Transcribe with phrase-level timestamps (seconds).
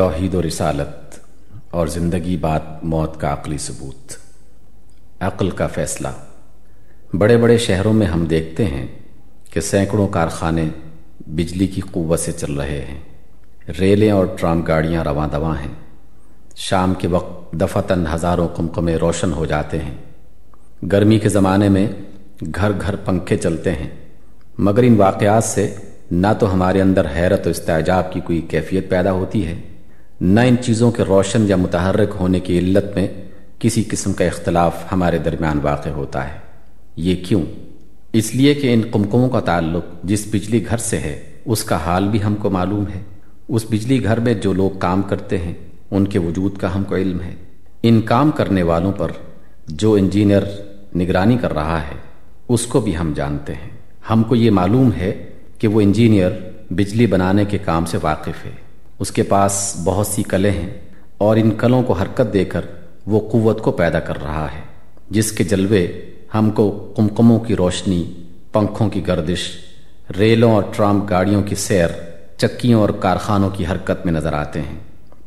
[0.00, 1.18] توحید و رسالت
[1.70, 4.12] اور زندگی بات موت کا عقلی ثبوت۔
[5.20, 6.08] عقل کا فیصلہ۔
[7.14, 8.86] بڑے بڑے شہروں میں ہم دیکھتے ہیں
[9.50, 10.64] کہ سینکڑوں کارخانے
[11.26, 13.00] بجلی کی قوت سے چل رہے ہیں۔
[13.80, 15.74] ریلیں اور ٹرام گاڑیاں رواں دواں ہیں۔
[16.56, 19.94] شام کے وقت دفتن ہزاروں کمکمے روشن ہو جاتے ہیں۔
[20.92, 21.88] گرمی کے زمانے میں
[22.54, 23.90] گھر گھر پنکھے چلتے ہیں۔
[24.58, 25.74] مگر ان واقعات سے
[26.10, 29.60] نہ تو ہمارے اندر حیرت و استعجاب کی کوئی کیفیت پیدا ہوتی ہے۔
[30.20, 33.08] نہ ان چیزوں کے روشن یا متحرک ہونے کی علت میں
[33.58, 36.38] کسی قسم کا اختلاف ہمارے درمیان واقع ہوتا ہے۔
[36.96, 37.42] یہ کیوں؟
[38.12, 42.08] اس لیے کہ ان کمکموں کا تعلق جس بجلی گھر سے ہے، اس کا حال
[42.08, 43.00] بھی ہم کو معلوم ہے۔
[43.48, 45.54] اس بجلی گھر میں جو لوگ کام کرتے ہیں،
[45.90, 47.34] ان کے وجود کا ہم کو علم ہے۔
[47.82, 49.10] ان کام کرنے والوں پر
[49.68, 50.42] جو انجینئر
[50.96, 51.96] نگرانی کر رہا ہے،
[52.48, 53.70] اس کو بھی ہم جانتے ہیں۔
[54.10, 56.30] ہم کو یہ معلوم ہے کہ وہ انجینئر
[56.70, 58.59] بجلی بنانے کے کام سے واقف ہے۔
[59.00, 60.70] اس کے پاس بہت سی کلیں ہیں
[61.18, 62.60] اور ان کلوں کو حرکت دے کر
[63.06, 64.60] وہ قوت کو پیدا کر رہا ہے،
[65.10, 65.86] جس کے جلوے
[66.34, 68.12] ہم کو کمکموں کی روشنی،
[68.52, 69.50] پنکھوں کی گردش،
[70.18, 71.88] ریلوں اور ٹرام گاڑیوں کی سیر،
[72.36, 74.78] چکیوں اور کارخانوں کی حرکت میں نظر آتے ہیں۔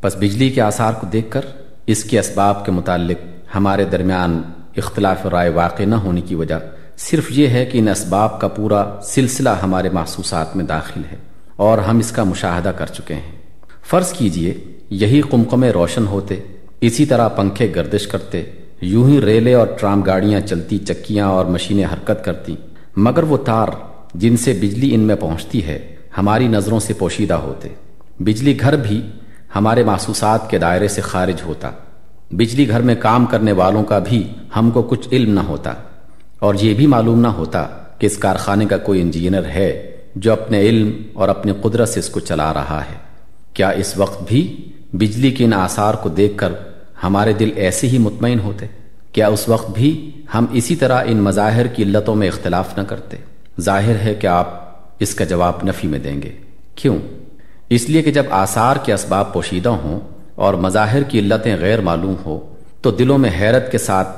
[0.02, 1.40] بس بجلی کے آثار کو دیکھ کر
[1.86, 3.22] اس کے اسباب کے متعلق
[3.54, 4.42] ہمارے درمیان
[4.76, 6.54] اختلاف رائے واقع نہ ہونے کی وجہ
[6.96, 11.16] صرف یہ ہے کہ ان اسباب کا پورا سلسلہ ہمارے محسوسات میں داخل ہے
[11.56, 13.43] اور ہم اس کا مشاہدہ کر چکے ہیں۔
[13.84, 14.54] فرض کیجیے
[14.90, 16.34] یہی قمقمے روشن ہوتے،
[16.80, 18.42] اسی طرح پنکھے گردش کرتے
[18.80, 22.56] یوں ہی ریلے اور ٹرام گاڑیاں چلتی، چکیاں اور مشینیں حرکت کرتی۔
[22.96, 23.68] مگر وہ تار
[24.14, 27.68] جن سے بجلی ان میں پہنچتی ہے، ہماری نظروں سے پوشیدہ ہوتے۔
[28.18, 29.02] بجلی گھر بھی
[29.56, 31.70] ہمارے محسوسات کے دائرے سے خارج ہوتا۔
[32.30, 35.74] بجلی گھر میں کام کرنے والوں کا بھی ہم کو کچھ علم نہ ہوتا۔
[36.38, 37.66] اور یہ بھی معلوم نہ ہوتا
[37.98, 42.08] کہ اس کارخانے کا کوئی انجینئر ہے جو اپنے علم اور اپنی قدرت سے اس
[42.08, 43.03] کو چلا رہا ہے۔
[43.54, 46.52] کیا اس وقت بھی بجلی کے ان آثار کو دیکھ کر
[47.02, 48.66] ہمارے دل ایسے ہی مطمئن ہوتے؟
[49.12, 53.16] کیا اس وقت بھی ہم اسی طرح ان مظاہر کی علتوں میں اختلاف نہ کرتے؟
[53.60, 56.32] ظاہر ہے کہ آپ اس کا جواب نفی میں دیں گے۔
[56.74, 56.98] کیوں؟
[57.68, 60.00] اس لیے کہ جب آثار کے اسباب پوشیدہ ہوں
[60.34, 64.08] اور مظاہر کی علتیں غیر معلوم ہو تو دلوں میں حیرت کے ساتھ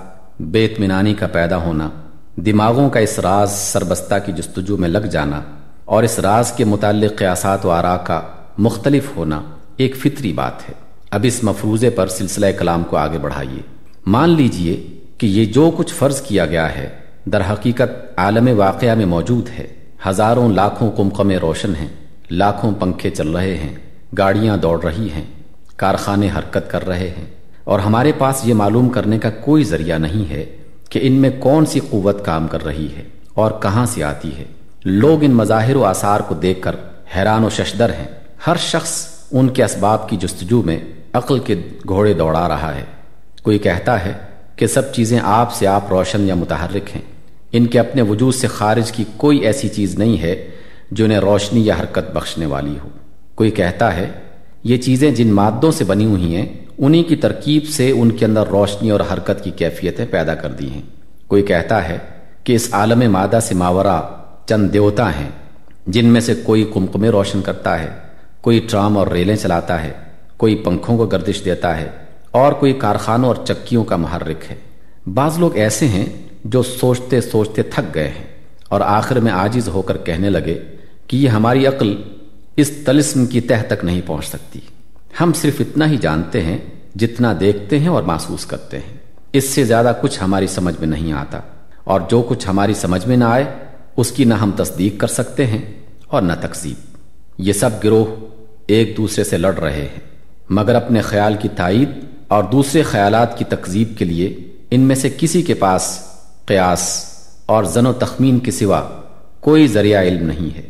[0.40, 1.88] بے اطمینانی کا پیدا ہونا،
[2.36, 5.42] دماغوں کا اس راز سربستہ کی جستجو میں لگ جانا
[5.84, 8.20] اور اس راز کے متعلق قیاسات و آرا کا
[8.58, 9.42] مختلف ہونا
[9.76, 10.74] ایک فطری بات ہے۔
[11.10, 13.60] اب اس مفروضے پر سلسلہ کلام کو آگے بڑھائیے۔
[14.06, 14.86] مان لیجیے
[15.18, 16.88] کہ یہ جو کچھ فرض کیا گیا ہے،
[17.24, 19.66] در حقیقت عالم واقعہ میں موجود ہے۔
[20.08, 21.88] ہزاروں لاکھوں کمکمے روشن ہیں،
[22.30, 23.76] لاکھوں پنکھے چل رہے ہیں،
[24.18, 25.24] گاڑیاں دوڑ رہی ہیں،
[25.76, 27.26] کارخانے حرکت کر رہے ہیں۔
[27.64, 30.56] اور ہمارے پاس یہ معلوم کرنے کا کوئی ذریعہ نہیں ہے
[30.90, 33.02] کہ ان میں کون سی قوت کام کر رہی ہے
[33.34, 34.44] اور کہاں سے آتی ہے۔
[34.84, 36.76] لوگ ان مظاہر و آثار کو دیکھ کر
[37.16, 40.78] حیران و ششدر ہیں۔ ہر شخص ان کے اسباب کی جستجو میں
[41.12, 41.54] عقل کے
[41.88, 42.84] گھوڑے دوڑا رہا ہے۔
[43.42, 44.12] کوئی کہتا ہے
[44.56, 47.02] کہ سب چیزیں آپ سے آپ روشن یا متحرک ہیں۔
[47.52, 50.50] ان کے اپنے وجود سے خارج کی کوئی ایسی چیز نہیں ہے
[50.90, 52.88] جو انہیں روشنی یا حرکت بخشنے والی ہو۔
[53.34, 54.10] کوئی کہتا ہے
[54.64, 56.46] یہ چیزیں جن مادوں سے بنی ہوئی ہیں،
[56.78, 60.70] انہی کی ترکیب سے ان کے اندر روشنی اور حرکت کی کیفیتیں پیدا کر دی
[60.70, 60.82] ہیں۔
[61.26, 61.98] کوئی کہتا ہے
[62.44, 64.02] کہ اس عالم مادہ سے ماورا
[64.46, 65.30] چند دیوتا ہیں،
[65.86, 68.05] جن میں سے کوئی کمکمے روشن کرتا ہے۔
[68.46, 69.92] کوئی ٹرام اور ریلیں چلاتا ہے،
[70.36, 71.88] کوئی پنکھوں کو گردش دیتا ہے
[72.30, 74.54] اور کوئی کارخانوں اور چکیوں کا محرک ہے۔
[75.14, 76.06] بعض لوگ ایسے ہیں
[76.44, 78.24] جو سوچتے سوچتے تھک گئے ہیں
[78.68, 80.58] اور آخر میں آجز ہو کر کہنے لگے
[81.06, 82.02] کہ یہ ہماری عقل
[82.56, 84.60] اس تلسم کی تہ تک نہیں پہنچ سکتی۔
[85.20, 86.58] ہم صرف اتنا ہی جانتے ہیں
[86.94, 88.96] جتنا دیکھتے ہیں اور محسوس کرتے ہیں۔
[89.32, 91.40] اس سے زیادہ کچھ ہماری سمجھ میں نہیں آتا
[91.84, 93.44] اور جو کچھ ہماری سمجھ میں نہ آئے،
[93.96, 95.62] اس کی نہ ہم تصدیق کر سکتے ہیں
[96.06, 96.96] اور نہ تقسیب
[97.38, 98.35] یہ سب گروہ
[98.66, 100.00] ایک دوسرے سے لڑ رہے ہیں،
[100.50, 101.90] مگر اپنے خیال کی تائید
[102.28, 104.36] اور دوسرے خیالات کی تقزیب کے لیے
[104.70, 105.98] ان میں سے کسی کے پاس
[106.46, 107.04] قیاس
[107.46, 108.82] اور زن و تخمین کے سوا
[109.40, 110.62] کوئی ذریعہ علم نہیں ہے۔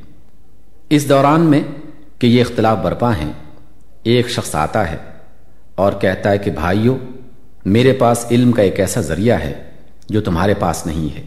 [0.90, 1.60] اس دوران میں
[2.18, 3.32] کہ یہ اختلاف برپا ہیں،
[4.02, 4.96] ایک شخص آتا ہے
[5.74, 6.96] اور کہتا ہے کہ، بھائیو،
[7.64, 9.54] میرے پاس علم کا ایک ایسا ذریعہ ہے
[10.08, 11.22] جو تمہارے پاس نہیں ہے۔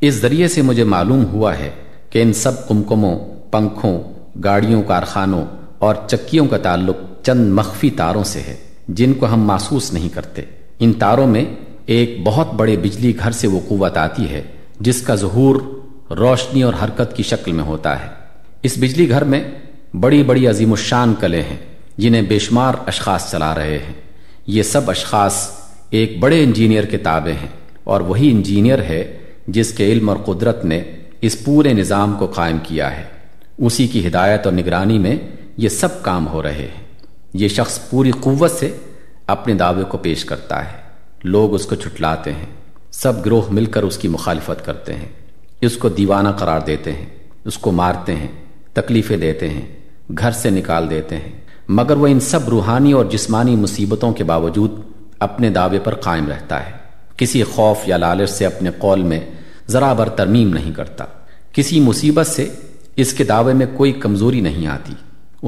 [0.00, 1.70] اس ذریعے سے مجھے معلوم ہوا ہے
[2.10, 3.18] کہ ان سب کمکموں،
[3.50, 4.02] پنکھوں،
[4.44, 5.44] گاڑیوں، کارخانوں
[5.84, 8.56] اور چکیوں کا تعلق چند مخفی تاروں سے ہے،
[8.88, 10.42] جن کو ہم محسوس نہیں کرتے۔
[10.78, 11.44] ان تاروں میں
[11.86, 14.42] ایک بہت بڑے بجلی گھر سے وہ قوت آتی ہے،
[14.80, 15.56] جس کا ظہور
[16.16, 18.08] روشنی اور حرکت کی شکل میں ہوتا ہے۔
[18.62, 19.42] اس بجلی گھر میں
[19.94, 21.56] بڑی بڑی عظیم الشان کلے ہیں،
[21.98, 23.92] جنہیں بے شمار اشخاص چلا رہے ہیں۔
[24.46, 25.46] یہ سب اشخاص
[25.90, 27.48] ایک بڑے انجینئر کے تابع ہیں،
[27.84, 29.02] اور وہی انجینئر ہے
[29.48, 30.82] جس کے علم اور قدرت نے
[31.20, 33.04] اس پورے نظام کو قائم کیا ہے۔
[33.58, 35.16] اسی کی ہدایت اور نگرانی میں
[35.56, 36.84] یہ سب کام ہو رہے ہیں۔
[37.34, 38.76] یہ شخص پوری قوت سے
[39.26, 40.78] اپنے دعوے کو پیش کرتا ہے۔
[41.24, 42.46] لوگ اس کو چھٹلاتے ہیں۔
[42.90, 45.08] سب گروہ مل کر اس کی مخالفت کرتے ہیں۔
[45.60, 47.06] اس کو دیوانہ قرار دیتے ہیں۔
[47.44, 48.28] اس کو مارتے ہیں،
[48.72, 49.62] تکلیفیں دیتے ہیں،
[50.18, 51.32] گھر سے نکال دیتے ہیں۔
[51.68, 54.70] مگر وہ ان سب روحانی اور جسمانی مصیبتوں کے باوجود
[55.18, 56.72] اپنے دعوے پر قائم رہتا ہے۔
[57.16, 59.20] کسی خوف یا لالچ سے اپنے قول میں
[59.68, 61.04] ذرا بر ترمیم نہیں کرتا۔
[61.52, 62.48] کسی مصیبت سے
[62.96, 64.92] اس کے دعوے میں کوئی کمزوری نہیں آتی۔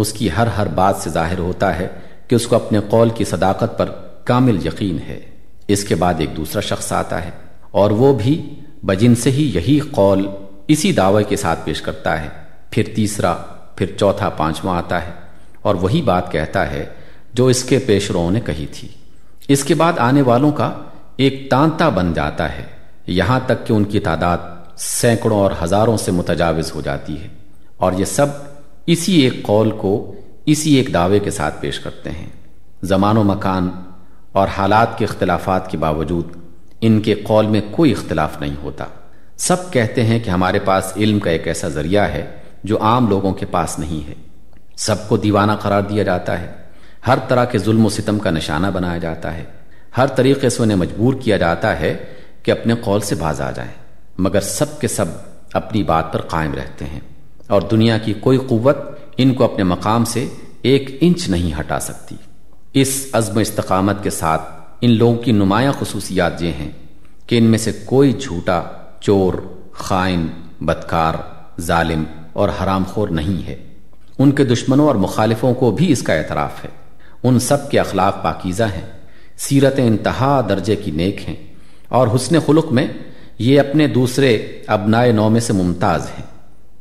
[0.00, 1.88] اس کی ہر ہر بات سے ظاہر ہوتا ہے
[2.28, 3.90] کہ اس کو اپنے قول کی صداقت پر
[4.24, 5.20] کامل یقین ہے۔
[5.68, 7.30] اس کے بعد ایک دوسرا شخص آتا ہے
[7.70, 10.28] اور وہ بھی بجن سے ہی یہی قول
[10.68, 12.28] اسی دعوے کے ساتھ پیش کرتا ہے۔
[12.70, 13.32] پھر تیسرا،
[13.76, 15.12] پھر چوتھا، پانچواں آتا ہے
[15.62, 16.86] اور وہی بات کہتا ہے
[17.34, 18.88] جو اس کے پیشروؤں نے کہی تھی۔
[19.48, 20.74] اس کے بعد آنے والوں کا
[21.16, 22.64] ایک تانتا بن جاتا ہے۔
[23.06, 24.38] یہاں تک کہ ان کی تعداد
[24.76, 27.28] سینکڑوں اور ہزاروں سے متجاوز ہو جاتی ہے۔
[27.76, 28.26] اور یہ سب
[28.86, 30.14] اسی ایک قول کو
[30.46, 32.28] اسی ایک دعوے کے ساتھ پیش کرتے ہیں۔
[32.82, 33.70] زمان و مکان
[34.32, 36.24] اور حالات کے اختلافات کے باوجود
[36.80, 38.84] ان کے قول میں کوئی اختلاف نہیں ہوتا۔
[39.36, 43.32] سب کہتے ہیں کہ ہمارے پاس علم کا ایک ایسا ذریعہ ہے جو عام لوگوں
[43.32, 44.14] کے پاس نہیں ہے۔
[44.76, 46.52] سب کو دیوانہ قرار دیا جاتا ہے۔
[47.06, 49.44] ہر طرح کے ظلم و ستم کا نشانہ بنایا جاتا ہے۔
[49.96, 51.96] ہر طریقے سے انہیں مجبور کیا جاتا ہے
[52.42, 53.72] کہ اپنے قول سے باز آ جائیں۔
[54.18, 55.06] مگر سب کے سب
[55.52, 57.00] اپنی بات پر قائم رہتے ہیں۔
[57.48, 58.76] اور دنیا کی کوئی قوت
[59.16, 60.28] ان کو اپنے مقام سے
[60.62, 62.16] ایک انچ نہیں ہٹا سکتی۔
[62.72, 64.42] اس عزم استقامت کے ساتھ
[64.80, 66.70] ان لوگوں کی نمایاں خصوصیات یہ ہیں
[67.26, 68.62] کہ ان میں سے کوئی جھوٹا،
[69.00, 69.34] چور،
[69.72, 70.26] خائن،
[70.60, 71.14] بدکار،
[71.60, 73.56] ظالم اور حرام خور نہیں ہے۔
[74.18, 76.70] ان کے دشمنوں اور مخالفوں کو بھی اس کا اعتراف ہے۔
[77.22, 78.86] ان سب کے اخلاق پاکیزہ ہیں۔
[79.36, 81.36] سیرت انتہا درجے کی نیک ہیں۔
[81.88, 82.86] اور حسن خلق میں
[83.38, 84.34] یہ اپنے دوسرے
[84.66, 86.35] ابنائے نو میں سے ممتاز ہیں۔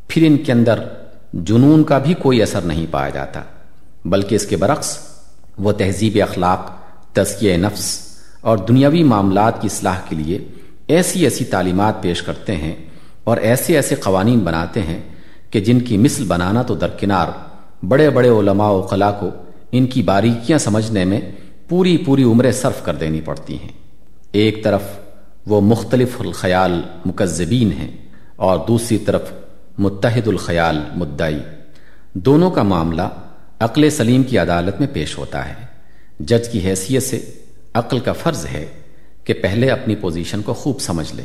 [0.07, 0.79] پھر ان کے اندر
[1.33, 3.41] جنون کا بھی کوئی اثر نہیں پایا جاتا،
[4.05, 4.97] بلکہ اس کے برعکس،
[5.57, 6.71] وہ تہذیب اخلاق،
[7.13, 7.87] تزکیہ نفس
[8.41, 10.37] اور دنیاوی معاملات کی اصلاح کے لیے
[10.87, 12.75] ایسی ایسی تعلیمات پیش کرتے ہیں
[13.23, 14.99] اور ایسے ایسے قوانین بناتے ہیں
[15.49, 17.27] کہ جن کی مثل بنانا تو درکنار،
[17.85, 19.29] بڑے بڑے علماء و خلا کو
[19.71, 21.19] ان کی باریکیاں سمجھنے میں
[21.69, 23.71] پوری پوری عمریں صرف کر دینی پڑتی ہیں۔
[24.31, 24.81] ایک طرف
[25.47, 27.91] وہ مختلف الخیال مکذبین ہیں
[28.35, 29.31] اور دوسری طرف
[29.77, 31.37] متحد الخیال، مدعی۔
[32.13, 33.01] دونوں کا معاملہ
[33.59, 35.65] عقل سلیم کی عدالت میں پیش ہوتا ہے۔
[36.19, 37.31] جج کی حیثیت سے
[37.73, 38.65] عقل کا فرض ہے
[39.23, 41.23] کہ پہلے اپنی پوزیشن کو خوب سمجھ لے،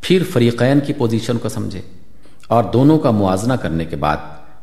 [0.00, 1.80] پھر فریقین کی پوزیشن کو سمجھے
[2.46, 4.16] اور دونوں کا موازنہ کرنے کے بعد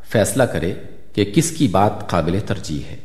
[0.10, 0.74] فیصلہ کرے
[1.14, 2.98] کہ کس کی بات قابل ترجیح ہے۔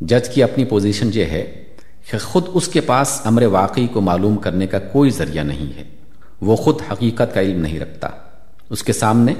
[0.00, 1.64] جج کی اپنی پوزیشن یہ ہے
[2.10, 5.84] کہ خود اس کے پاس امر واقعی کو معلوم کرنے کا کوئی ذریعہ نہیں ہے۔
[6.40, 8.08] وہ خود حقیقت کا علم نہیں رکھتا۔
[8.70, 9.34] اس کے سامنے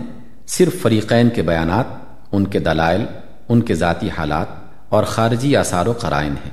[0.46, 1.84] صرف فریقین کے بیانات،
[2.32, 3.04] ان کے دلائل،
[3.48, 4.46] ان کے ذاتی حالات
[4.88, 6.50] اور خارجی آثار و قرائن ہیں۔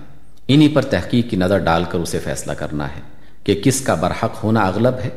[0.48, 3.02] انہی پر تحقیق کی نظر ڈال کر اسے فیصلہ کرنا ہے
[3.44, 5.10] کہ کس کا برحق ہونا اغلب ہے۔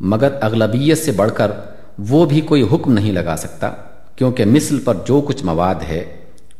[0.00, 1.50] مگر اغلبیت سے بڑھ کر
[1.98, 3.70] وہ بھی کوئی حکم نہیں لگا سکتا،
[4.16, 6.04] کیونکہ مثل پر جو کچھ مواد ہے،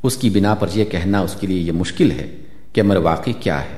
[0.02, 2.36] اس کی بنا پر یہ کہنا اس کے لیے یہ مشکل ہے
[2.72, 3.76] کہ امر واقعی کیا ہے۔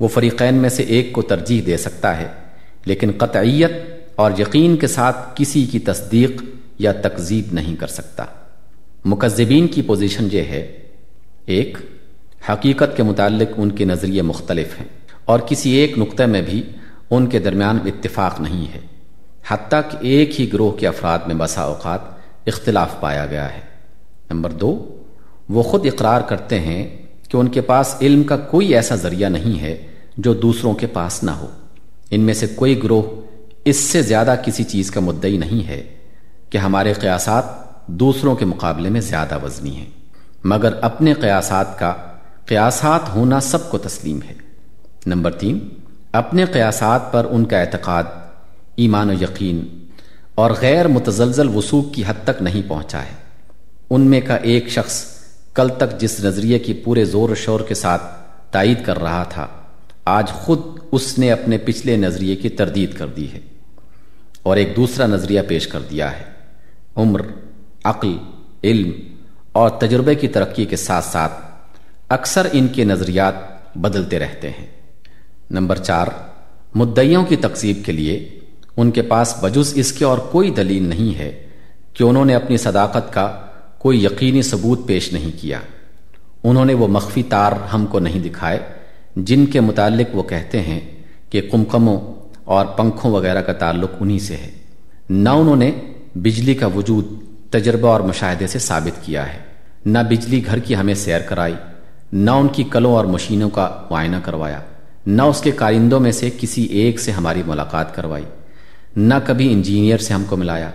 [0.00, 2.28] وہ فریقین میں سے ایک کو ترجیح دے سکتا ہے،
[2.84, 3.72] لیکن قطعیت
[4.16, 6.42] اور یقین کے ساتھ کسی کی تصدیق
[6.78, 8.24] یا تکذیب نہیں کر سکتا۔
[9.04, 10.78] مکذبین کی پوزیشن یہ ہے،
[11.46, 11.78] ایک،
[12.48, 14.88] حقیقت کے متعلق ان کے نظریے مختلف ہیں
[15.24, 16.62] اور کسی ایک نقطہ میں بھی
[17.10, 18.80] ان کے درمیان اتفاق نہیں ہے۔
[19.48, 22.00] حتیٰ کہ ایک ہی گروہ کے افراد میں بسا اوقات
[22.46, 23.60] اختلاف پایا گیا ہے۔
[24.30, 25.02] نمبر دو،
[25.48, 29.60] وہ خود اقرار کرتے ہیں کہ ان کے پاس علم کا کوئی ایسا ذریعہ نہیں
[29.60, 31.46] ہے جو دوسروں کے پاس نہ ہو۔
[32.10, 33.02] ان میں سے کوئی گروہ
[33.64, 35.82] اس سے زیادہ کسی چیز کا مدعی نہیں ہے۔
[36.52, 37.44] کہ ہمارے قیاسات
[37.86, 39.90] دوسروں کے مقابلے میں زیادہ وزنی ہیں۔
[40.44, 41.94] مگر اپنے قیاسات کا
[42.46, 44.34] قیاسات ہونا سب کو تسلیم ہے۔
[45.06, 45.68] نمبر تین،
[46.12, 48.04] اپنے قیاسات پر ان کا اعتقاد،
[48.76, 49.86] ایمان و یقین
[50.34, 53.14] اور غیر متزلزل وسوخ کی حد تک نہیں پہنچا ہے۔
[53.90, 55.04] ان میں کا ایک شخص
[55.54, 58.02] کل تک جس نظریے کی پورے زور و شور کے ساتھ
[58.50, 59.46] تائید کر رہا تھا،
[60.04, 60.58] آج خود
[60.92, 63.40] اس نے اپنے پچھلے نظریے کی تردید کر دی ہے
[64.42, 66.31] اور ایک دوسرا نظریہ پیش کر دیا ہے۔
[66.96, 67.20] عمر،
[67.84, 68.16] عقل،
[68.64, 68.90] علم
[69.52, 71.32] اور تجربے کی ترقی کے ساتھ ساتھ
[72.08, 73.34] اکثر ان کے نظریات
[73.76, 74.66] بدلتے رہتے ہیں۔
[75.50, 76.06] نمبر چار،
[76.74, 78.38] مدعیوں کی تقسیب کے لیے
[78.76, 81.46] ان کے پاس بجز اس کے اور کوئی دلیل نہیں ہے
[81.94, 83.40] کہ انہوں نے اپنی صداقت کا
[83.78, 85.60] کوئی یقینی ثبوت پیش نہیں کیا۔
[86.44, 88.58] انہوں نے وہ مخفی تار ہم کو نہیں دکھائے
[89.16, 90.80] جن کے متعلق وہ کہتے ہیں
[91.30, 92.00] کہ کمکموں
[92.44, 94.50] اور پنکھوں وغیرہ کا تعلق انہی سے ہے۔
[95.10, 95.70] نہ انہوں نے
[96.14, 97.06] بجلی کا وجود
[97.50, 99.38] تجربہ اور مشاہدے سے ثابت کیا ہے۔
[99.86, 101.54] نہ بجلی گھر کی ہمیں سیر کرائی،
[102.12, 104.60] نہ ان کی کلوں اور مشینوں کا معائنہ کروایا،
[105.06, 108.24] نہ اس کے کارندوں میں سے کسی ایک سے ہماری ملاقات کروائی،
[108.96, 110.70] نہ کبھی انجینئر سے ہم کو ملایا۔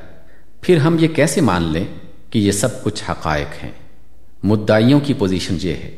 [0.62, 1.86] پھر ہم یہ کیسے مان لیں
[2.30, 3.72] کہ یہ سب کچھ حقائق ہیں؟
[4.44, 5.92] مدعیوں کی پوزیشن یہ ہے۔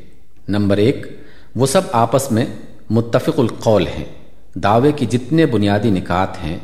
[0.47, 1.07] نمبر ایک،
[1.55, 2.45] وہ سب آپس میں
[2.89, 4.05] متفق القول ہیں۔
[4.55, 6.57] دعوے کی جتنے بنیادی نکات ہیں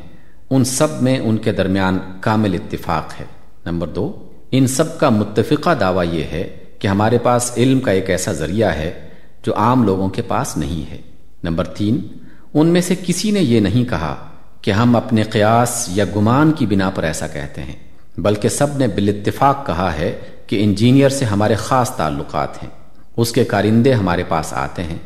[0.50, 3.26] ان سب میں ان کے درمیان کامل اتفاق ہے۔
[3.66, 8.10] نمبر دو، ان سب کا متفقہ دعویٰ یہ ہے کہ ہمارے پاس علم کا ایک
[8.10, 9.08] ایسا ذریعہ ہے
[9.44, 10.98] جو عام لوگوں کے پاس نہیں ہے۔
[11.44, 12.08] نمبر تین،
[12.54, 14.16] ان میں سے کسی نے یہ نہیں کہا
[14.62, 17.76] کہ ہم اپنے قیاس یا گمان کی بنا پر ایسا کہتے ہیں،
[18.18, 22.70] بلکہ سب نے بالاتفاق کہا ہے کہ انجینئر سے ہمارے خاص تعلقات ہیں۔
[23.18, 24.98] اس کے کارندے ہمارے پاس آتے ہیں۔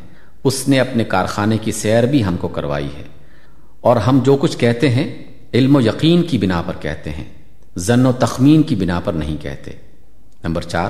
[0.43, 3.03] اس نے اپنے کارخانے کی سیر بھی ہم کو کروائی ہے۔
[3.81, 7.23] اور ہم جو کچھ کہتے ہیں علم و یقین کی بنا پر کہتے ہیں
[7.75, 9.71] زن و تخمین کی بنا پر نہیں کہتے۔
[10.43, 10.89] نمبر چار،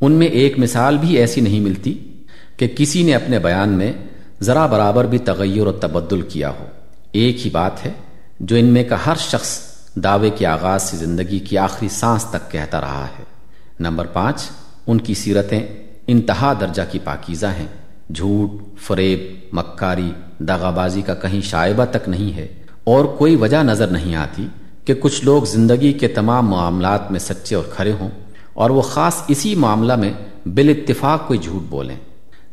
[0.00, 2.22] ان میں ایک مثال بھی ایسی نہیں ملتی
[2.56, 3.92] کہ کسی نے اپنے بیان میں
[4.40, 6.64] ذرا برابر بھی تغیر و تبدل کیا ہو۔
[7.12, 7.90] ایک ہی بات ہے
[8.40, 9.60] جو ان میں کا ہر شخص
[9.94, 13.24] دعوے کے آغاز سے زندگی کی آخری سانس تک کہتا رہا ہے۔
[13.80, 14.50] نمبر پانچ،
[14.86, 15.66] ان کی سیرتیں
[16.06, 17.66] انتہا درجہ کی پاکیزہ ہیں۔
[18.12, 19.20] جھوٹ، فریب،
[19.52, 22.48] مکاری داغا بازی کا کہیں شائبہ تک نہیں ہے۔
[22.84, 24.46] اور کوئی وجہ نظر نہیں آتی
[24.84, 28.08] کہ کچھ لوگ زندگی کے تمام معاملات میں سچے اور کھڑے ہوں
[28.52, 30.12] اور وہ خاص اسی معاملہ میں
[30.46, 31.96] بال اتفاق کوئی جھوٹ بولیں۔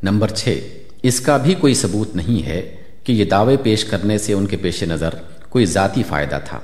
[0.03, 0.59] نمبر چھ،
[1.03, 4.57] اس کا بھی کوئی ثبوت نہیں ہے کہ یہ دعوے پیش کرنے سے ان کے
[4.57, 5.09] پیش نظر
[5.49, 6.59] کوئی ذاتی فائدہ تھا۔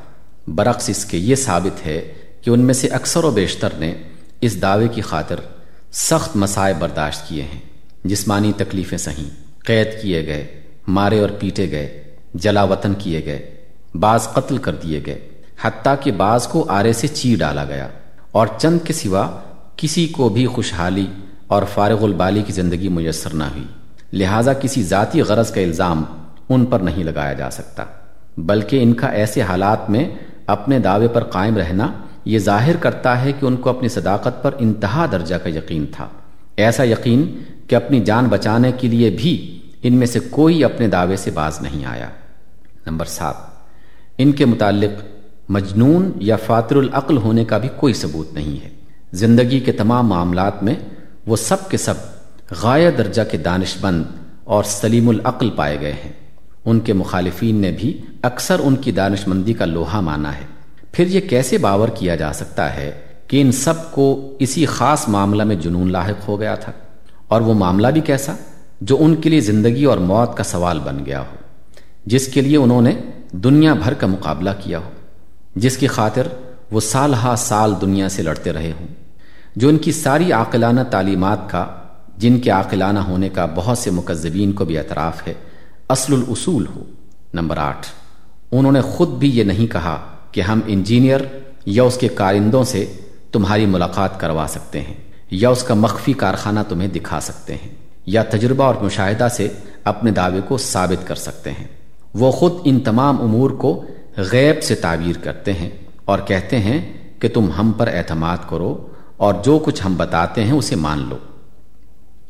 [0.48, 3.94] برعکس، اس کے یہ ثابت ہے کہ ان میں سے اکثر و بیشتر نے
[4.42, 5.36] اس دعوے کی خاطر
[5.92, 7.60] سخت مسائل برداشت کیے ہیں،
[8.06, 9.30] جسمانی تکلیفیں سہیں
[9.66, 13.57] قید کیے گئے، مارے اور پیٹے گئے، جلا وطن کیے گئے۔
[13.96, 15.28] بعض قتل کر دیے گئے،
[15.62, 17.88] حتیٰ کہ بعض کو آرے سے چی ڈالا گیا۔
[18.32, 19.40] اور چند کے سوا
[19.76, 21.06] کسی کو بھی خوشحالی
[21.48, 23.64] اور فارغ البالی کی زندگی میسر نہ ہوئی۔
[24.14, 26.04] لہٰذا کسی ذاتی غرض کا الزام
[26.50, 27.86] ان پر نہیں لگایا جا سکتا۔
[28.38, 30.10] بلکہ ان کا ایسے حالات میں
[30.48, 31.92] اپنے دعوے پر قائم رہنا
[32.26, 36.08] یہ ظاہر کرتا ہے کہ ان کو اپنی صداقت پر انتہا درجہ کا یقین تھا۔
[36.58, 41.16] ایسا یقین کہ اپنی جان بچانے کے لیے بھی ان میں سے کوئی اپنے دعوے
[41.16, 42.10] سے باز نہیں آیا۔
[42.86, 43.57] نمبر سات۔
[44.18, 45.04] ان کے متعلق
[45.50, 48.70] مجنون یا فاتر العقل ہونے کا بھی کوئی ثبوت نہیں ہے۔
[49.12, 50.76] زندگی کے تمام معاملات میں
[51.28, 51.94] وہ سب کے سب
[52.64, 54.04] غایہ درجہ کے دانش بند
[54.44, 56.12] اور سلیم العقل پائے گئے ہیں۔
[56.66, 60.46] ان کے مخالفین نے بھی اکثر ان کی دانش مندی کا لوہا مانا ہے۔
[60.92, 62.92] پھر یہ کیسے باور کیا جا سکتا ہے
[63.28, 66.72] کہ ان سب کو اسی خاص معاملہ میں جنون لاحق ہو گیا تھا؟
[67.28, 68.36] اور وہ معاملہ بھی کیسا
[68.82, 71.36] جو ان کے لیے زندگی اور موت کا سوال بن گیا ہو،
[72.06, 72.92] جس کے لیے انہوں نے
[73.32, 74.90] دنیا بھر کا مقابلہ کیا ہو،
[75.56, 76.28] جس کی خاطر
[76.72, 78.88] وہ سال ہا سال دنیا سے لڑتے رہے ہوں۔
[79.56, 81.66] جو ان کی ساری عاقلانہ تعلیمات کا،
[82.18, 85.34] جن کے عاقلانہ ہونے کا بہت سے مکذبین کو بھی اعتراف ہے،
[85.90, 86.84] اصل الاصول ہو۔
[87.34, 87.88] نمبر آٹھ،
[88.52, 89.98] انہوں نے خود بھی یہ نہیں کہا
[90.32, 91.22] کہ ہم انجینئر
[91.66, 92.86] یا اس کے کارندوں سے
[93.32, 94.94] تمہاری ملاقات کروا سکتے ہیں،
[95.32, 97.70] یا اس کا مخفی کارخانہ تمہیں دکھا سکتے ہیں،
[98.06, 99.48] یا تجربہ اور مشاہدہ سے
[99.84, 101.68] اپنے دعوے کو ثابت کر سکتے ہیں۔
[102.20, 103.86] وہ خود ان تمام امور کو
[104.18, 105.70] غیب سے تعبیر کرتے ہیں
[106.06, 110.52] اور کہتے ہیں کہ تم ہم پر اعتماد کرو اور جو کچھ ہم بتاتے ہیں
[110.52, 111.18] اسے مان لو۔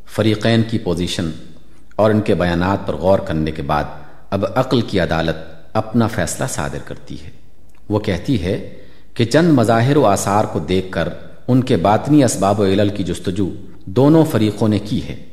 [0.06, 1.30] فریقین کی پوزیشن
[1.96, 3.84] اور ان کے بیانات پر غور کرنے کے بعد
[4.30, 5.36] اب عقل کی عدالت
[5.72, 7.30] اپنا فیصلہ صادر کرتی ہے۔
[7.88, 8.74] وہ کہتی ہے
[9.14, 11.08] کہ چند مظاہر و آثار کو دیکھ کر
[11.48, 13.50] ان کے باطنی اسباب و علل کی جستجو
[13.84, 15.24] دونوں فریقوں نے کی ہے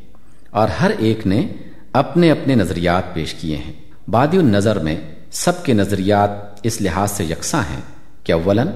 [0.50, 1.48] اور ہر ایک نے
[1.94, 3.74] اپنے اپنے نظریات پیش کیے ہیں۔
[4.08, 4.96] بادی النظر میں
[5.32, 6.30] سب کے نظریات
[6.64, 7.82] اس لحاظ سے یکساں ہیں
[8.24, 8.68] کہ اولاً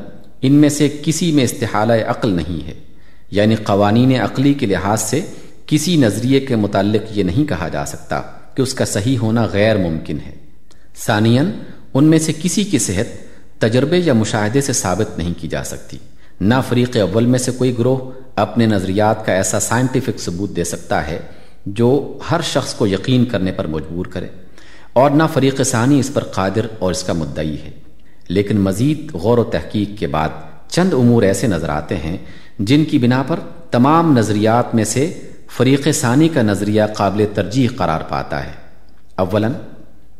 [0.41, 2.73] ان میں سے کسی میں استحالہ عقل نہیں ہے
[3.31, 5.21] یعنی قوانین عقلی کے لحاظ سے
[5.65, 8.21] کسی نظریے کے متعلق یہ نہیں کہا جا سکتا
[8.55, 10.31] کہ اس کا صحیح ہونا غیر ممکن ہے۔
[10.97, 11.51] ثانین
[11.93, 13.05] ان میں سے کسی کی صحت
[13.61, 15.97] تجربے یا مشاہدے سے ثابت نہیں کی جا سکتی۔
[16.41, 21.07] نہ فریق اول میں سے کوئی گروہ اپنے نظریات کا ایسا سائنٹیفک ثبوت دے سکتا
[21.07, 21.19] ہے
[21.65, 24.27] جو ہر شخص کو یقین کرنے پر مجبور کرے۔
[24.99, 27.71] اور نہ فریق ثانی اس پر قادر اور اس کا مدعی ہے۔
[28.27, 30.29] لیکن مزید غور و تحقیق کے بعد
[30.67, 32.17] چند امور ایسے نظر آتے ہیں
[32.59, 33.39] جن کی بنا پر
[33.71, 35.19] تمام نظریات میں سے
[35.57, 38.51] فریق ثانی کا نظریہ قابل ترجیح قرار پاتا ہے۔
[39.15, 39.51] اولاً،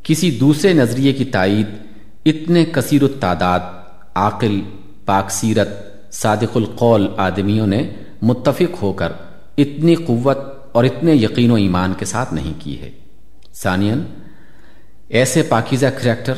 [0.04, 1.68] کسی دوسرے نظریے کی تائید
[2.26, 3.60] اتنے کثیر التعداد،
[4.16, 4.62] عاقل،
[5.06, 5.70] پاک سیرت،
[6.14, 7.90] صادق القول آدمیوں نے
[8.22, 9.12] متفق ہو کر
[9.58, 10.38] اتنی قوت
[10.72, 12.90] اور اتنے یقین و ایمان کے ساتھ نہیں کی ہے۔
[13.54, 14.04] ثانین
[15.10, 16.34] ایسے پاکیزہ کریکٹر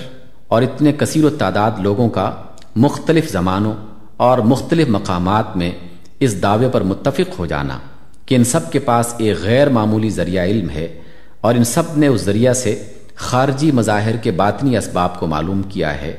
[0.48, 2.36] اور اتنے کثیر و تعداد لوگوں کا
[2.76, 3.74] مختلف زمانوں
[4.18, 5.72] اور مختلف مقامات میں
[6.20, 7.80] اس دعوے پر متفق ہو جانا
[8.26, 11.00] کہ ان سب کے پاس ایک غیر معمولی ذریعہ علم ہے
[11.42, 12.84] اور ان سب نے اس ذریعہ سے
[13.16, 16.18] خارجی مظاہر کے باطنی اسباب کو معلوم کیا ہے،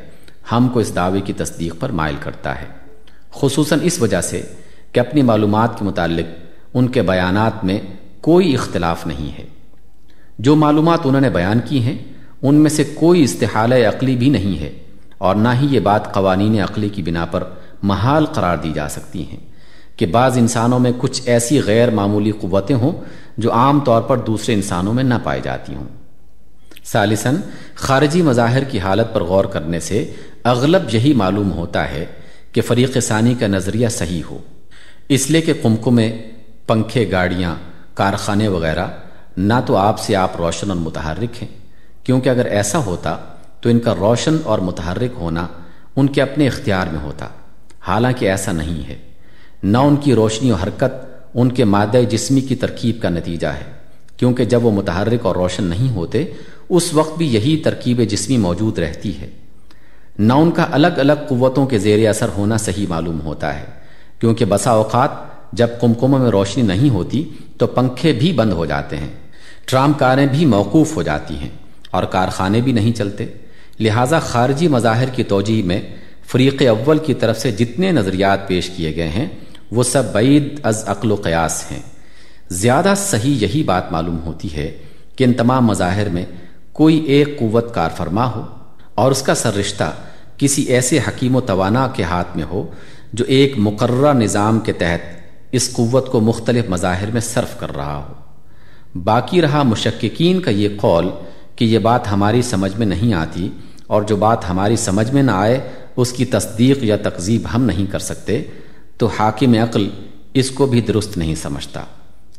[0.52, 2.66] ہم کو اس دعوے کی تصدیق پر مائل کرتا ہے۔
[3.30, 4.42] خصوصاً اس وجہ سے
[4.92, 6.44] کہ اپنی معلومات کے متعلق
[6.74, 7.78] ان کے بیانات میں
[8.20, 9.46] کوئی اختلاف نہیں ہے۔
[10.38, 12.11] جو معلومات انہوں نے بیان کی ہیں
[12.42, 14.70] ان میں سے کوئی استحال عقلی بھی نہیں ہے
[15.18, 17.44] اور نہ ہی یہ بات قوانین عقلی کی بنا پر
[17.82, 19.40] محال قرار دی جا سکتی ہیں
[19.96, 22.92] کہ بعض انسانوں میں کچھ ایسی غیر معمولی قوتیں ہوں
[23.38, 25.86] جو عام طور پر دوسرے انسانوں میں نہ پائی جاتی ہوں۔
[26.84, 27.36] ثالثاً،
[27.74, 30.12] خارجی مظاہر کی حالت پر غور کرنے سے
[30.44, 32.04] اغلب یہی معلوم ہوتا ہے
[32.52, 34.38] کہ فریق ثانی کا نظریہ صحیح ہو۔
[35.08, 36.16] اس لیے کہ کمکمے
[36.66, 37.54] پنکھے، گاڑیاں،
[37.94, 38.86] کارخانے وغیرہ،
[39.36, 41.61] نہ تو آپ سے آپ روشن اور متحرک ہیں۔
[42.04, 43.16] کیونکہ اگر ایسا ہوتا
[43.60, 45.46] تو ان کا روشن اور متحرک ہونا
[45.96, 47.26] ان کے اپنے اختیار میں ہوتا۔
[47.80, 48.96] حالانکہ ایسا نہیں ہے۔
[49.62, 53.72] نہ ان کی روشنی و حرکت ان کے مادہ جسمی کی ترکیب کا نتیجہ ہے۔
[54.16, 56.24] کیونکہ جب وہ متحرک اور روشن نہیں ہوتے،
[56.68, 59.30] اس وقت بھی یہی ترکیب جسمی موجود رہتی ہے۔
[60.18, 63.64] نہ ان کا الگ الگ قوتوں کے زیر اثر ہونا صحیح معلوم ہوتا ہے۔
[64.18, 65.10] کیونکہ بسا اوقات
[65.52, 67.28] جب کمکموں میں روشنی نہیں ہوتی
[67.58, 69.12] تو پنکھے بھی بند ہو جاتے ہیں۔
[69.64, 71.61] ٹرام کاریں بھی موقوف ہو جاتی ہیں۔
[71.92, 73.26] اور کارخانے بھی نہیں چلتے۔
[73.80, 75.80] لہٰذا خارجی مظاہر کی توجہ میں
[76.26, 79.26] فریق اول کی طرف سے جتنے نظریات پیش کیے گئے ہیں،
[79.70, 81.82] وہ سب بعید از عقل و قیاس ہیں۔
[82.48, 84.78] زیادہ صحیح یہی بات معلوم ہوتی ہے
[85.16, 86.24] کہ ان تمام مظاہر میں
[86.72, 88.42] کوئی ایک قوت کار فرما ہو
[88.94, 89.92] اور اس کا سر رشتہ
[90.36, 92.70] کسی ایسے حکیم و توانا کے ہاتھ میں ہو
[93.12, 95.22] جو ایک مقررہ نظام کے تحت
[95.52, 98.14] اس قوت کو مختلف مظاہر میں صرف کر رہا ہو۔
[98.98, 101.08] باقی رہا مشککین کا یہ قول
[101.56, 103.48] کہ یہ بات ہماری سمجھ میں نہیں آتی
[103.86, 105.60] اور جو بات ہماری سمجھ میں نہ آئے،
[105.96, 108.42] اس کی تصدیق یا تقزیب ہم نہیں کر سکتے،
[108.98, 109.88] تو حاکم عقل
[110.34, 111.82] اس کو بھی درست نہیں سمجھتا۔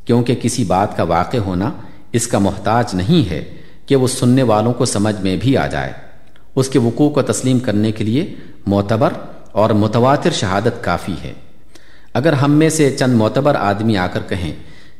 [0.05, 1.71] کیونکہ کسی بات کا واقع ہونا
[2.11, 3.53] اس کا محتاج نہیں ہے
[3.85, 5.93] کہ وہ سننے والوں کو سمجھ میں بھی آ جائے۔
[6.55, 8.35] اس کے وقوع کو تسلیم کرنے کے لیے
[8.67, 9.13] معتبر
[9.51, 11.33] اور متواتر شہادت کافی ہے۔
[12.13, 14.53] اگر ہم میں سے چند معتبر آدمی آ کر کہیں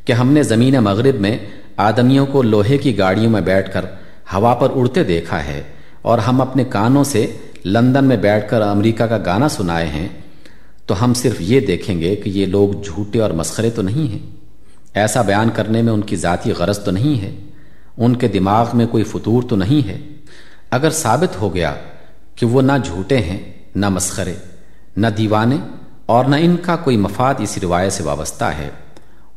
[0.05, 1.37] کہ ہم نے زمین مغرب میں
[1.77, 3.85] آدمیوں کو لوہے کی گاڑیوں میں بیٹھ کر
[4.33, 5.63] ہوا پر اڑتے دیکھا ہے
[6.01, 10.07] اور ہم اپنے کانوں سے لندن میں بیٹھ کر امریکہ کا گانا سنائے ہیں،
[10.85, 14.29] تو ہم صرف یہ دیکھیں گے کہ یہ لوگ جھوٹے اور مسخرے تو نہیں ہیں۔
[14.93, 17.35] ایسا بیان کرنے میں ان کی ذاتی غرض تو نہیں ہے،
[17.97, 19.97] ان کے دماغ میں کوئی فطور تو نہیں ہے۔
[20.71, 21.73] اگر ثابت ہو گیا
[22.35, 24.33] کہ وہ نہ جھوٹے ہیں، نہ مسخرے،
[24.97, 25.57] نہ دیوانے
[26.05, 28.69] اور نہ ان کا کوئی مفاد اس روایت سے وابستہ ہے۔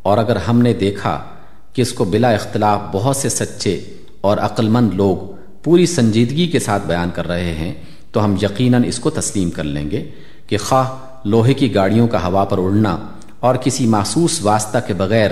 [0.03, 1.25] اور اگر ہم نے دیکھا
[1.73, 3.81] کہ اس کو بلا اختلاف بہت سے سچے
[4.27, 5.17] اور عقل مند لوگ
[5.63, 7.75] پوری سنجیدگی کے ساتھ بیان کر رہے ہیں،
[8.13, 10.11] تو ہم یقیناً اس کو تسلیم کر لیں گے
[10.47, 10.91] کہ خواہ
[11.25, 12.99] لوہے کی گاڑیوں کا ہوا پر اڑنا
[13.41, 15.31] اور کسی محسوس واسطہ کے بغیر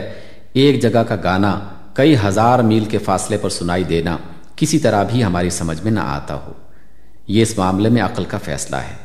[0.52, 1.61] ایک جگہ کا گانا
[1.92, 4.16] کئی ہزار میل کے فاصلے پر سنائی دینا
[4.57, 6.52] کسی طرح بھی ہماری سمجھ میں نہ آتا ہو۔
[7.28, 8.96] یہ اس معاملے میں عقل کا فیصلہ ہے۔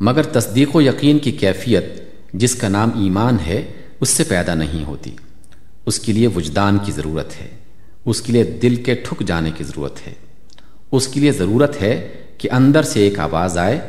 [0.00, 1.84] مگر تصدیق و یقین کی کیفیت
[2.32, 3.62] جس کا نام ایمان ہے،
[4.00, 5.10] اس سے پیدا نہیں ہوتی۔
[5.86, 7.61] اس کے لیے وجدان کی ضرورت ہے۔
[8.04, 10.12] اس کے لیے دل کے ٹھک جانے کی ضرورت ہے۔
[10.92, 13.80] اس کے لیے ضرورت ہے کہ اندر سے ایک آواز آئے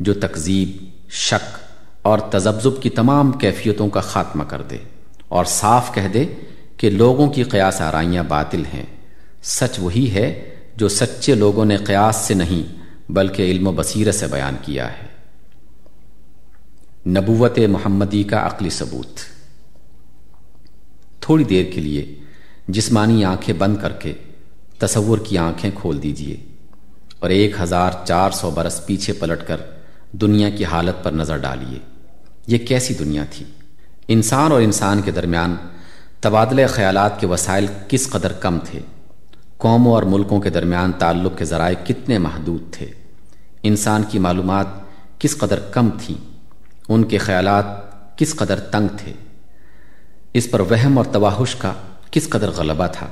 [0.00, 1.58] جو تکذیب، شک
[2.02, 4.76] اور تذبذب کی تمام کیفیتوں کا خاتمہ کر دے
[5.28, 6.24] اور صاف کہہ دے
[6.76, 8.86] کہ لوگوں کی قیاس آرائیاں باطل ہیں۔
[9.42, 12.82] سچ وہی ہے جو سچے لوگوں نے قیاس سے نہیں
[13.12, 15.06] بلکہ علم و بصیرت سے بیان کیا ہے۔
[17.08, 19.20] نبوت محمدی کا عقلی ثبوت۔
[21.20, 22.14] تھوڑی دیر کے لیے
[22.68, 24.12] جسمانی آنکھیں بند کر کے
[24.78, 26.36] تصور کی آنکھیں کھول دیجیے
[27.18, 29.56] اور ایک ہزار چار سو برس پیچھے پلٹ کر
[30.12, 31.78] دنیا کی حالت پر نظر ڈالیے۔
[32.46, 33.44] یہ کیسی دنیا تھی؟
[34.08, 35.56] انسان اور انسان کے درمیان
[36.20, 38.80] تبادلہ خیالات کے وسائل کس قدر کم تھے؟
[39.56, 42.86] قوموں اور ملکوں کے درمیان تعلق کے ذرائع کتنے محدود تھے؟
[43.62, 44.66] انسان کی معلومات
[45.18, 46.24] کس قدر کم تھیں؟
[46.88, 47.64] ان کے خیالات
[48.18, 49.12] کس قدر تنگ تھے؟
[50.34, 51.72] اس پر وہم اور تواہش کا
[52.12, 53.06] کس قدر غلبہ تھا۔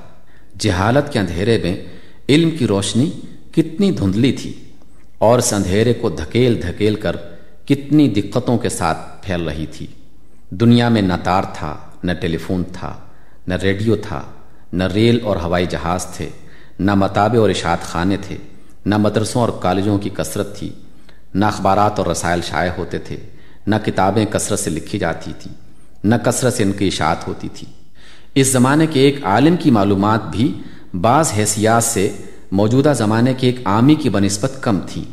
[0.59, 1.77] جہالت کے اندھیرے میں
[2.29, 3.11] علم کی روشنی
[3.53, 4.53] کتنی دھندلی تھی
[5.19, 7.17] اور اس اندھیرے کو دھکیل دھکیل کر
[7.65, 9.87] کتنی دقتوں کے ساتھ پھیل رہی تھی۔
[10.51, 12.99] دنیا میں نہ تار تھا، نہ ٹیلی فون تھا،
[13.47, 14.23] نہ ریڈیو تھا،
[14.73, 16.29] نہ ریل اور ہوائی جہاز تھے،
[16.79, 18.37] نہ متابے اور اشاعت خانے تھے،
[18.87, 20.71] نہ مدرسوں اور کالجوں کی کثرت تھی،
[21.35, 23.17] نہ اخبارات اور رسائل شائع ہوتے تھے،
[23.67, 25.55] نہ کتابیں کثرت سے لکھی جاتی تھیں،
[26.05, 27.67] نہ کثرت سے ان کی اشاعت ہوتی تھی۔
[28.41, 30.61] اس زمانے کے ایک عالم کی معلومات بھی
[31.01, 32.13] بعض حیثیات سے
[32.53, 35.05] موجودہ زمانے کے ایک عامی کی بنسبت کم تھی۔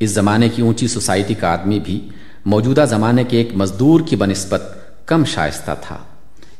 [0.00, 2.08] اس زمانے کی اونچی سوسائٹی کا آدمی بھی
[2.46, 4.62] موجودہ زمانے کے ایک مزدور کی بنسبت
[5.06, 5.98] کم شائستہ تھا۔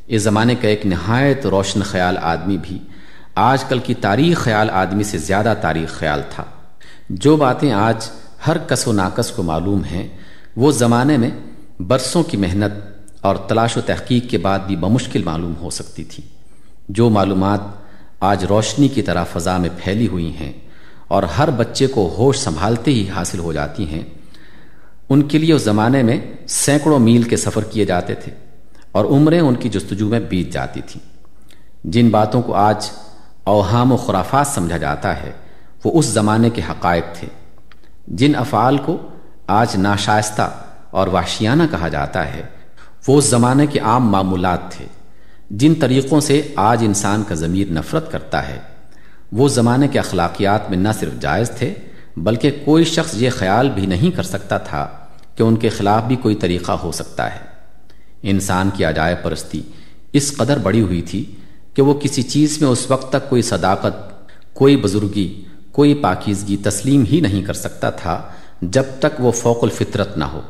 [0.07, 2.79] اس زمانے کا ایک نہایت روشن خیال آدمی بھی
[3.35, 6.43] آج کل کی تاریخ خیال آدمی سے زیادہ تاریخ خیال تھا۔
[7.09, 8.09] جو باتیں آج
[8.47, 10.07] ہر کس و ناکس کو معلوم ہیں،
[10.55, 11.29] وہ زمانے میں
[11.79, 12.94] برسوں کی محنت
[13.25, 16.23] اور تلاش و تحقیق کے بعد بھی بمشکل معلوم ہو سکتی تھی۔
[16.89, 17.59] جو معلومات
[18.19, 20.53] آج روشنی کی طرح فضا میں پھیلی ہوئی ہیں
[21.07, 24.03] اور ہر بچے کو ہوش سنبھالتے ہی حاصل ہو جاتی ہیں،
[25.09, 28.31] ان کے لیے اس زمانے میں سینکڑوں میل کے سفر کیے جاتے تھے
[28.91, 31.17] اور عمریں ان کی جستجو میں بیت جاتی تھیں۔
[31.83, 32.89] جن باتوں کو آج
[33.43, 35.31] اوہام و خرافات سمجھا جاتا ہے،
[35.83, 37.27] وہ اس زمانے کے حقائق تھے۔
[38.07, 38.97] جن افعال کو
[39.47, 40.51] آج ناشائستہ
[40.91, 42.41] اور وحشیانہ کہا جاتا ہے
[43.07, 44.85] وہ اس زمانے کے عام معمولات تھے،
[45.49, 48.59] جن طریقوں سے آج انسان کا ضمیر نفرت کرتا ہے۔
[49.31, 51.73] وہ زمانے کے اخلاقیات میں نہ صرف جائز تھے،
[52.17, 54.87] بلکہ کوئی شخص یہ خیال بھی نہیں کر سکتا تھا
[55.35, 57.39] کہ ان کے خلاف بھی کوئی طریقہ ہو سکتا ہے۔
[58.23, 59.61] انسان کی عجائب پرستی
[60.13, 61.35] اس قدر بڑی ہوئی تھی
[61.73, 63.95] کہ وہ کسی چیز میں اس وقت تک کوئی صداقت،
[64.53, 68.21] کوئی بزرگی، کوئی پاکیزگی تسلیم ہی نہیں کر سکتا تھا
[68.61, 70.41] جب تک وہ فوق الفطرت نہ ہو،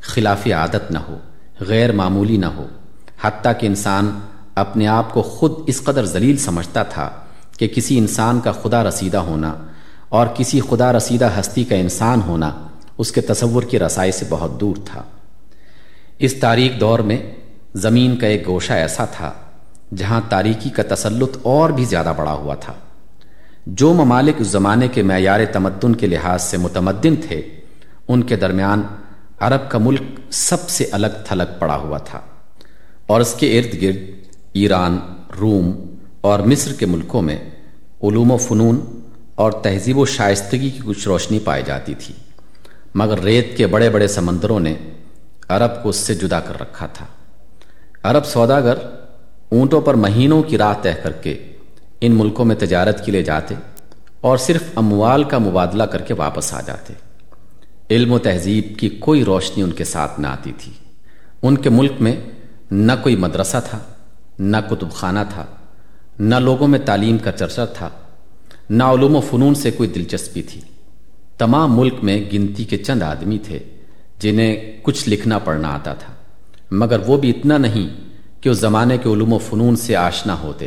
[0.00, 1.18] خلاف عادت نہ ہو۔
[1.60, 2.66] غیر معمولی نہ ہو۔
[3.22, 4.20] حتیٰ کہ انسان
[4.54, 7.10] اپنے آپ کو خود اس قدر ذلیل سمجھتا تھا
[7.58, 9.54] کہ کسی انسان کا خدا رسیدہ ہونا
[10.08, 12.66] اور کسی خدا رسیدہ ہستی کا انسان ہونا
[12.98, 15.02] اس کے تصور کی رسائی سے بہت دور تھا۔
[16.18, 17.18] اس تاریخ دور میں
[17.74, 19.32] زمین کا ایک گوشہ ایسا تھا
[19.96, 22.72] جہاں تاریکی کا تسلط اور بھی زیادہ بڑا ہوا تھا۔
[23.66, 27.42] جو ممالک اس زمانے کے معیار تمدن کے لحاظ سے متمدن تھے،
[28.08, 28.82] ان کے درمیان
[29.38, 32.20] عرب کا ملک سب سے الگ تھلگ پڑا ہوا تھا۔
[33.06, 33.96] اور اس کے ارد گرد
[34.52, 34.98] ایران،
[35.40, 37.50] روم اور مصر کے ملکوں میں
[38.02, 39.00] علوم و فنون
[39.34, 42.14] اور تہذیب و شائستگی کی کچھ روشنی پائی جاتی تھی۔
[42.94, 44.74] مگر ریت کے بڑے بڑے سمندروں نے
[45.48, 47.06] عرب کو اس سے جدا کر رکھا تھا۔
[48.02, 48.74] عرب سوداگر
[49.48, 51.52] اونٹوں پر مہینوں کی راہ طے کر کے
[52.00, 53.54] ان ملکوں میں تجارت کے لیے جاتے
[54.20, 56.94] اور صرف اموال کا مبادلہ کر کے واپس آ جاتے۔
[57.90, 60.72] علم و تہذیب کی کوئی روشنی ان کے ساتھ نہ آتی تھی۔
[61.42, 62.16] ان کے ملک میں
[62.70, 63.78] نہ کوئی مدرسہ تھا،
[64.38, 65.44] نہ کتب خانہ تھا،
[66.18, 67.90] نہ لوگوں میں تعلیم کا چرچا تھا،
[68.70, 70.60] نہ علوم و فنون سے کوئی دلچسپی تھی۔
[71.38, 73.58] تمام ملک میں گنتی کے چند آدمی تھے
[74.18, 76.12] جنہیں کچھ لکھنا پڑھنا آتا تھا۔
[76.70, 77.88] مگر وہ بھی اتنا نہیں
[78.40, 80.66] کہ اس زمانے کے علوم و فنون سے آشنا ہوتے۔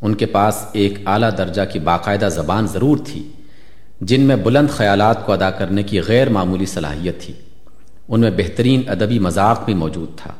[0.00, 3.28] ان کے پاس ایک اعلیٰ درجہ کی باقاعدہ زبان ضرور تھی۔
[4.00, 7.34] جن میں بلند خیالات کو ادا کرنے کی غیر معمولی صلاحیت تھی۔
[8.08, 10.30] ان میں بہترین ادبی مذاق بھی موجود تھا،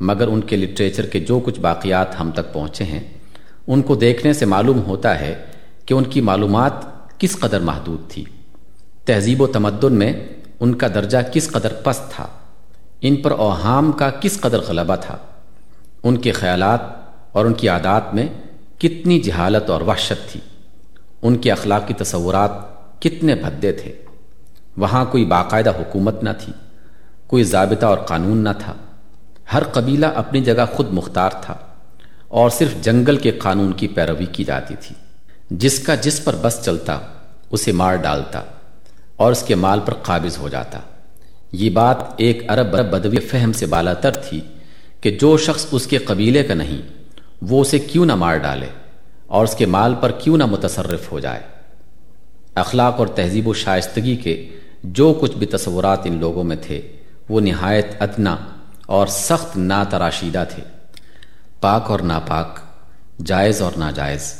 [0.00, 3.00] مگر ان کے لٹریچر کے جو کچھ باقیات ہم تک پہنچے ہیں،
[3.66, 5.44] ان کو دیکھنے سے معلوم ہوتا ہے
[5.86, 6.72] کہ ان کی معلومات
[7.18, 8.24] کس قدر محدود تھی۔
[9.04, 10.12] تہذیب و تمدن میں
[10.60, 12.26] ان کا درجہ کس قدر پست تھا،
[13.00, 15.16] ان پر اوہام کا کس قدر غلبہ تھا۔
[16.02, 16.80] ان کے خیالات
[17.32, 18.26] اور ان کی عادات میں
[18.78, 20.40] کتنی جہالت اور وحشت تھی۔
[21.22, 23.92] ان کے اخلاقی تصورات کتنے بھدے تھے۔
[24.76, 26.52] وہاں کوئی باقاعدہ حکومت نہ تھی،
[27.26, 28.74] کوئی ضابطہ اور قانون نہ تھا۔
[29.52, 31.54] ہر قبیلہ اپنی جگہ خود مختار تھا
[32.28, 34.96] اور صرف جنگل کے قانون کی پیروی کی جاتی تھی۔
[35.50, 36.98] جس کا جس پر بس چلتا،
[37.50, 38.42] اسے مار ڈالتا
[39.16, 40.78] اور اس کے مال پر قابض ہو جاتا۔
[41.52, 44.40] یہ بات ایک عرب بدوی فہم سے بالا تر تھی
[45.00, 46.82] کہ جو شخص اس کے قبیلے کا نہیں،
[47.42, 48.66] وہ اسے کیوں نہ مار ڈالے
[49.26, 51.55] اور اس کے مال پر کیوں نہ متصرف ہو جائے۔
[52.56, 54.48] اخلاق اور تہذیب و شائستگی کے
[54.82, 56.80] جو کچھ بھی تصورات ان لوگوں میں تھے،
[57.28, 58.36] وہ نہایت ادنا
[58.86, 60.62] اور سخت ناتراشیدہ تھے۔
[61.60, 62.58] پاک اور ناپاک،
[63.24, 64.34] جائز اور ناجائز،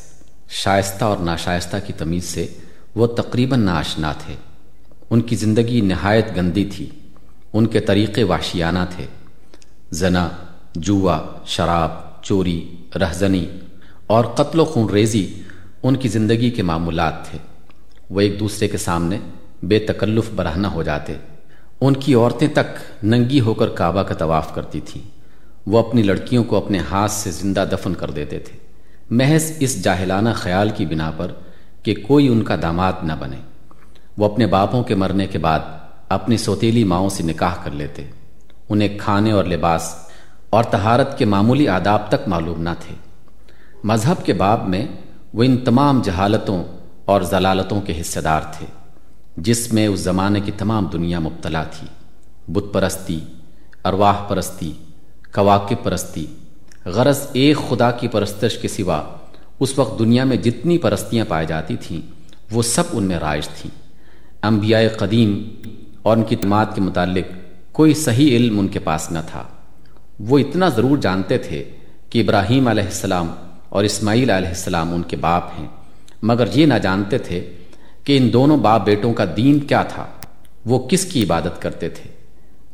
[0.49, 2.47] شائستہ اور ناشائستہ کی تمیز سے
[2.95, 4.35] وہ تقریباً ناشنا تھے۔
[5.11, 6.91] ان کی زندگی نہایت گندی تھی،
[7.53, 9.07] ان کے طریقے واشیانہ تھے۔
[9.91, 10.29] زنا،
[10.75, 13.47] جوا، شراب، چوری، رہزنی
[14.07, 15.35] اور قتل و خون ریزی
[15.83, 17.39] ان کی زندگی کے معمولات تھے۔
[18.11, 19.19] وہ ایک دوسرے کے سامنے
[19.62, 21.14] بے تکلف برہنہ ہو جاتے۔
[21.81, 25.03] ان کی عورتیں تک ننگی ہو کر کعبہ کا طواف کرتی تھیں۔
[25.66, 28.59] وہ اپنی لڑکیوں کو اپنے ہاتھ سے زندہ دفن کر دیتے تھے۔
[29.11, 31.33] محض اس جاہلانہ خیال کی بنا پر
[31.83, 33.37] کہ کوئی ان کا داماد نہ بنے۔
[34.19, 35.61] وہ اپنے باپوں کے مرنے کے بعد
[36.09, 38.07] اپنی سوتیلی ماؤں سے نکاح کر لیتے۔
[38.69, 39.95] انہیں کھانے اور لباس
[40.51, 42.95] اور تہارت کے معمولی آداب تک معلوم نہ تھے۔
[43.85, 44.87] مذہب کے باب میں
[45.33, 46.64] وہ ان تمام جہالتوں
[47.07, 48.66] اور ضلالتوں کے حصے دار تھے،
[49.37, 51.87] جس میں اس زمانے کی تمام دنیا مبتلا تھی۔
[52.49, 53.21] بت پرستی،
[53.85, 54.73] ارواح پرستی
[55.35, 56.27] کواقب پرستی،
[56.85, 59.03] غرض ایک خدا کی پرستش کے سوا
[59.61, 62.01] اس وقت دنیا میں جتنی پرستیاں پائی جاتی تھیں،
[62.51, 63.71] وہ سب ان میں رائج تھیں۔
[64.42, 65.49] انبیاء قدیم
[66.03, 67.33] اور ان کی تماد کے متعلق
[67.73, 69.42] کوئی صحیح علم ان کے پاس نہ تھا۔
[70.21, 71.64] وہ اتنا ضرور جانتے تھے
[72.11, 73.35] کہ ابراہیم علیہ السلام
[73.69, 75.69] اور اسماعیل علیہ السلام ان کے باپ ہیں۔
[76.23, 77.51] مگر یہ نہ جانتے تھے
[78.05, 80.07] کہ ان دونوں باپ بیٹوں کا دین کیا تھا،
[80.67, 82.11] وہ کس کی عبادت کرتے تھے؟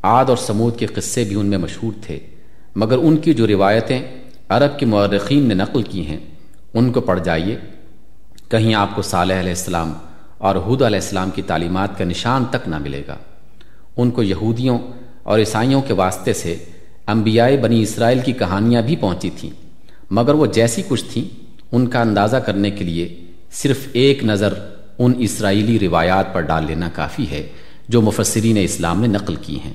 [0.02, 2.18] عاد اور سمود کے قصے بھی ان میں مشہور تھے،
[2.76, 4.00] مگر ان کی جو روایتیں
[4.48, 6.18] عرب کے مورخین نے نقل کی ہیں،
[6.74, 7.56] ان کو پڑھ جائیے۔
[8.48, 9.92] کہیں آپ کو صالح علیہ السلام
[10.38, 13.16] اور حود علیہ السلام کی تعلیمات کا نشان تک نہ ملے گا۔
[13.96, 14.78] ان کو یہودیوں
[15.22, 16.56] اور عیسائیوں کے واسطے سے
[17.06, 19.50] انبیاء بنی اسرائیل کی کہانیاں بھی پہنچی تھیں،
[20.10, 21.24] مگر وہ جیسی کچھ تھیں،
[21.72, 24.54] ان کا اندازہ کرنے کے لیے صرف ایک نظر
[24.98, 27.48] ان اسرائیلی روایات پر ڈال لینا کافی ہے
[27.88, 29.74] جو مفسرین اسلام نے نقل کی ہیں۔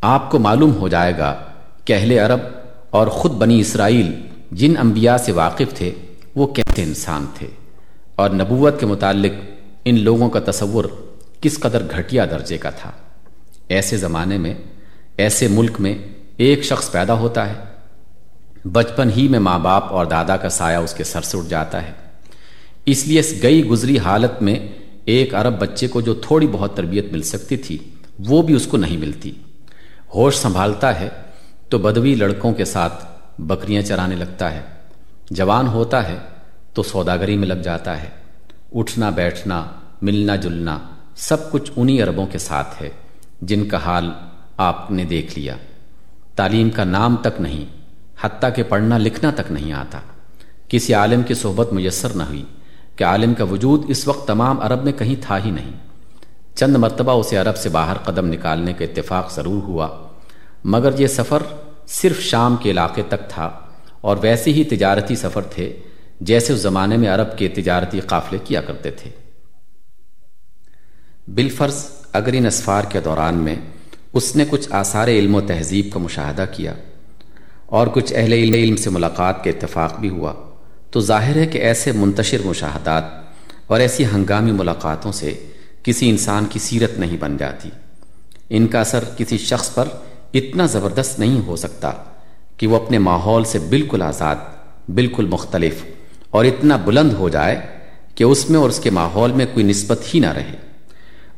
[0.00, 1.34] آپ کو معلوم ہو جائے گا
[1.84, 2.40] کہ اہل عرب
[2.90, 4.12] اور خود بنی اسرائیل
[4.52, 5.90] جن انبیاء سے واقف تھے،
[6.36, 7.46] وہ کیسے انسان تھے
[8.16, 9.32] اور نبوت کے متعلق
[9.84, 10.84] ان لوگوں کا تصور
[11.40, 12.90] کس قدر گھٹیا درجے کا تھا۔
[13.68, 14.54] ایسے زمانے میں،
[15.16, 15.98] ایسے ملک میں
[16.36, 17.54] ایک شخص پیدا ہوتا ہے،
[18.64, 21.82] بچپن ہی میں ماں باپ اور دادا کا سایہ اس کے سر سے اٹھ جاتا
[21.82, 22.09] ہے۔
[22.86, 24.68] اس لیے اس گئی گزری حالت میں
[25.04, 27.78] ایک عرب بچے کو جو تھوڑی بہت تربیت مل سکتی تھی،
[28.18, 29.32] وہ بھی اس کو نہیں ملتی۔
[30.14, 31.08] ہوش سنبھالتا ہے
[31.68, 33.06] تو بدوی لڑکوں کے ساتھ
[33.38, 34.60] بکریاں چرانے لگتا ہے۔
[35.30, 36.18] جوان ہوتا ہے
[36.72, 38.08] تو سوداگری میں لگ جاتا ہے۔
[38.72, 39.66] اٹھنا، بیٹھنا،
[40.02, 40.78] ملنا، جلنا
[41.16, 42.90] سب کچھ انہی عربوں کے ساتھ ہے
[43.42, 44.10] جن کا حال
[44.56, 45.56] آپ نے دیکھ لیا۔
[46.34, 47.64] تعلیم کا نام تک نہیں،
[48.20, 50.00] حتیٰ کہ پڑھنا لکھنا تک نہیں آتا۔
[50.68, 52.44] کسی عالم کی صحبت میسر نہ ہوئی۔
[53.00, 55.72] کہ عالم کا وجود اس وقت تمام عرب میں کہیں تھا ہی نہیں۔
[56.54, 59.88] چند مرتبہ اسے عرب سے باہر قدم نکالنے کا اتفاق ضرور ہوا،
[60.64, 61.42] مگر یہ سفر
[61.86, 63.50] صرف شام کے علاقے تک تھا
[64.00, 65.76] اور ویسے ہی تجارتی سفر تھے،
[66.20, 69.10] جیسے اس زمانے میں عرب کے تجارتی قافلے کیا کرتے تھے۔
[71.28, 73.56] بالفرض اگر ان اسفار کے دوران میں
[74.12, 76.74] اس نے کچھ آثار علم و تہذیب کا مشاہدہ کیا
[77.66, 80.49] اور کچھ اہل علم سے ملاقات کے اتفاق بھی ہوا۔
[80.90, 83.04] تو ظاہر ہے کہ ایسے منتشر مشاہدات
[83.66, 85.34] اور ایسی ہنگامی ملاقاتوں سے
[85.82, 87.70] کسی انسان کی سیرت نہیں بن جاتی۔
[88.50, 89.88] ان کا اثر کسی شخص پر
[90.34, 91.92] اتنا زبردست نہیں ہو سکتا
[92.56, 94.36] کہ وہ اپنے ماحول سے بالکل آزاد،
[94.88, 95.84] بالکل مختلف
[96.30, 97.60] اور اتنا بلند ہو جائے
[98.14, 100.56] کہ اس میں اور اس کے ماحول میں کوئی نسبت ہی نہ رہے۔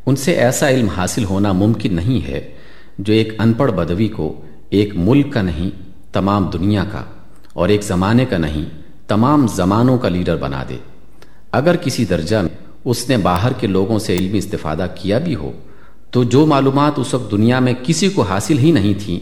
[0.07, 2.49] ان سے ایسا علم حاصل ہونا ممکن نہیں ہے
[2.99, 5.71] جو ایک ان پڑھ بدوی کو ایک ملک کا نہیں،
[6.13, 7.05] تمام دنیا کا
[7.53, 8.82] اور ایک زمانے کا نہیں
[9.13, 10.77] تمام زمانوں کا لیڈر بنا دے۔
[11.53, 15.53] اگر کسی درجہ میں اس نے باہر کے لوگوں سے علمی استفادہ کیا بھی ہو،
[16.11, 19.21] تو جو معلومات اس وقت دنیا میں کسی کو حاصل ہی نہیں تھیں،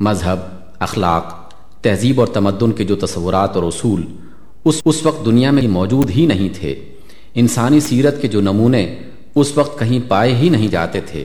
[0.00, 0.38] مذہب،
[0.78, 4.02] اخلاق، تہذیب اور تمدن کے جو تصورات اور اصول
[4.64, 6.84] اس اس وقت دنیا میں موجود ہی نہیں تھے۔
[7.34, 8.98] انسانی سیرت کے جو نمونے
[9.34, 11.24] اس وقت کہیں پائے ہی نہیں جاتے تھے،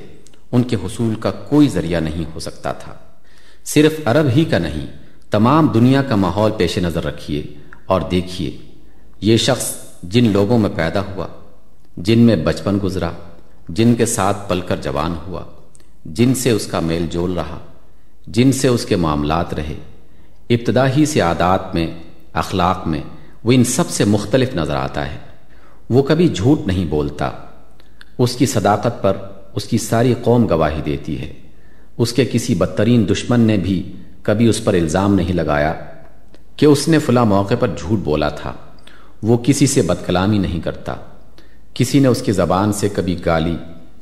[0.52, 2.94] ان کے حصول کا کوئی ذریعہ نہیں ہو سکتا تھا۔
[3.66, 4.88] صرف عرب ہی کا نہیں،
[5.32, 7.44] تمام دنیا کا ماحول پیش نظر رکھیے۔
[7.86, 8.58] اور دیکھیے،
[9.22, 11.28] یہ شخص جن لوگوں میں پیدا ہوا،
[11.98, 13.12] جن میں بچپن گزرا،
[13.70, 15.44] جن کے ساتھ پل کر جوان ہوا،
[16.06, 17.60] جن سے اس کا میل جول رہا،
[18.28, 19.76] جن سے اس کے معاملات رہے
[20.50, 21.88] ابتدا ہی سے عادات میں،
[22.34, 23.02] اخلاق میں
[23.44, 25.18] وہ ان سب سے مختلف نظر آتا ہے۔
[25.90, 27.32] وہ کبھی جھوٹ نہیں بولتا،
[28.18, 29.18] اس کی صداقت پر
[29.56, 31.34] اس کی ساری قوم گواہی دیتی ہے۔
[31.98, 33.92] اس کے کسی بدترین دشمن نے بھی
[34.22, 35.74] کبھی اس پر الزام نہیں لگایا۔
[36.64, 38.54] کہ اس نے فلاں موقع پر جھوٹ بولا تھا۔
[39.24, 40.96] وہ کسی سے بد کلامی نہیں کرتا۔
[41.74, 43.58] کسی نے اس کی زبان سے کبھی گالی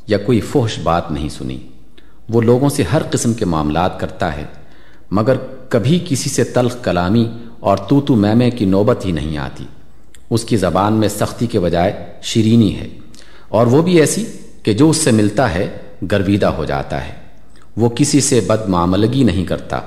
[0.07, 1.57] یا کوئی فوش بات نہیں سنی۔
[2.29, 4.43] وہ لوگوں سے ہر قسم کے معاملات کرتا ہے،
[5.11, 5.35] مگر
[5.69, 9.65] کبھی کسی سے تلخ کلامی اور تو تو میمے کی نوبت ہی نہیں آتی۔
[10.29, 12.87] اس کی زبان میں سختی کے بجائے شیرینی ہے۔
[13.49, 14.25] اور وہ بھی ایسی
[14.63, 15.67] کہ جو اس سے ملتا ہے،
[16.11, 17.13] گرویدہ ہو جاتا ہے۔
[17.77, 19.79] وہ کسی سے بد معاملگی نہیں کرتا،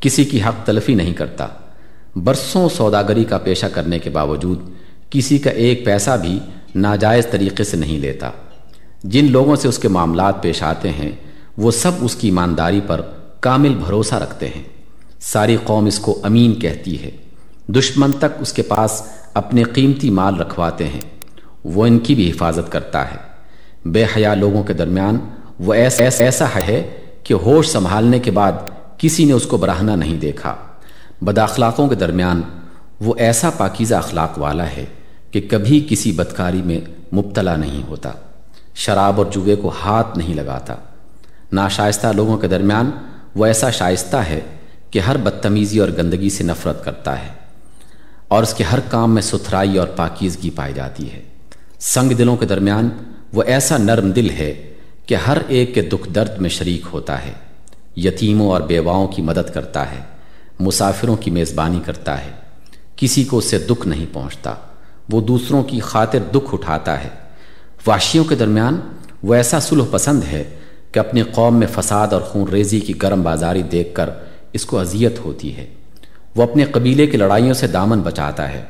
[0.00, 1.46] کسی کی حق تلفی نہیں کرتا۔
[2.16, 4.58] برسوں سوداگری کا پیشہ کرنے کے باوجود
[5.10, 6.38] کسی کا ایک پیسہ بھی
[6.74, 8.30] ناجائز طریقے سے نہیں لیتا۔
[9.04, 11.10] جن لوگوں سے اس کے معاملات پیش آتے ہیں،
[11.56, 13.00] وہ سب اس کی ایمانداری پر
[13.40, 14.62] کامل بھروسہ رکھتے ہیں۔
[15.20, 17.10] ساری قوم اس کو امین کہتی ہے۔
[17.68, 19.02] دشمن تک اس کے پاس
[19.34, 21.00] اپنے قیمتی مال رکھواتے ہیں۔
[21.64, 23.16] وہ ان کی بھی حفاظت کرتا ہے۔
[23.84, 25.18] بے حیا لوگوں کے درمیان
[25.58, 26.90] وہ ایسا ایسا ہے
[27.24, 28.52] کہ ہوش سنبھالنے کے بعد
[28.98, 30.56] کسی نے اس کو براہنا نہیں دیکھا۔
[31.22, 32.40] بداخلاقوں کے درمیان
[33.00, 34.84] وہ ایسا پاکیزہ اخلاق والا ہے
[35.30, 36.78] کہ کبھی کسی بدکاری میں
[37.14, 38.10] مبتلا نہیں ہوتا،
[38.74, 40.74] شراب اور جوے کو ہاتھ نہیں لگاتا۔
[41.52, 42.90] ناشائستہ لوگوں کے درمیان
[43.34, 44.40] وہ ایسا شائستہ ہے
[44.90, 47.28] کہ ہر بدتمیزی اور گندگی سے نفرت کرتا ہے
[48.28, 51.22] اور اس کے ہر کام میں ستھرائی اور پاکیزگی پائی جاتی ہے۔
[51.80, 52.88] سنگ دلوں کے درمیان
[53.32, 54.52] وہ ایسا نرم دل ہے
[55.06, 57.32] کہ ہر ایک کے دکھ درد میں شریک ہوتا ہے،
[57.96, 60.09] یتیموں اور بیواؤں کی مدد کرتا ہے۔
[60.60, 62.30] مسافروں کی میزبانی کرتا ہے۔
[62.96, 64.54] کسی کو اس سے دکھ نہیں پہنچتا۔
[65.10, 67.08] وہ دوسروں کی خاطر دکھ اٹھاتا ہے۔
[67.86, 68.80] واشیوں کے درمیان
[69.22, 70.44] وہ ایسا سلح پسند ہے
[70.92, 74.10] کہ اپنی قوم میں فساد اور خون ریزی کی گرم بازاری دیکھ کر
[74.52, 75.66] اس کو اذیت ہوتی ہے۔
[76.36, 78.64] وہ اپنے قبیلے کی لڑائیوں سے دامن بچاتا ہے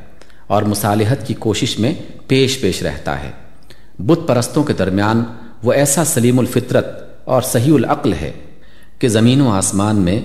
[0.47, 1.95] اور مصالحت کی کوشش میں
[2.27, 3.31] پیش پیش رہتا ہے۔
[3.99, 5.25] بت پرستوں کے درمیان
[5.63, 6.87] وہ ایسا سلیم الفطرت
[7.25, 8.33] اور صحیح العقل ہے
[8.99, 10.21] کہ زمین و آسمان میں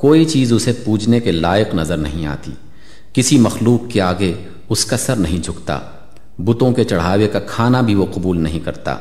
[0.00, 2.52] کوئی چیز اسے پوجنے کے لائق نظر نہیں آتی۔
[3.12, 4.34] کسی مخلوق کے آگے
[4.68, 5.78] اس کا سر نہیں جھکتا۔
[6.38, 8.96] بتوں کے چڑھاوے کا کھانا بھی وہ قبول نہیں کرتا۔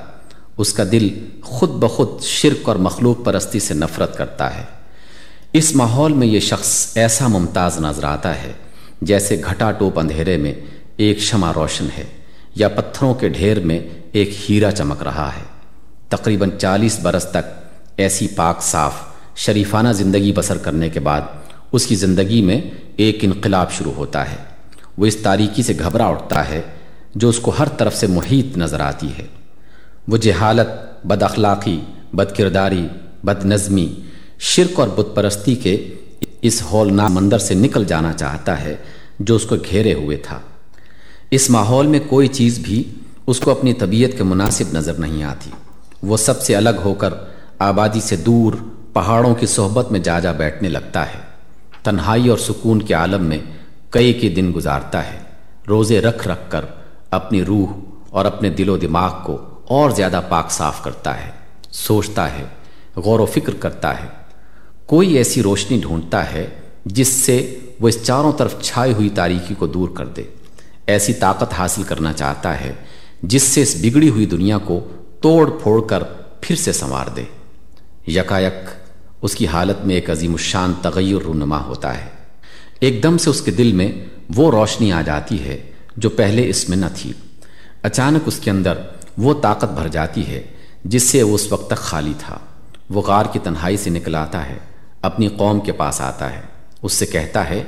[0.58, 4.64] اس کا دل خود بخود شرک اور مخلوق پرستی سے نفرت کرتا ہے۔
[5.54, 8.52] اس ماحول میں یہ شخص ایسا ممتاز نظر آتا ہے
[9.02, 10.54] جیسے گھٹا ٹوپ اندھیرے میں
[10.98, 12.06] ایک شمع روشن ہے
[12.56, 13.80] یا پتھروں کے ڈھیر میں
[14.12, 15.44] ایک ہیرا چمک رہا ہے۔
[16.10, 17.64] تقریباً چالیس برس تک
[17.98, 21.22] ایسی پاک صاف شریفانہ زندگی بسر کرنے کے بعد
[21.72, 22.62] اس کی زندگی میں
[22.96, 24.38] ایک انقلاب شروع ہوتا ہے۔
[24.98, 26.62] وہ اس تاریکی سے گھبرا اٹھتا ہے
[27.16, 29.26] جو اس کو ہر طرف سے محیط نظر آتی ہے۔
[30.08, 30.68] وہ جہالت،
[31.06, 31.80] بد اخلاقی،
[32.14, 32.88] بد کرداری،
[33.24, 33.96] بد نظمی،
[34.40, 35.94] شرک اور بت پرستی کے
[36.42, 38.76] اس ہولنا مندر سے نکل جانا چاہتا ہے
[39.20, 40.40] جو اس کو گھیرے ہوئے تھا۔
[41.32, 42.84] اس ماحول میں کوئی چیز بھی
[43.28, 45.50] اس کو اپنی طبیعت کے مناسب نظر نہیں آتی۔
[46.04, 47.14] وہ سب سے الگ ہو کر
[47.60, 48.54] آبادی سے دور
[49.00, 51.20] پہاڑوں کی صحبت میں جا جا بیٹھنے لگتا ہے۔
[51.84, 53.38] تنہائی اور سکون کے عالم میں
[53.90, 55.20] کئی کے دن گزارتا ہے۔
[55.68, 56.66] روزے رکھ رکھ کر
[57.12, 57.68] اپنی روح
[58.10, 61.32] اور اپنے دل و دماغ کو اور زیادہ پاک صاف کرتا ہے۔
[61.72, 62.44] سوچتا ہے،
[62.96, 64.08] غور و فکر کرتا ہے۔
[64.86, 66.48] کوئی ایسی روشنی ڈھونڈتا ہے
[66.86, 70.24] جس سے وہ اس چاروں طرف چھائی ہوئی تاریکی کو دور کر دے۔
[70.88, 72.74] ایسی طاقت حاصل کرنا چاہتا ہے
[73.24, 74.88] جس سے اس بگڑی ہوئی دنیا کو
[75.22, 76.04] توڑ پھوڑ کر
[76.42, 77.24] پھر سے سنوار دے۔
[78.08, 78.54] یکایک
[79.22, 82.10] اس کی حالت میں ایک عظیم الشان تغیر رونما ہوتا ہے۔
[82.80, 83.92] ایک دم سے اس کے دل میں
[84.36, 87.14] وہ روشنی آ جاتی ہے جو پہلے اس میں نہ تھی۔
[87.82, 88.74] اچانک اس کے اندر
[89.18, 90.44] وہ طاقت بھر جاتی ہے
[90.86, 92.40] جس سے وہ اس وقت تک خالی تھا۔
[92.90, 94.58] وہ غار کی تنہائی سے نکل آتا ہے،
[95.02, 96.42] اپنی قوم کے پاس آتا ہے۔
[96.82, 97.64] اس سے کہتا ہے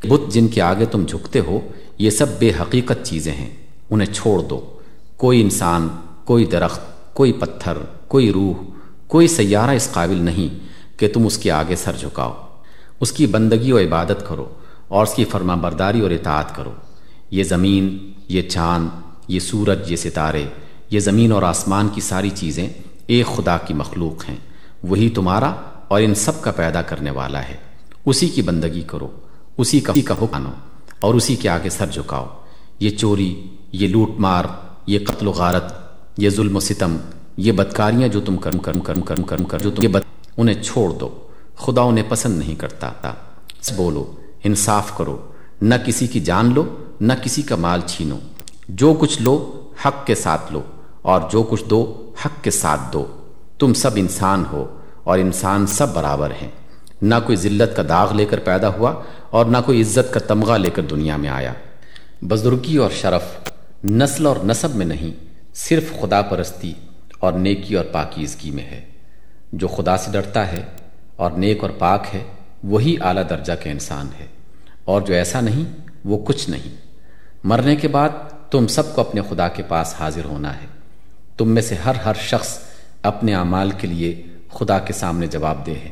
[0.00, 1.60] کہ بت جن کے آگے تم جھکتے ہو،
[1.98, 3.50] یہ سب بے حقیقت چیزیں ہیں۔
[3.90, 4.78] انہیں چھوڑ دو۔
[5.16, 5.88] کوئی انسان،
[6.24, 7.72] کوئی درخت، کوئی پتھر،
[8.08, 8.54] کوئی روح،
[9.06, 10.67] کوئی سیارہ اس قابل نہیں۔
[10.98, 12.32] کہ تم اس کے آگے سر جھکاؤ
[13.00, 14.46] اس کی بندگی و عبادت کرو
[14.88, 16.72] اور اس کی فرما برداری اور اطاعت کرو
[17.30, 17.96] یہ زمین
[18.28, 18.88] یہ چاند
[19.28, 20.44] یہ سورج یہ ستارے
[20.90, 22.66] یہ زمین اور آسمان کی ساری چیزیں
[23.06, 24.36] ایک خدا کی مخلوق ہیں
[24.84, 25.52] وہی تمہارا
[25.88, 27.56] اور ان سب کا پیدا کرنے والا ہے
[28.06, 29.08] اسی کی بندگی کرو
[29.58, 30.48] اسی کا کا حکم
[31.00, 32.26] اور اسی کے آگے سر جھکاؤ
[32.80, 33.34] یہ چوری
[33.72, 34.44] یہ لوٹ مار
[34.86, 35.72] یہ قتل و غارت
[36.18, 36.96] یہ ظلم و ستم
[37.36, 40.07] یہ بدکاریاں جو تم کرم کرم کرم کرم کرم کر جو تم یہ بد
[40.38, 41.08] انہیں چھوڑ دو۔
[41.56, 42.92] خدا انہیں پسند نہیں کرتا۔
[43.76, 44.12] بولو،
[44.44, 45.18] انصاف کرو۔
[45.62, 48.18] نہ کسی کی جان لو، نہ کسی کا مال چھینو۔
[48.68, 50.62] جو کچھ لو، حق کے ساتھ لو۔
[51.02, 53.06] اور جو کچھ دو، حق کے ساتھ دو۔
[53.58, 56.50] تم سب انسان ہو اور انسان سب برابر ہیں۔
[57.02, 58.94] نہ کوئی ذلت کا داغ لے کر پیدا ہوا
[59.30, 61.52] اور نہ کوئی عزت کا تمغہ لے کر دنیا میں آیا۔
[62.22, 63.22] بزرگی اور شرف
[63.84, 65.24] نسل اور نصب میں نہیں،
[65.54, 66.72] صرف خدا پرستی
[67.20, 68.97] اور نیکی اور پاکیزگی میں ہے۔
[69.52, 70.62] جو خدا سے ڈرتا ہے
[71.16, 72.24] اور نیک اور پاک ہے،
[72.64, 74.26] وہی اعلیٰ درجہ کے انسان ہے۔
[74.84, 75.64] اور جو ایسا نہیں،
[76.04, 76.76] وہ کچھ نہیں۔
[77.44, 78.08] مرنے کے بعد
[78.50, 80.66] تم سب کو اپنے خدا کے پاس حاضر ہونا ہے۔
[81.36, 82.58] تم میں سے ہر ہر شخص
[83.02, 85.88] اپنے اعمال کے لیے خدا کے سامنے جواب دے ہے۔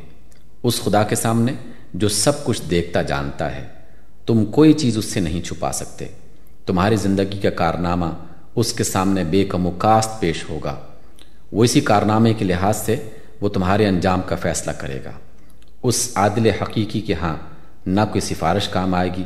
[0.63, 1.53] اس خدا کے سامنے
[1.93, 3.67] جو سب کچھ دیکھتا جانتا ہے۔
[4.25, 6.05] تم کوئی چیز اس سے نہیں چھپا سکتے۔
[6.65, 8.05] تمہاری زندگی کا کارنامہ
[8.55, 10.75] اس کے سامنے بے کم و کاست پیش ہوگا۔
[11.51, 13.09] وہ اسی کارنامے کے لحاظ سے
[13.41, 15.11] وہ تمہارے انجام کا فیصلہ کرے گا۔
[15.83, 17.35] اس عادل حقیقی کے ہاں
[17.85, 19.23] نہ کوئی سفارش کام آئے گی،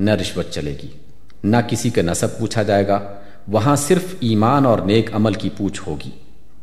[0.00, 0.88] نہ رشوت چلے گی،
[1.44, 3.14] نہ کسی کا نصب پوچھا جائے گا۔
[3.48, 6.10] وہاں صرف ایمان اور نیک عمل کی پوچھ ہوگی۔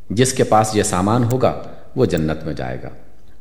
[0.10, 1.62] جس کے پاس یہ سامان ہوگا،
[1.96, 2.90] وہ جنت میں جائے گا۔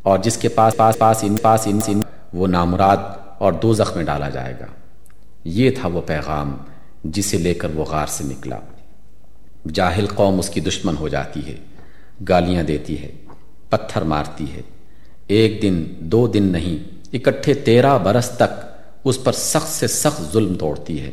[0.02, 2.00] اور جس کے پاس پاس پاس ان پاس ان سن
[2.32, 2.96] وہ نامراد
[3.38, 4.66] اور دو میں ڈالا جائے گا۔
[5.44, 6.56] یہ تھا وہ پیغام
[7.04, 8.58] جسے لے کر وہ غار سے نکلا۔
[9.72, 11.56] جاہل قوم اس کی دشمن ہو جاتی ہے،
[12.28, 13.12] گالیاں دیتی ہے۔
[13.70, 14.60] پتھر مارتی ہے۔
[15.26, 18.66] ایک دن، دو دن نہیں، اکٹھے تیرہ برس تک
[19.04, 21.10] اس پر سخت سے سخت ظلم توڑتی ہے۔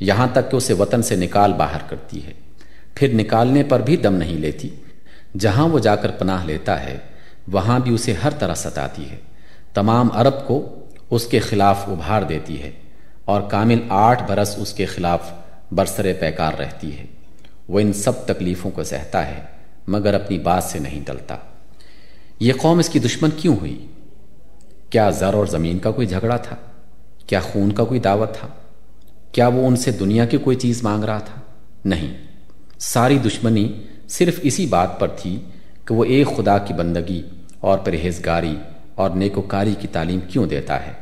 [0.00, 2.32] یہاں تک کہ اسے وطن سے نکال باہر کرتی ہے۔
[2.94, 4.70] پھر نکالنے پر بھی دم نہیں لیتی۔
[5.38, 6.98] جہاں وہ جا کر پناہ لیتا ہے،
[7.48, 9.16] وہاں بھی اسے ہر طرح ستاتی ہے۔
[9.74, 10.76] تمام عرب کو
[11.10, 12.70] اس کے خلاف ابھار دیتی ہے
[13.24, 15.32] اور کامل آٹھ برس اس کے خلاف
[15.72, 17.06] برسر پیکار رہتی ہے۔
[17.68, 19.42] وہ ان سب تکلیفوں کو سہتا ہے،
[19.86, 21.36] مگر اپنی بات سے نہیں ٹلتا
[22.40, 23.86] یہ قوم اس کی دشمن کیوں ہوئی؟
[24.90, 26.56] کیا زر اور زمین کا کوئی جھگڑا تھا؟
[27.26, 28.48] کیا خون کا کوئی دعوت تھا؟
[29.32, 31.40] کیا وہ ان سے دنیا کی کوئی چیز مانگ رہا تھا؟
[31.84, 32.14] نہیں،
[32.78, 33.72] ساری دشمنی
[34.08, 35.40] صرف اسی بات پر تھی
[35.84, 37.22] کہ وہ ایک خدا کی بندگی
[37.60, 38.56] اور پرہیزگاری
[38.94, 40.92] اور نیکوکاری کی تعلیم کیوں دیتا ہے؟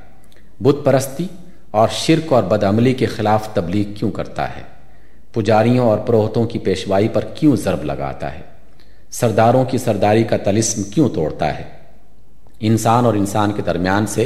[0.60, 1.26] بت پرستی
[1.70, 4.62] اور شرک اور بدعملی کے خلاف تبلیغ کیوں کرتا ہے؟
[5.32, 8.53] پجاریوں اور پروہتوں کی پیشوائی پر کیوں ضرب لگاتا ہے؟
[9.20, 11.64] سرداروں کی سرداری کا تلسم کیوں توڑتا ہے؟
[12.60, 14.22] انسان اور انسان کے درمیان سے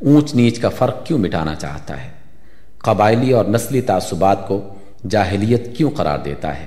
[0.00, 2.08] اونچ نیچ کا فرق کیوں مٹانا چاہتا ہے؟
[2.78, 4.74] قبائلی اور نسلی تعصبات کو
[5.10, 6.66] جاہلیت کیوں قرار دیتا ہے؟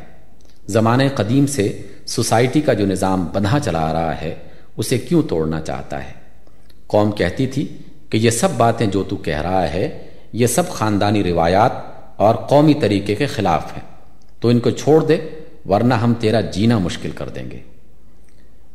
[0.67, 4.36] زمانے قدیم سے سوسائٹی کا جو نظام بندھا چلا آ رہا ہے،
[4.78, 6.13] اسے کیوں توڑنا چاہتا ہے؟
[6.88, 7.78] قوم کہتی تھی
[8.09, 11.72] کہ یہ سب باتیں جو تو کہہ رہا ہے، یہ سب خاندانی روایات
[12.15, 13.84] اور قومی طریقے کے خلاف ہیں۔
[14.39, 15.17] تو ان کو چھوڑ دے
[15.70, 17.59] ورنہ ہم تیرا جینا مشکل کر دیں گے۔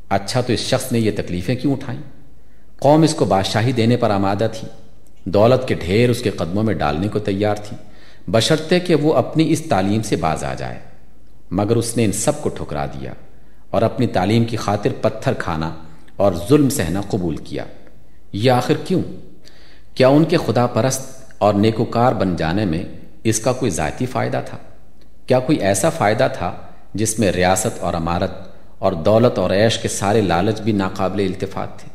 [0.08, 2.00] اچھا تو اس شخص نے یہ تکلیفیں کیوں اٹھائیں؟
[2.78, 4.68] قوم اس کو بادشاہی دینے پر آمادہ تھی۔
[5.24, 7.76] دولت کے ڈھیر اس کے قدموں میں ڈالنے کو تیار تھی۔
[8.28, 10.78] بشرطے کہ وہ اپنی اس تعلیم سے باز آ جائے۔
[11.50, 13.12] مگر اس نے ان سب کو ٹھکرا دیا
[13.70, 15.74] اور اپنی تعلیم کی خاطر پتھر کھانا
[16.16, 17.64] اور ظلم سہنا قبول کیا۔
[18.32, 19.02] یہ آخر کیوں؟
[19.94, 22.84] کیا ان کے خدا پرست اور نیکوکار بن جانے میں
[23.24, 24.58] اس کا کوئی ذاتی فائدہ تھا؟
[25.26, 26.65] کیا کوئی ایسا فائدہ تھا
[26.96, 28.32] جس میں ریاست اور امارت
[28.78, 31.88] اور دولت اور عیش کے سارے لالچ بھی ناقابل التفات تھے۔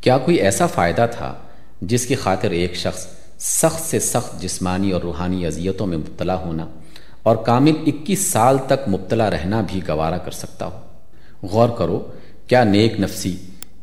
[0.00, 1.34] کیا کوئی ایسا فائدہ تھا
[1.80, 3.06] جس کی خاطر ایک شخص
[3.38, 6.66] سخت سے سخت جسمانی اور روحانی اذیتوں میں مبتلا ہونا
[7.22, 10.78] اور کامل اکیس سال تک مبتلا رہنا بھی گوارا کر سکتا ہو؟
[11.42, 11.98] غور کرو،
[12.46, 13.36] کیا نیک نفسی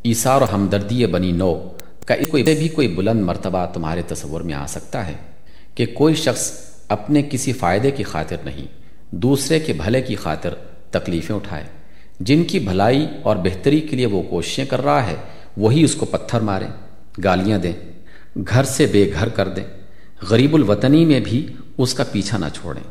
[0.03, 1.53] ایسار و ہمدردی بنی نو
[2.05, 5.13] کا کوئی بھی کوئی بلند مرتبہ تمہارے تصور میں آ سکتا ہے
[5.75, 6.51] کہ کوئی شخص
[6.87, 8.80] اپنے کسی فائدے کی خاطر نہیں؟
[9.11, 10.53] دوسرے کے بھلے کی خاطر
[10.91, 11.63] تکلیفیں اٹھائے۔
[12.19, 15.15] جن کی بھلائی اور بہتری کے لیے وہ کوششیں کر رہا ہے،
[15.57, 16.67] وہی اس کو پتھر ماریں
[17.23, 17.73] گالیاں دیں،
[18.49, 19.63] گھر سے بے گھر کر دیں۔
[20.21, 21.47] غریب الوطنی میں بھی
[21.77, 22.83] اس کا پیچھا نہ چھوڑیں۔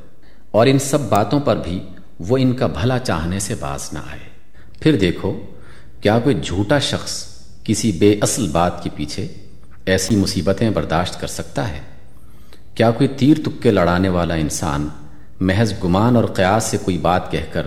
[0.50, 1.82] اور ان سب باتوں پر بھی
[2.18, 4.28] وہ ان کا بھلا چاہنے سے باز نہ آئے۔
[4.80, 5.40] پھر دیکھو،
[6.00, 7.24] کیا کوئی جھوٹا شخص
[7.64, 9.26] کسی بے اصل بات کے پیچھے
[9.86, 11.80] ایسی مصیبتیں برداشت کر سکتا ہے؟
[12.74, 14.88] کیا کوئی تیر تکے لڑانے والا انسان
[15.40, 17.66] محض گمان اور قیاس سے کوئی بات کہہ کر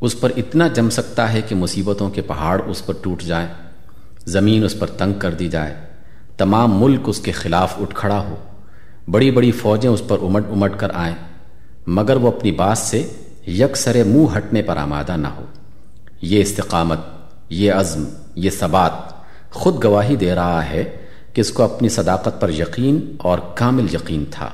[0.00, 3.48] اس پر اتنا جم سکتا ہے کہ مصیبتوں کے پہاڑ اس پر ٹوٹ جائیں،
[4.26, 5.74] زمین اس پر تنگ کر دی جائے،
[6.36, 8.36] تمام ملک اس کے خلاف اٹھ کھڑا ہو،
[9.08, 11.14] بڑی بڑی فوجیں اس پر امٹ امٹ کر آئیں،
[11.86, 13.06] مگر وہ اپنی بات سے
[13.46, 15.44] یک سرے منہ ہٹنے پر آمادہ نہ ہو۔
[16.22, 16.98] یہ استقامت،
[17.48, 18.04] یہ عزم،
[18.34, 18.92] یہ ثبات
[19.50, 20.84] خود گواہی دے رہا ہے
[21.32, 24.50] کہ اس کو اپنی صداقت پر یقین اور کامل یقین تھا۔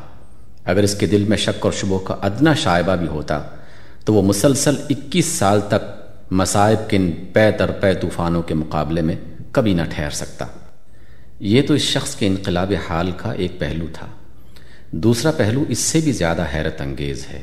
[0.66, 3.42] اگر اس کے دل میں شک اور شبوں کا ادنا شائبہ بھی ہوتا،
[4.04, 5.96] تو وہ مسلسل اکیس سال تک
[6.30, 9.14] مصائب کن پے در پے طوفانوں کے مقابلے میں
[9.52, 10.46] کبھی نہ ٹھہر سکتا۔
[11.40, 14.06] یہ تو اس شخص کے انقلاب حال کا ایک پہلو تھا۔
[14.90, 17.42] دوسرا پہلو اس سے بھی زیادہ حیرت انگیز ہے۔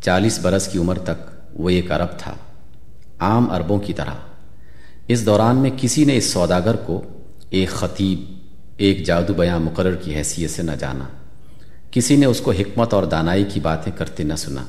[0.00, 2.34] چالیس برس کی عمر تک وہ ایک عرب تھا،
[3.18, 4.14] عام عربوں کی طرح۔
[5.08, 7.02] اس دوران میں کسی نے اس سوداگر کو
[7.50, 8.38] ایک خطیب،
[8.76, 11.04] ایک جادو بیاں مقرر کی حیثیت سے نہ جانا۔
[11.98, 14.64] کسی نے اس کو حکمت اور دانائی کی باتیں کرتے نہ سنا۔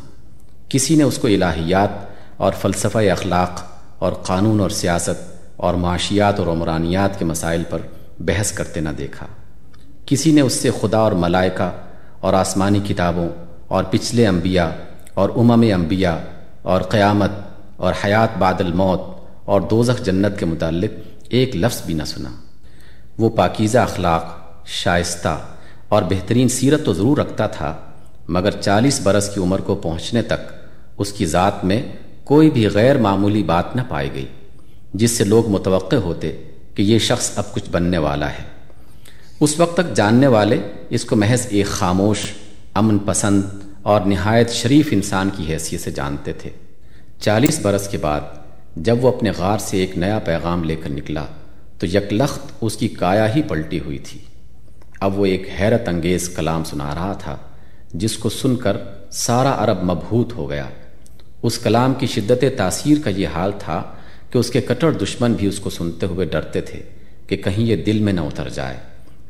[0.69, 1.89] کسی نے اس کو الہیات
[2.37, 3.61] اور فلسفہ اخلاق
[3.99, 7.79] اور قانون اور سیاست اور معاشیات اور عمرانیات کے مسائل پر
[8.19, 9.25] بحث کرتے نہ دیکھا۔
[10.05, 11.71] کسی نے اس سے خدا اور ملائکہ
[12.19, 13.29] اور آسمانی کتابوں
[13.67, 14.69] اور پچھلے انبیاء
[15.13, 16.17] اور امم انبیاء
[16.61, 17.31] اور قیامت
[17.75, 19.01] اور حیات بعد الموت
[19.45, 20.91] اور دوزخ جنت کے متعلق
[21.29, 22.29] ایک لفظ بھی نہ سنا۔
[23.17, 24.25] وہ پاکیزہ اخلاق،
[24.65, 25.37] شائستہ
[25.89, 27.73] اور بہترین سیرت تو ضرور رکھتا تھا،
[28.27, 30.51] مگر چالیس برس کی عمر کو پہنچنے تک
[30.97, 31.81] اس کی ذات میں
[32.23, 34.25] کوئی بھی غیر معمولی بات نہ پائی گئی،
[34.93, 36.31] جس سے لوگ متوقع ہوتے
[36.75, 38.43] کہ یہ شخص اب کچھ بننے والا ہے۔
[39.39, 40.57] اس وقت تک جاننے والے
[40.89, 42.19] اس کو محض ایک خاموش،
[42.73, 43.43] امن پسند
[43.81, 46.49] اور نہایت شریف انسان کی حیثیت سے جانتے تھے۔
[47.19, 48.21] چالیس برس کے بعد
[48.75, 51.25] جب وہ اپنے غار سے ایک نیا پیغام لے کر نکلا،
[51.79, 54.19] تو یک لخت اس کی کایا ہی پلٹی ہوئی تھی۔
[54.99, 57.37] اب وہ ایک حیرت انگیز کلام سنا رہا تھا،
[57.93, 58.77] جس کو سن کر
[59.11, 60.65] سارا عرب مبہوت ہو گیا۔
[61.43, 63.83] اس کلام کی شدت تاثیر کا یہ حال تھا
[64.31, 66.81] کہ اس کے کٹر دشمن بھی اس کو سنتے ہوئے ڈرتے تھے
[67.27, 68.77] کہ کہیں یہ دل میں نہ اتر جائے۔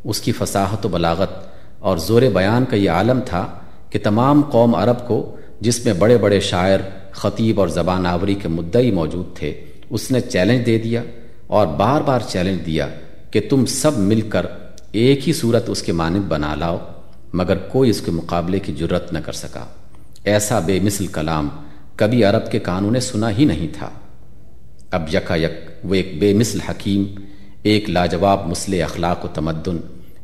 [0.04, 1.30] اس کی فصاحت و بلاغت
[1.80, 3.48] اور زور بیان کا یہ عالم تھا
[3.90, 6.80] کہ تمام قوم عرب کو، جس میں بڑے بڑے شاعر،
[7.12, 11.04] خطیب اور زبان آوری کے مدعی موجود تھے، اس نے چیلنج دے دیا
[11.48, 12.88] اور بار بار چیلنج دیا
[13.32, 14.46] کہ تم سب مل کر
[14.92, 16.78] ایک ہی صورت اس کے مانند بنا لاؤ،
[17.34, 19.66] مگر کوئی اس کے مقابلے کی جرت نہ کر سکا۔
[20.24, 21.50] ایسا بے مثل کلام
[21.96, 23.90] کبھی عرب کے کانوں نے سنا ہی نہیں تھا۔
[24.92, 27.06] اب یکا یک وہ ایک بے مثل حکیم،
[27.64, 29.78] ایک لاجواب مسلح اخلاق و تمدن،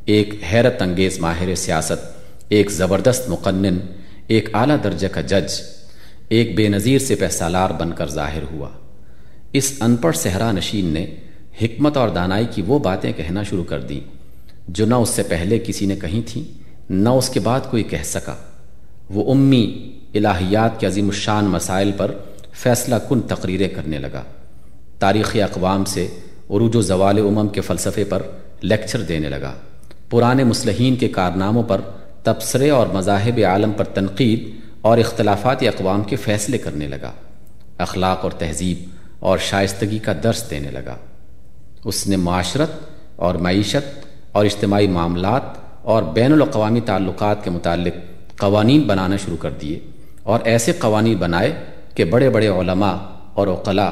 [0.06, 2.18] ایک حیرت انگیز ماہر سیاست،
[2.50, 3.78] ایک زبردست مقنن،
[4.28, 5.62] ایک اعلیٰ درجہ کا جج،
[6.30, 8.70] ایک بے نظیر سے پیسالار بن کر ظاہر ہوا۔
[9.54, 11.16] اس ان پڑھ صحرا نشین نے
[11.62, 14.15] حکمت اور دانائی کی وہ باتیں کہنا شروع کر دیں۔
[14.68, 16.44] جو نہ اس سے پہلے کسی نے کہیں تھیں
[16.90, 18.36] نہ اس کے بعد کوئی کہہ سکا۔
[19.10, 22.12] وہ امی الہیات کے عظیم الشان مسائل پر
[22.54, 24.24] فیصلہ کن تقریریں کرنے لگا۔
[25.00, 26.08] تاریخی اقوام سے
[26.50, 28.22] عروج و زوال امم کے فلسفے پر
[28.62, 29.54] لیکچر دینے لگا۔
[30.10, 31.82] پرانے مسلحین کے کارناموں پر
[32.24, 34.50] تبصرے اور مذاہب عالم پر تنقید
[34.82, 37.12] اور اختلافات اقوام کے فیصلے کرنے لگا۔
[37.78, 38.78] اخلاق اور تہذیب
[39.20, 40.96] اور شائستگی کا درس دینے لگا۔
[41.86, 42.72] اس نے معاشرت
[43.16, 44.05] اور معیشت
[44.36, 45.42] اور اجتماعی معاملات
[45.82, 47.96] اور بین الاقوامی تعلقات کے متعلق
[48.38, 49.80] قوانین بنانا شروع کر دیے
[50.24, 51.54] اور ایسے قوانین بنائے
[51.96, 52.96] کہ بڑے بڑے علماء
[53.34, 53.90] اور اقلاء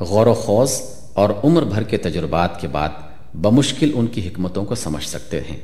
[0.00, 0.80] غور و خوض
[1.14, 2.88] اور عمر بھر کے تجربات کے بعد
[3.34, 5.60] بمشکل ان کی حکمتوں کو سمجھ سکتے ہیں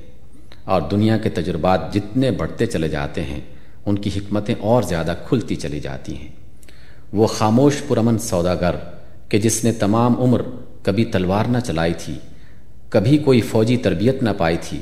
[0.65, 3.41] اور دنیا کے تجربات جتنے بڑھتے چلے جاتے ہیں،
[3.87, 6.29] ان کی حکمتیں اور زیادہ کھلتی چلی جاتی ہیں۔
[7.13, 8.75] وہ خاموش پرامن سوداگر
[9.29, 10.43] کہ جس نے تمام عمر
[10.83, 12.19] کبھی تلوار نہ چلائی تھی
[12.93, 14.81] کبھی کوئی فوجی تربیت نہ پائی تھی،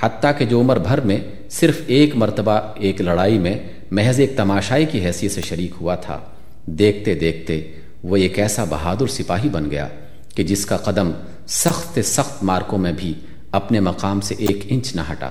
[0.00, 1.18] حتیٰ کہ جو عمر بھر میں
[1.50, 3.58] صرف ایک مرتبہ ایک لڑائی میں
[3.90, 6.18] محض ایک تماشائی کی حیثیت سے شریک ہوا تھا۔
[6.66, 7.60] دیکھتے دیکھتے
[8.02, 9.88] وہ ایک ایسا بہادر سپاہی بن گیا
[10.34, 11.10] کہ جس کا قدم
[11.48, 13.12] سخت سخت مارکوں میں بھی
[13.52, 15.30] اپنے مقام سے ایک انچ نہ ہٹا۔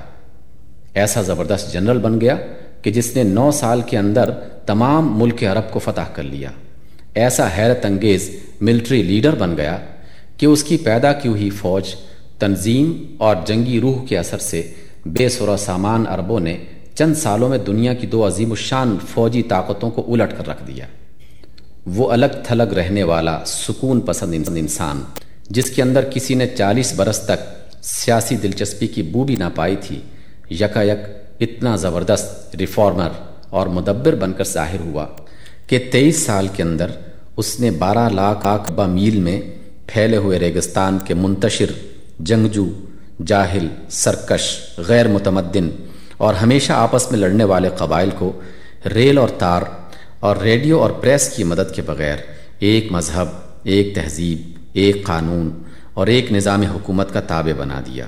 [0.94, 2.36] ایسا زبردست جنرل بن گیا
[2.82, 4.32] کہ جس نے نو سال کے اندر
[4.66, 6.50] تمام ملک عرب کو فتح کر لیا۔
[7.16, 8.30] ایسا حیرت انگیز
[8.62, 9.78] ملٹری لیڈر بن گیا
[10.38, 11.96] کہ اس کی پیدا کی ہوئی فوج
[12.44, 14.62] تنظیم اور جنگی روح کے اثر سے
[15.06, 16.58] بے سر و سامان عربوں نے
[16.96, 20.86] چند سالوں میں دنیا کی دو عظیم الشان فوجی طاقتوں کو الٹ کر رکھ دیا۔
[21.86, 25.04] وہ الگ تھلگ رہنے والا، سکون پسند انسان
[25.50, 27.42] جس کے اندر کسی نے چالیس برس تک
[27.82, 30.00] سیاسی دلچسپی کی بو بھی نہ پائی تھی
[30.50, 31.02] یکا یک
[31.40, 33.10] اتنا زبردست ریفارمر
[33.50, 35.06] اور مدبر بن کر ظاہر ہوا
[35.68, 36.92] کہ تیئیس سال کے اندر
[37.38, 39.42] اس نے بارہ لاکھ آکبہ میل میں
[39.88, 41.72] پھیلے ہوئے ریگستان کے منتشر
[42.20, 42.70] جنگجو،
[43.26, 45.70] جاہل، سرکش، غیر متمدن
[46.18, 48.42] اور ہمیشہ آپس میں لڑنے والے قبائل کو
[48.94, 49.62] ریل اور تار
[50.20, 52.18] اور ریڈیو اور پریس کی مدد کے بغیر
[52.60, 53.28] ایک مذہب،
[53.64, 55.52] ایک تہذیب، ایک قانون
[55.94, 58.06] اور ایک نظام حکومت کا تابع بنا دیا۔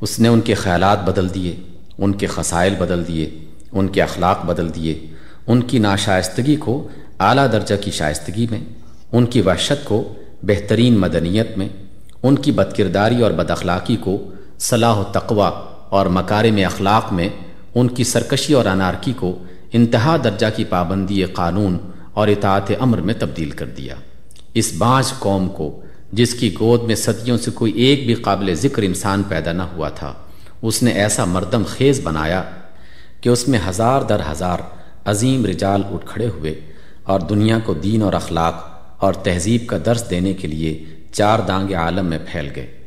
[0.00, 1.56] اس نے ان کے خیالات بدل دیے،
[1.98, 3.30] ان کے خسائل بدل دیے،
[3.72, 5.06] ان کے اخلاق بدل دیے۔
[5.46, 6.88] ان کی ناشائستگی کو
[7.18, 8.60] اعلیٰ درجہ کی شائستگی میں،
[9.12, 11.68] ان کی وحشت کو بہترین مدنیت میں
[12.22, 14.16] ان کی بد کرداری اور بد اخلاقی کو
[14.58, 15.48] صلاح و تقوی
[15.88, 17.28] اور مکارم اخلاق میں
[17.74, 19.38] ان کی سرکشی اور انارکی کو
[19.72, 21.78] انتہا درجہ کی پابندی قانون
[22.12, 23.94] اور اطاعت امر میں تبدیل کر دیا۔
[24.54, 25.80] اس بانج قوم کو،
[26.12, 29.88] جس کی گود میں صدیوں سے کوئی ایک بھی قابل ذکر انسان پیدا نہ ہوا
[29.88, 30.12] تھا،
[30.62, 32.42] اس نے ایسا مردم خیز بنایا
[33.20, 34.58] کہ اس میں ہزار در ہزار
[35.04, 36.60] عظیم رجال اٹھ کھڑے ہوئے
[37.02, 38.54] اور دنیا کو دین اور اخلاق
[38.98, 42.80] اور تہذیب کا درس دینے کے لیے چار دانگ عالم میں پھیل گئے۔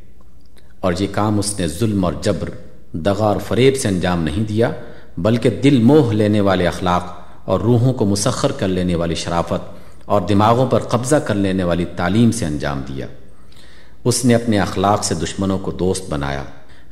[0.80, 2.50] اور یہ کام اس نے ظلم اور جبر،
[2.94, 4.72] دغا اور فریب سے انجام نہیں دیا،
[5.18, 9.72] بلکہ دل موہ لینے والے اخلاق اور روحوں کو مسخر کر لینے والی شرافت
[10.06, 13.08] اور دماغوں پر قبضہ کر لینے والی تعلیم سے انجام دیا۔
[14.04, 16.44] اس نے اپنے اخلاق سے دشمنوں کو دوست بنایا،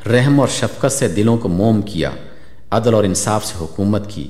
[0.10, 2.12] رحم اور شفقت سے دلوں کو موم کیا،
[2.72, 4.28] عدل اور انصاف سے حکومت کی،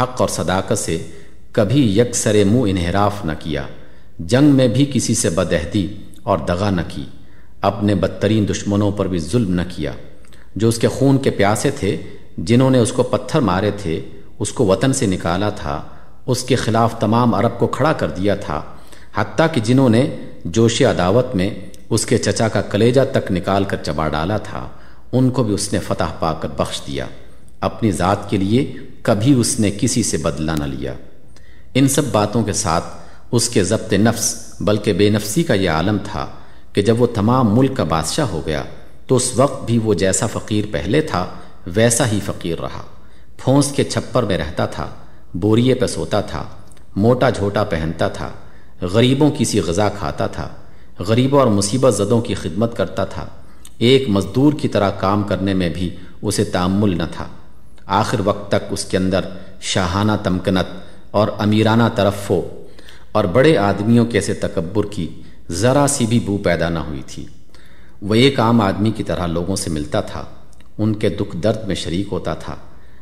[0.00, 1.06] حق اور صداقت سے
[1.52, 3.62] کبھی یک سر منہ انحراف نہ کیا۔
[4.18, 7.04] جنگ میں بھی کسی سے بدہدی اور دغا نہ کی۔
[7.62, 9.92] اپنے بدترین دشمنوں پر بھی ظلم نہ کیا۔
[10.56, 11.96] جو اس کے خون کے پیاسے تھے،
[12.38, 14.00] جنہوں نے اس کو پتھر مارے تھے،
[14.38, 15.82] اس کو وطن سے نکالا تھا،
[16.26, 18.62] اس کے خلاف تمام عرب کو کھڑا کر دیا تھا۔
[19.14, 21.50] حتیٰ کہ جنہوں نے جوش عداوت میں
[21.90, 24.68] اس کے چچا کا کلیجہ تک نکال کر چبا ڈالا تھا،
[25.12, 27.06] ان کو بھی اس نے فتح پا کر بخش دیا۔
[27.60, 28.72] اپنی ذات کے لیے
[29.02, 30.94] کبھی اس نے کسی سے بدلہ نہ لیا۔
[31.74, 32.84] ان سب باتوں کے ساتھ
[33.30, 36.26] اس کے ضبط نفس، بلکہ بے نفسی کا یہ عالم تھا
[36.72, 38.62] کہ جب وہ تمام ملک کا بادشاہ ہو گیا،
[39.06, 41.26] تو اس وقت بھی وہ جیسا فقیر پہلے تھا،
[41.66, 42.82] ویسا ہی فقیر رہا۔
[43.36, 44.86] پھونس کے چھپر میں رہتا تھا،
[45.34, 46.44] بوریے پہ سوتا تھا،
[46.96, 48.30] موٹا جھوٹا پہنتا تھا،
[48.80, 50.48] غریبوں کی سی غذا کھاتا تھا،
[50.98, 53.26] غریبوں اور مصیبت زدوں کی خدمت کرتا تھا۔
[53.78, 57.26] ایک مزدور کی طرح کام کرنے میں بھی اسے تعمل نہ تھا۔
[57.86, 59.20] آخر وقت تک اس کے اندر
[59.60, 60.66] شاہانہ تمکنت
[61.10, 62.55] اور امیرانہ طرفوں
[63.16, 65.06] اور بڑے آدمیوں کے ایسے تکبر کی
[65.50, 67.26] ذرا سی بھی بو پیدا نہ ہوئی تھی۔
[68.02, 70.24] وہ ایک عام آدمی کی طرح لوگوں سے ملتا تھا،
[70.78, 72.56] ان کے دکھ درد میں شریک ہوتا تھا۔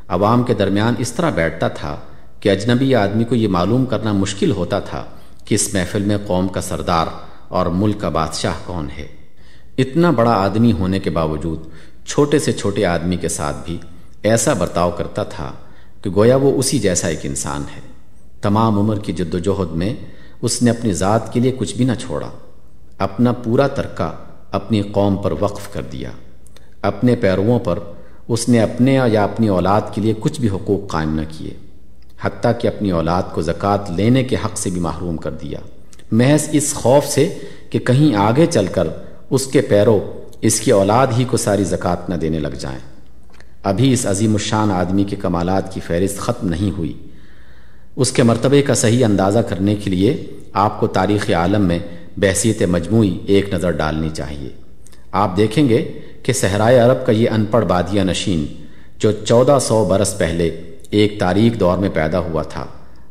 [0.08, 1.96] عوام کے درمیان اس طرح بیٹھتا تھا
[2.40, 5.04] کہ اجنبی آدمی کو یہ معلوم کرنا مشکل ہوتا تھا
[5.44, 7.06] کہ اس محفل میں قوم کا سردار
[7.48, 9.06] اور ملک کا بادشاہ کون ہے۔
[9.78, 11.60] اتنا بڑا آدمی ہونے کے باوجود
[12.06, 13.78] چھوٹے سے چھوٹے آدمی کے ساتھ بھی
[14.22, 15.52] ایسا برتاؤ کرتا تھا
[16.02, 17.93] کہ گویا وہ اسی جیسا ایک انسان ہے۔
[18.44, 19.94] تمام عمر کی جد و جہد میں
[20.42, 22.28] اس نے اپنی ذات کے لیے کچھ بھی نہ چھوڑا۔
[22.98, 24.14] اپنا پورا ترکہ
[24.52, 26.10] اپنی قوم پر وقف کر دیا۔
[26.82, 27.78] اپنے پیرووں پر
[28.28, 31.50] اس نے اپنے یا اپنی اولاد کے لیے کچھ بھی حقوق قائم نہ کیے۔
[32.22, 35.58] حتیٰ کہ اپنی اولاد کو زکوٰۃ لینے کے حق سے بھی محروم کر دیا۔
[36.12, 37.38] محض اس خوف سے
[37.70, 38.88] کہ کہیں آگے چل کر
[39.30, 42.78] اس کے پیرو، اس کی اولاد ہی کو ساری زکوٰۃ نہ دینے لگ جائیں۔
[43.62, 46.92] ابھی اس عظیم الشان آدمی کے کمالات کی فہرست ختم نہیں ہوئی۔
[47.96, 51.78] اس کے مرتبے کا صحیح اندازہ کرنے کے لیے آپ کو تاریخ عالم میں
[52.16, 54.48] بحثیت مجموعی ایک نظر ڈالنی چاہیے۔
[55.12, 55.92] آپ دیکھیں گے
[56.22, 58.46] کہ صحرائے عرب کا یہ ان پڑھ بادیہ نشین
[58.98, 62.66] جو چودہ سو برس پہلے ایک تاریخ دور میں پیدا ہوا تھا،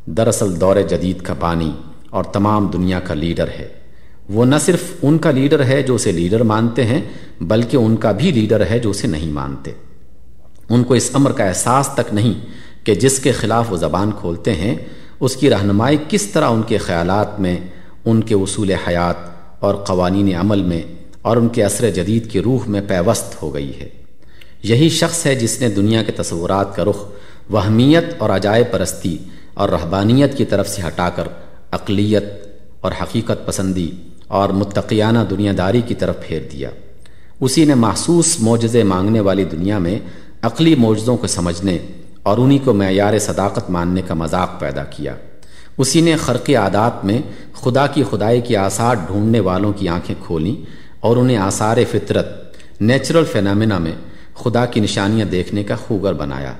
[0.06, 1.72] دراصل دور جدید کا پانی
[2.10, 3.68] اور تمام دنیا کا لیڈر ہے۔
[4.28, 7.00] وہ نہ صرف ان کا لیڈر ہے جو اسے لیڈر مانتے ہیں،
[7.40, 9.70] بلکہ ان کا بھی لیڈر ہے جو اسے نہیں مانتے۔
[10.70, 12.34] ان کو اس امر کا احساس تک نہیں
[12.84, 14.74] کہ جس کے خلاف وہ زبان کھولتے ہیں،
[15.20, 17.56] اس کی رہنمائی کس طرح ان کے خیالات میں،
[18.04, 19.16] ان کے اصول حیات
[19.60, 20.82] اور قوانین عمل میں
[21.22, 23.88] اور ان کے عصر جدید کی روح میں پیوست ہو گئی ہے۔
[24.62, 27.04] یہی شخص ہے جس نے دنیا کے تصورات کا رخ،
[27.50, 29.16] وہمیت اور عجائب پرستی
[29.54, 31.28] اور رہبانیت کی طرف سے ہٹا کر
[31.70, 32.24] اقلیت
[32.80, 33.90] اور حقیقت پسندی
[34.28, 36.70] اور متقیانہ دنیا داری کی طرف پھیر دیا۔
[37.40, 39.98] اسی نے محسوس معجزے مانگنے والی دنیا میں
[40.42, 41.78] عقلی معجزوں کو سمجھنے
[42.24, 45.14] اور انہی کو معیار صداقت ماننے کا مذاق پیدا کیا۔
[45.78, 47.22] اسی نے خرق عادات میں
[47.54, 50.54] خدا کی خدائی کی آثار ڈھونڈنے والوں کی آنکھیں کھولیں
[51.00, 52.26] اور انہیں آثار فطرت،
[52.80, 53.92] نیچرل فینامنا میں
[54.34, 56.52] خدا کی نشانیاں دیکھنے کا خوگر بنایا۔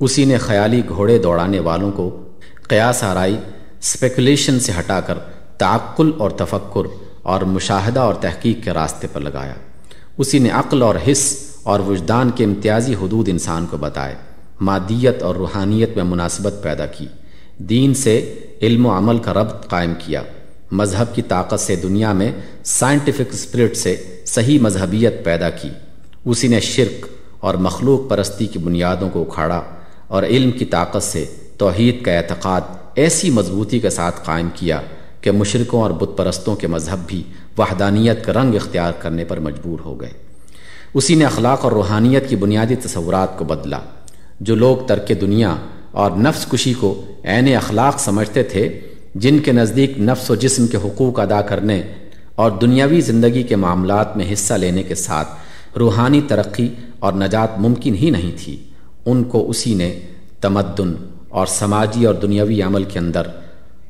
[0.00, 2.28] اسی نے خیالی گھوڑے دوڑانے والوں کو
[2.68, 3.36] قیاس آرائی
[3.80, 5.18] اسپیکولیشن سے ہٹا کر
[5.58, 6.88] تعقل اور تفکر
[7.22, 9.54] اور مشاہدہ اور تحقیق کے راستے پر لگایا۔
[10.18, 14.14] اسی نے عقل اور حص اور وجدان کے امتیازی حدود انسان کو بتائے۔
[14.60, 17.06] مادیت اور روحانیت میں مناسبت پیدا کی۔
[17.58, 20.22] دین سے علم و عمل کا ربط قائم کیا۔
[20.72, 22.32] مذہب کی طاقت سے دنیا میں
[22.64, 23.96] سائنٹیفک اسپرٹ سے
[24.26, 25.68] صحیح مذہبیت پیدا کی۔
[26.24, 27.06] اسی نے شرک
[27.40, 29.62] اور مخلوق پرستی کی بنیادوں کو اکھاڑا
[30.08, 31.24] اور علم کی طاقت سے
[31.58, 32.60] توحید کا اعتقاد
[32.94, 34.80] ایسی مضبوطی کے ساتھ قائم کیا
[35.20, 37.22] کہ مشرقوں اور بت پرستوں کے مذہب بھی
[37.58, 40.10] وحدانیت کا رنگ اختیار کرنے پر مجبور ہو گئے۔
[40.94, 43.80] اسی نے اخلاق اور روحانیت کی بنیادی تصورات کو بدلا۔
[44.40, 45.54] جو لوگ ترک دنیا
[45.90, 48.68] اور نفس کشی کو عین اخلاق سمجھتے تھے،
[49.14, 51.82] جن کے نزدیک نفس و جسم کے حقوق ادا کرنے
[52.34, 55.28] اور دنیاوی زندگی کے معاملات میں حصہ لینے کے ساتھ
[55.78, 56.68] روحانی ترقی
[56.98, 58.56] اور نجات ممکن ہی نہیں تھی،
[59.06, 59.98] ان کو اسی نے
[60.40, 60.94] تمدن
[61.28, 63.26] اور سماجی اور دنیاوی عمل کے اندر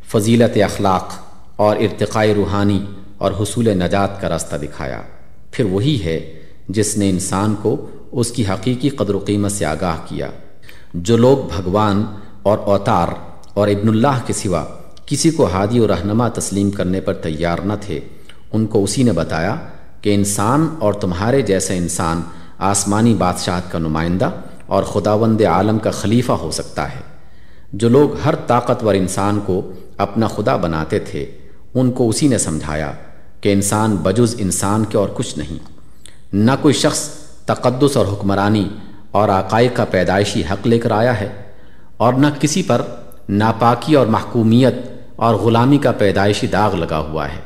[0.07, 1.12] فضیلت اخلاق
[1.57, 2.84] اور ارتقاء روحانی
[3.18, 5.01] اور حصول نجات کا راستہ دکھایا۔
[5.53, 6.18] پھر وہی ہے
[6.68, 7.74] جس نے انسان کو
[8.12, 10.30] اس کی حقیقی قدر و قیمت سے آگاہ کیا۔
[10.94, 12.04] جو لوگ بھگوان
[12.42, 13.08] اور اوتار
[13.54, 14.64] اور ابن اللہ کے سوا
[15.06, 18.00] کسی کو ہادی و رہنما تسلیم کرنے پر تیار نہ تھے،
[18.52, 19.56] ان کو اسی نے بتایا
[20.00, 22.22] کہ انسان اور تمہارے جیسے انسان
[22.58, 24.30] آسمانی بادشاہت کا نمائندہ
[24.66, 27.00] اور خداوند عالم کا خلیفہ ہو سکتا ہے۔
[27.72, 31.26] جو لوگ ہر طاقتور انسان کو اپنا خدا بناتے تھے،
[31.74, 32.92] ان کو اسی نے سمجھایا
[33.40, 35.58] کہ انسان بجز انسان کے اور کچھ نہیں۔
[36.32, 37.11] نہ کوئی شخص
[37.55, 38.68] تقدس اور حکمرانی
[39.11, 41.28] اور عقائق کا پیدائشی حق لے کر آیا ہے
[41.96, 42.82] اور نہ کسی پر
[43.28, 44.74] ناپاکی اور محکومیت
[45.16, 47.40] اور غلامی کا پیدائشی داغ لگا ہوا ہے۔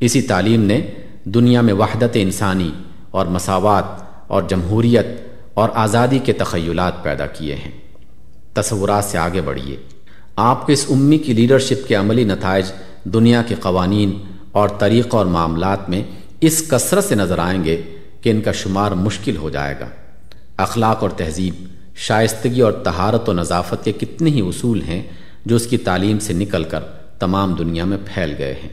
[0.00, 0.80] اسی تعلیم نے
[1.24, 2.70] دنیا میں وحدت انسانی
[3.10, 3.84] اور مساوات
[4.26, 5.06] اور جمہوریت
[5.54, 7.72] اور آزادی کے تخیلات پیدا کیے ہیں۔
[8.52, 9.76] تصورات سے آگے بڑھیے
[10.36, 12.64] آپ کے اس امی کی لیڈرشپ کے عملی نتائج
[13.04, 14.18] دنیا کے قوانین
[14.52, 16.02] اور طریقہ اور معاملات میں
[16.40, 17.82] اس کثرت سے نظر آئیں گے
[18.20, 19.86] کہ ان کا شمار مشکل ہو جائے گا۔
[20.56, 21.54] اخلاق اور تہذیب،
[21.96, 25.02] شائستگی اور تہارت و نظافت کے کتنے ہی اصول ہیں
[25.46, 26.80] جو اس کی تعلیم سے نکل کر
[27.18, 28.68] تمام دنیا میں پھیل گئے ہیں۔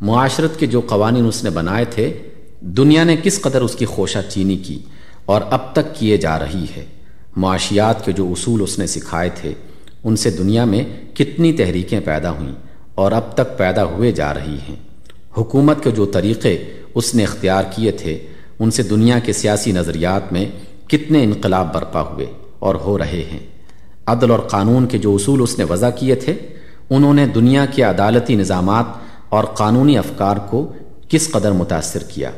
[0.00, 2.18] معاشرت کے جو قوانین اس نے بنائے تھے،
[2.60, 4.78] دنیا نے کس قدر اس کی خوشہ چینی کی
[5.24, 6.84] اور اب تک کیے جا رہی ہے۔
[7.36, 9.52] معاشیات کے جو اصول اس نے سکھائے تھے،
[10.04, 10.84] ان سے دنیا میں
[11.14, 12.54] کتنی تحریکیں پیدا ہوئیں
[12.94, 14.76] اور اب تک پیدا ہوئے جا رہی ہیں۔
[15.36, 16.64] حکومت کے جو طریقے
[16.94, 18.26] اس نے اختیار کیے تھے
[18.58, 20.46] ان سے دنیا کے سیاسی نظریات میں
[20.88, 22.26] کتنے انقلاب برپا ہوئے
[22.58, 23.38] اور ہو رہے ہیں۔
[24.06, 26.34] عدل اور قانون کے جو اصول اس نے وضع کیے تھے،
[26.90, 28.84] انہوں نے دنیا کے عدالتی نظامات
[29.28, 30.72] اور قانونی افکار کو
[31.08, 32.30] کس قدر متاثر کیا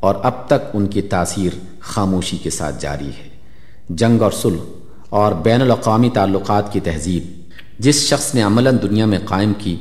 [0.00, 3.28] اور اب تک ان کی تاثیر خاموشی کے ساتھ جاری ہے۔
[3.88, 4.62] جنگ اور صلح
[5.08, 7.22] اور بین الاقوامی تعلقات کی تہذیب،
[7.78, 9.76] جس شخص نے عملاً دنیا میں قائم کی،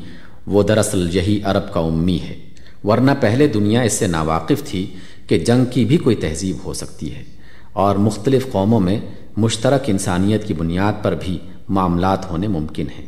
[0.48, 2.36] وہ دراصل یہی عرب کا امی ہے۔
[2.84, 4.96] ورنہ پہلے دنیا اس سے ناواقف تھی
[5.32, 7.24] کہ جنگ کی بھی کوئی تہذیب ہو سکتی ہے
[7.74, 9.00] اور مختلف قوموں میں
[9.38, 11.38] مشترک انسانیت کی بنیاد پر بھی
[11.70, 13.06] معاملات ہونے ممکن ہیں۔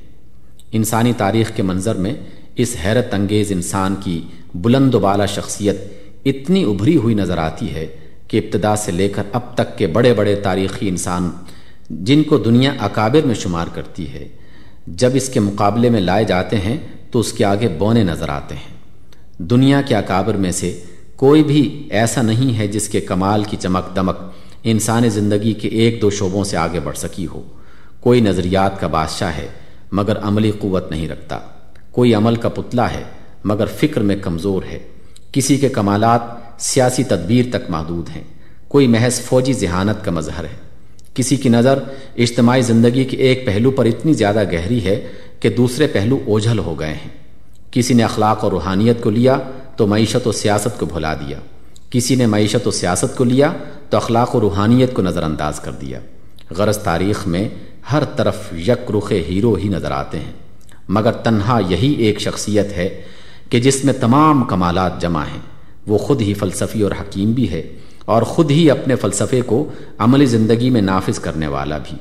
[0.72, 2.14] انسانی تاریخ کے منظر میں
[2.56, 4.22] اس حیرت انگیز انسان کی
[4.56, 5.78] بلند و بالا شخصیت
[6.26, 7.88] اتنی ابھری ہوئی نظر آتی ہے
[8.28, 11.30] کہ ابتدا سے لے کر اب تک کے بڑے بڑے تاریخی انسان
[11.90, 14.28] جن کو دنیا اکابر میں شمار کرتی ہے،
[14.88, 16.78] جب اس کے مقابلے میں لائے جاتے ہیں
[17.12, 18.74] تو اس کے آگے بونے نظر آتے ہیں۔
[19.38, 20.80] دنیا کے اکابر میں سے
[21.24, 24.18] کوئی بھی ایسا نہیں ہے جس کے کمال کی چمک دمک
[24.64, 27.42] انسانی زندگی کے ایک دو شعبوں سے آگے بڑھ سکی ہو۔
[28.00, 29.48] کوئی نظریات کا بادشاہ ہے،
[29.92, 31.40] مگر عملی قوت نہیں رکھتا۔
[31.92, 33.04] کوئی عمل کا پتلا ہے،
[33.44, 34.80] مگر فکر میں کمزور ہے۔
[35.32, 36.22] کسی کے کمالات
[36.60, 38.24] سیاسی تدبیر تک محدود ہیں۔
[38.68, 40.58] کوئی محض فوجی ذہانت کا مظہر ہے۔
[41.14, 41.80] کسی کی نظر
[42.18, 45.08] اجتماعی زندگی کے ایک پہلو پر اتنی زیادہ گہری ہے
[45.40, 47.10] کہ دوسرے پہلو اوجھل ہو گئے ہیں۔
[47.72, 49.38] کسی نے اخلاق اور روحانیت کو لیا
[49.76, 51.40] تو معیشت و سیاست کو بھلا دیا۔
[51.90, 53.54] کسی نے معیشت و سیاست کو لیا
[53.90, 56.00] تو اخلاق و روحانیت کو نظر انداز کر دیا۔
[56.50, 57.50] غرض تاریخ میں
[57.92, 60.32] ہر طرف یک رخ ہیرو ہی نظر آتے ہیں۔
[60.90, 63.02] مگر تنہا یہی ایک شخصیت ہے
[63.50, 65.42] کہ جس میں تمام کمالات جمع ہیں۔
[65.88, 67.62] وہ خود ہی فلسفی اور حکیم بھی ہے
[68.06, 71.98] اور خود ہی اپنے فلسفے کو عملی زندگی میں نافذ کرنے والا بھی۔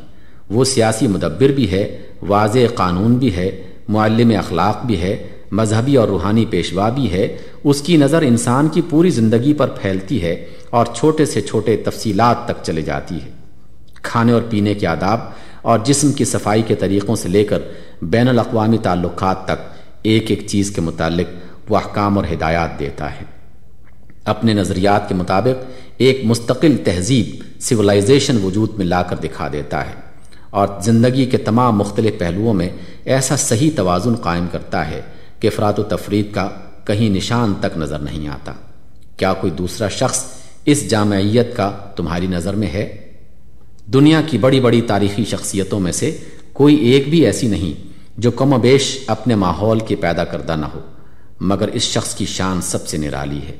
[0.51, 6.09] وہ سیاسی مدبر بھی ہے، واضح قانون بھی ہے، معلم اخلاق بھی ہے مذہبی اور
[6.09, 10.87] روحانی پیشوا بھی ہے، اس کی نظر انسان کی پوری زندگی پر پھیلتی ہے اور
[10.87, 13.31] چھوٹے سے چھوٹے تفصیلات تک چلے جاتی ہے۔
[14.03, 15.21] کھانے اور پینے کے آداب
[15.63, 17.59] اور جسم کی صفائی کے طریقوں سے لے کر
[18.03, 19.61] بین الاقوامی تعلقات تک
[20.03, 23.25] ایک ایک چیز کے متعلق وہ احکام اور ہدایات دیتا ہے۔
[24.25, 25.65] اپنے نظریات کے مطابق
[25.97, 29.95] ایک مستقل تہذیب سولائزیشن وجود میں لا کر دکھا دیتا ہے
[30.51, 32.69] اور زندگی کے تمام مختلف پہلوؤں میں
[33.05, 35.01] ایسا صحیح توازن قائم کرتا ہے
[35.43, 36.49] کہ افراد و تفرید کا
[36.85, 38.53] کہیں نشان تک نظر نہیں آتا۔
[39.17, 40.25] کیا کوئی دوسرا شخص
[40.65, 43.13] اس جامعیت کا تمہاری نظر میں ہے؟
[43.87, 46.17] دنیا کی بڑی بڑی تاریخی شخصیتوں میں سے
[46.53, 47.89] کوئی ایک بھی ایسی نہیں
[48.19, 50.81] جو کم و بیش اپنے ماحول کی پیدا کردہ نہ ہو،
[51.41, 53.57] مگر اس شخص کی شان سب سے نرالی ہے۔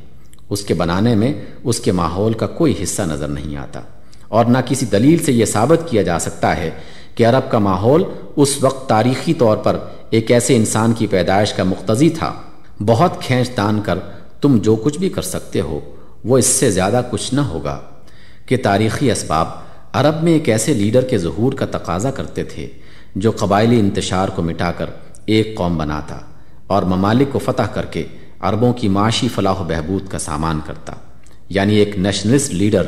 [0.51, 3.81] اس کے بنانے میں اس کے ماحول کا کوئی حصہ نظر نہیں آتا۔
[4.29, 6.71] اور نہ کسی دلیل سے یہ ثابت کیا جا سکتا ہے
[7.15, 8.05] کہ عرب کا ماحول
[8.37, 9.79] اس وقت تاریخی طور پر
[10.13, 12.33] ایک ایسے انسان کی پیدائش کا مقتضی تھا۔
[12.87, 13.99] بہت کھینچ تان کر
[14.41, 15.81] تم جو کچھ بھی کر سکتے ہو،
[16.25, 17.81] وہ اس سے زیادہ کچھ نہ ہوگا۔
[18.47, 19.49] کہ تاریخی اسباب
[19.93, 22.67] عرب میں ایک ایسے لیڈر کے ظہور کا تقاضا کرتے تھے
[23.17, 24.87] جو قبائلی انتشار کو مٹا کر
[25.27, 26.19] ایک قوم بناتا
[26.67, 28.07] اور ممالک کو فتح کر کے
[28.41, 30.93] عربوں کی معاشی فلاح و بہبود کا سامان کرتا۔
[31.49, 32.83] یعنی ایک نیشنلسٹ لیڈر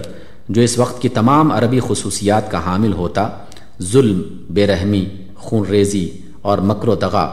[0.48, 3.28] جو اس وقت کی تمام عربی خصوصیات کا حامل ہوتا،
[3.82, 6.10] ظلم، بے رحمی خون ریزی
[6.44, 7.26] اور مکر و دغا۔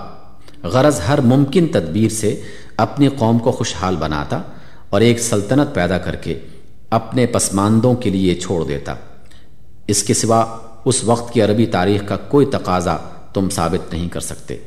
[0.64, 2.42] غرض ہر ممکن تدبیر سے
[2.78, 4.42] اپنی قوم کو خوشحال بناتا
[4.90, 6.40] اور ایک سلطنت پیدا کر کے
[6.90, 8.94] اپنے پسماندوں کے لیے چھوڑ دیتا۔
[9.88, 10.46] اس کے سوا
[10.86, 12.98] اس وقت کی عربی تاریخ کا کوئی تقاضا
[13.34, 14.58] تم ثابت نہیں کر سکتے۔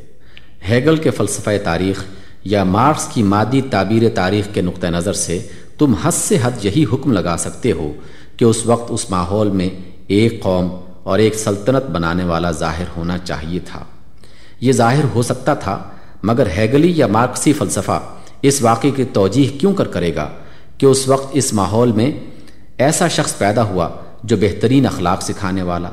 [0.68, 2.04] ہیگل کے فلسفہ تاریخ
[2.44, 5.38] یا مارکس کی مادی تعبیر تاریخ کے نقطہ نظر سے
[5.78, 7.92] تم حد سے حد یہی حکم لگا سکتے ہو
[8.36, 9.68] کہ اس وقت اس ماحول میں
[10.06, 10.68] ایک قوم
[11.02, 13.84] اور ایک سلطنت بنانے والا ظاہر ہونا چاہیے تھا۔
[14.66, 15.78] یہ ظاہر ہو سکتا تھا،
[16.22, 17.98] مگر ہیگلی یا مارکسی فلسفہ
[18.48, 20.28] اس واقعے کی توجیح کیوں کر کرے گا
[20.78, 22.10] کہ اس وقت اس ماحول میں
[22.86, 23.88] ایسا شخص پیدا ہوا
[24.22, 25.90] جو بہترین اخلاق سکھانے والا،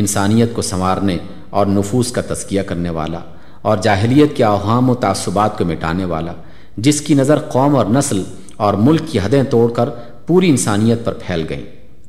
[0.00, 1.16] انسانیت کو سنوارنے
[1.50, 3.20] اور نفوس کا تذکیہ کرنے والا
[3.62, 6.32] اور جاہلیت کے اوہام و تعصبات کو مٹانے والا،
[6.76, 8.22] جس کی نظر قوم اور نسل
[8.56, 9.88] اور ملک کی حدیں توڑ کر
[10.26, 11.64] پوری انسانیت پر پھیل گئیں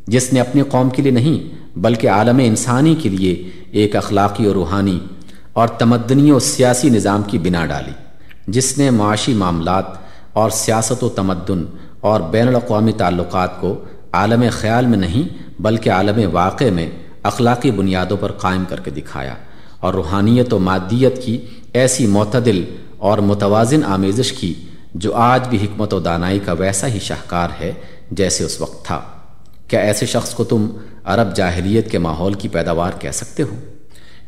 [0.07, 1.37] جس نے اپنی قوم کے لیے نہیں،
[1.75, 3.33] بلکہ عالم انسانی کے لیے
[3.71, 4.97] ایک اخلاقی اور روحانی
[5.53, 7.91] اور تمدنی و سیاسی نظام کی بنا ڈالی،
[8.47, 9.85] جس نے معاشی معاملات
[10.33, 11.65] اور سیاست و تمدن
[12.01, 15.23] اور بین الاقوامی تعلقات کو عالم خیال میں نہیں،
[15.61, 16.89] بلکہ عالم واقع میں
[17.23, 19.35] اخلاقی بنیادوں پر قائم کر کے دکھایا
[19.79, 21.37] اور روحانیت و مادیت کی
[21.73, 22.63] ایسی معتدل
[22.97, 24.53] اور متوازن آمیزش کی،
[24.95, 27.73] جو آج بھی حکمت و دانائی کا ویسا ہی شاہکار ہے
[28.11, 29.01] جیسے اس وقت تھا۔
[29.67, 30.67] کیا ایسے شخص کو تم
[31.03, 33.55] عرب جاہلیت کے ماحول کی پیداوار کہہ سکتے ہو؟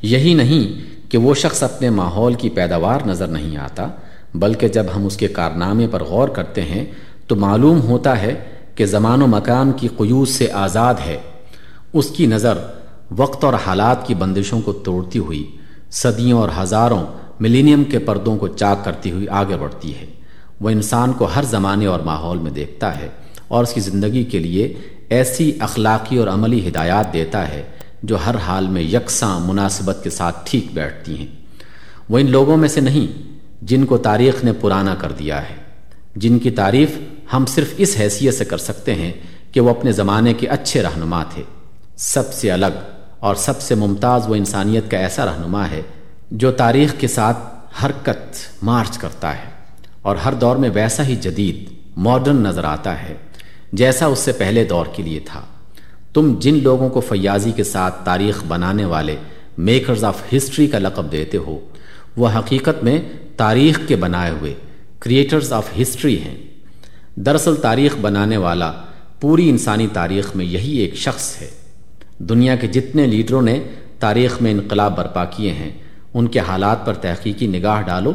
[0.02, 3.88] یہی نہیں کہ وہ شخص اپنے ماحول کی پیداوار نظر نہیں آتا،
[4.36, 6.86] بلکہ جب ہم اس کے کارنامے پر غور کرتے ہیں،
[7.28, 8.44] تو معلوم ہوتا ہے
[8.76, 11.18] کہ زمان و مکان کی قیوز سے آزاد ہے۔
[11.94, 12.58] اس کی نظر
[13.12, 15.58] وقت اور حالات کی بندشوں کو توڑتی ہوئی،
[15.92, 17.04] صدیوں اور ہزاروں
[17.40, 20.06] ملینیم کے پردوں کو چاک کرتی ہوئی آگے بڑھتی ہے۔
[20.62, 23.08] وہ انسان کو ہر زمانے اور ماحول میں دیکھتا ہے
[23.48, 24.74] اور اس کی زندگی کے لیے
[25.10, 27.64] ایسی اخلاقی اور عملی ہدایات دیتا ہے
[28.04, 31.28] جو ہر حال میں یکساں مناسبت کے ساتھ ٹھیک بیٹھتی ہیں۔
[32.10, 35.56] وہ ان لوگوں میں سے نہیں جن کو تاریخ نے پرانا کر دیا ہے۔
[36.16, 36.90] جن کی تعریف
[37.34, 39.14] ہم صرف اس حیثیت سے کر سکتے ہیں
[39.52, 41.44] کہ وہ اپنے زمانے کے اچھے رہنما تھے۔
[41.98, 42.76] سب سے الگ
[43.20, 45.82] اور سب سے ممتاز وہ انسانیت کا ایسا رہنما ہے
[46.32, 47.38] جو تاریخ کے ساتھ
[47.86, 49.50] حرکت، مارچ کرتا ہے
[50.02, 53.16] اور ہر دور میں ویسا ہی جدید ماڈرن نظر آتا ہے،
[53.74, 55.42] جیسا اس سے پہلے دور کے لیے تھا۔
[56.14, 59.16] تم جن لوگوں کو فیاضی کے ساتھ تاریخ بنانے والے
[59.58, 61.60] میکرز آف ہسٹری کا لقب دیتے ہو،
[62.18, 63.02] وہ حقیقت میں
[63.38, 64.54] تاریخ کے بنائے ہوئے
[65.00, 66.36] کریٹرز آف ہسٹری ہیں۔
[67.16, 68.72] دراصل تاریخ بنانے والا
[69.20, 71.50] پوری انسانی تاریخ میں یہی ایک شخص ہے۔
[72.18, 73.64] دنیا کے جتنے لیڈروں نے
[74.00, 75.72] تاریخ میں انقلاب برپا کیے ہیں،
[76.14, 78.12] ان کے حالات پر تحقیقی نگاہ ڈالو۔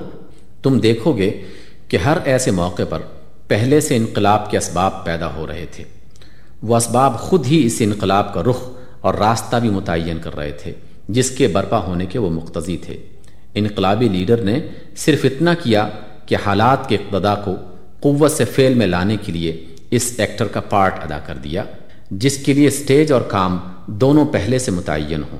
[0.63, 1.41] تم دیکھو گے
[1.89, 2.99] کہ ہر ایسے موقع پر
[3.49, 5.85] پہلے سے انقلاب کے اسباب پیدا ہو رہے تھے۔
[6.63, 8.69] وہ اسباب خود ہی اس انقلاب کا رخ
[9.01, 10.73] اور راستہ بھی متعین کر رہے تھے،
[11.09, 12.97] جس کے برپا ہونے کے وہ مقتضی تھے۔
[13.55, 14.61] انقلابی لیڈر نے
[14.97, 15.89] صرف اتنا کیا
[16.27, 17.55] کہ حالات کے اقتدا کو
[18.01, 21.65] قوت سے فعل میں لانے کے لیے اس ایکٹر کا پارٹ ادا کر دیا،
[22.11, 25.39] جس کے لیے سٹیج اور کام دونوں پہلے سے متعین ہوں۔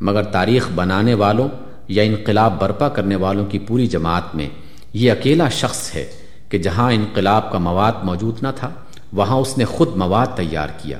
[0.00, 1.48] مگر تاریخ بنانے والوں
[1.88, 4.48] یا انقلاب برپا کرنے والوں کی پوری جماعت میں
[4.92, 6.06] یہ اکیلا شخص ہے
[6.48, 8.70] کہ جہاں انقلاب کا مواد موجود نہ تھا
[9.12, 10.98] وہاں اس نے خود مواد تیار کیا،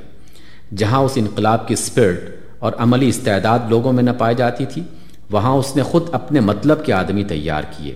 [0.76, 2.20] جہاں اس انقلاب کی اسپرٹ
[2.58, 4.82] اور عملی استعداد لوگوں میں نہ پائی جاتی تھی،
[5.30, 7.94] وہاں اس نے خود اپنے مطلب کے آدمی تیار کیے،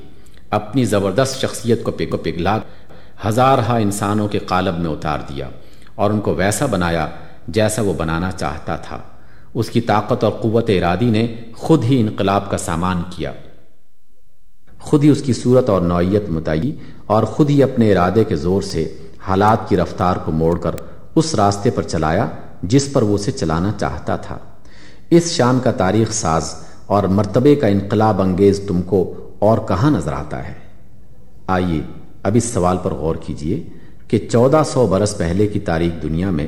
[0.51, 2.59] اپنی زبردست شخصیت کو پک و پگلا
[3.27, 5.49] ہزارہ انسانوں کے قالب میں اتار دیا
[5.95, 7.07] اور ان کو ویسا بنایا
[7.49, 8.99] جیسا وہ بنانا چاہتا تھا۔
[9.55, 13.33] اس کی طاقت اور قوت ارادی نے خود ہی انقلاب کا سامان کیا۔
[14.81, 16.73] خود ہی اس کی صورت اور نوعیت متعی
[17.07, 18.99] اور خود ہی اپنے ارادے کے زور سے
[19.29, 20.75] حالات کی رفتار کو موڑ کر
[21.15, 22.27] اس راستے پر چلایا
[22.63, 24.39] جس پر وہ اسے چلانا چاہتا تھا۔
[25.11, 26.55] اس شان کا تاریخ ساز
[26.87, 30.55] اور مرتبے کا انقلاب انگیز تم کو اور کہاں نظر آتا ہے؟
[31.47, 31.81] آئیے
[32.23, 33.63] اب اس سوال پر غور کیجیے
[34.09, 36.47] کہ چودہ سو برس پہلے کی تاریخ دنیا میں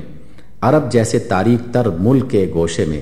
[0.61, 3.01] عرب جیسے تاریخ تر ملک کے گوشے میں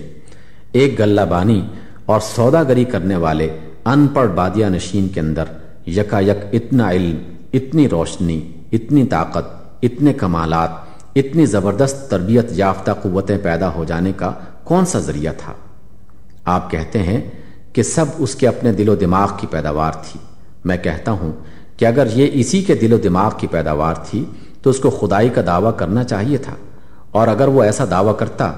[0.72, 1.68] ایک گلہ بانی
[2.06, 3.48] اور سودا گری کرنے والے
[3.84, 5.44] ان پڑھ بادیا نشین کے اندر
[5.86, 7.16] یکا یک اتنا علم،
[7.52, 10.70] اتنی روشنی، اتنی طاقت اتنے کمالات،
[11.16, 14.32] اتنی زبردست تربیت یافتہ قوتیں پیدا ہو جانے کا
[14.64, 15.52] کون سا ذریعہ تھا؟
[16.44, 17.30] آپ کہتے ہیں
[17.72, 20.20] کہ سب اس کے اپنے دل و دماغ کی پیداوار تھی۔
[20.64, 21.32] میں کہتا ہوں
[21.76, 24.24] کہ اگر یہ اسی کے دل و دماغ کی پیداوار تھی،
[24.62, 26.54] تو اس کو خدائی کا دعویٰ کرنا چاہیے تھا۔
[27.10, 28.52] اور اگر وہ ایسا دعویٰ کرتا،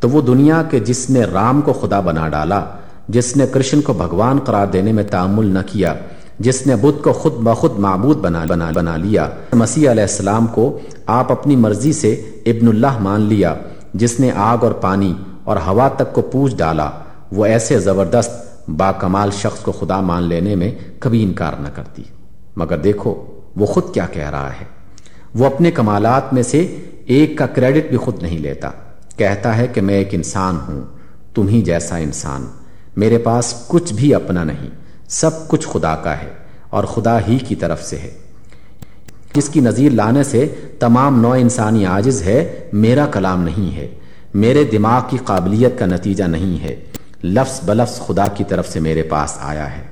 [0.00, 2.64] تو وہ دنیا کے جس نے رام کو خدا بنا ڈالا،
[3.08, 5.94] جس نے کرشن کو بھگوان قرار دینے میں تعمل نہ کیا
[6.38, 10.78] جس نے بدھ کو خود بخود معبود بنا بنا بنا لیا۔ مسیح علیہ السلام کو
[11.06, 12.12] آپ اپنی مرضی سے
[12.46, 13.54] ابن اللہ مان لیا،
[13.94, 15.14] جس نے آگ اور پانی
[15.44, 16.90] اور ہوا تک کو پوچھ ڈالا۔
[17.32, 18.30] وہ ایسے زبردست،
[18.70, 22.02] با کمال شخص کو خدا مان لینے میں کبھی انکار نہ کرتی۔
[22.56, 23.24] مگر دیکھو،
[23.56, 24.64] وہ خود کیا کہہ رہا ہے۔
[25.34, 26.76] وہ اپنے کمالات میں سے
[27.06, 28.70] ایک کا کریڈٹ بھی خود نہیں لیتا۔
[29.16, 30.82] کہتا ہے کہ میں ایک انسان ہوں،
[31.34, 32.46] تم ہی جیسا انسان۔
[32.96, 34.81] میرے پاس کچھ بھی اپنا نہیں۔
[35.12, 36.28] سب کچھ خدا کا ہے
[36.70, 38.10] اور خدا ہی کی طرف سے ہے۔
[39.34, 40.46] جس کی نظیر لانے سے
[40.78, 43.88] تمام نو انسانی عاجز ہے، میرا کلام نہیں ہے۔
[44.34, 46.76] میرے دماغ کی قابلیت کا نتیجہ نہیں ہے۔
[47.24, 49.82] لفظ بلفظ خدا کی طرف سے میرے پاس آیا ہے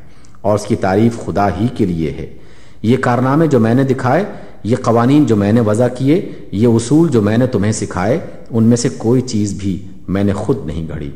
[0.40, 2.34] اور اس کی تعریف خدا ہی کے لیے ہے۔
[2.82, 4.24] یہ کارنامے جو میں نے دکھائے،
[4.64, 8.64] یہ قوانین جو میں نے وضع کیے، یہ اصول جو میں نے تمہیں سکھائے، ان
[8.64, 11.10] میں سے کوئی چیز بھی میں نے خود نہیں گھڑی۔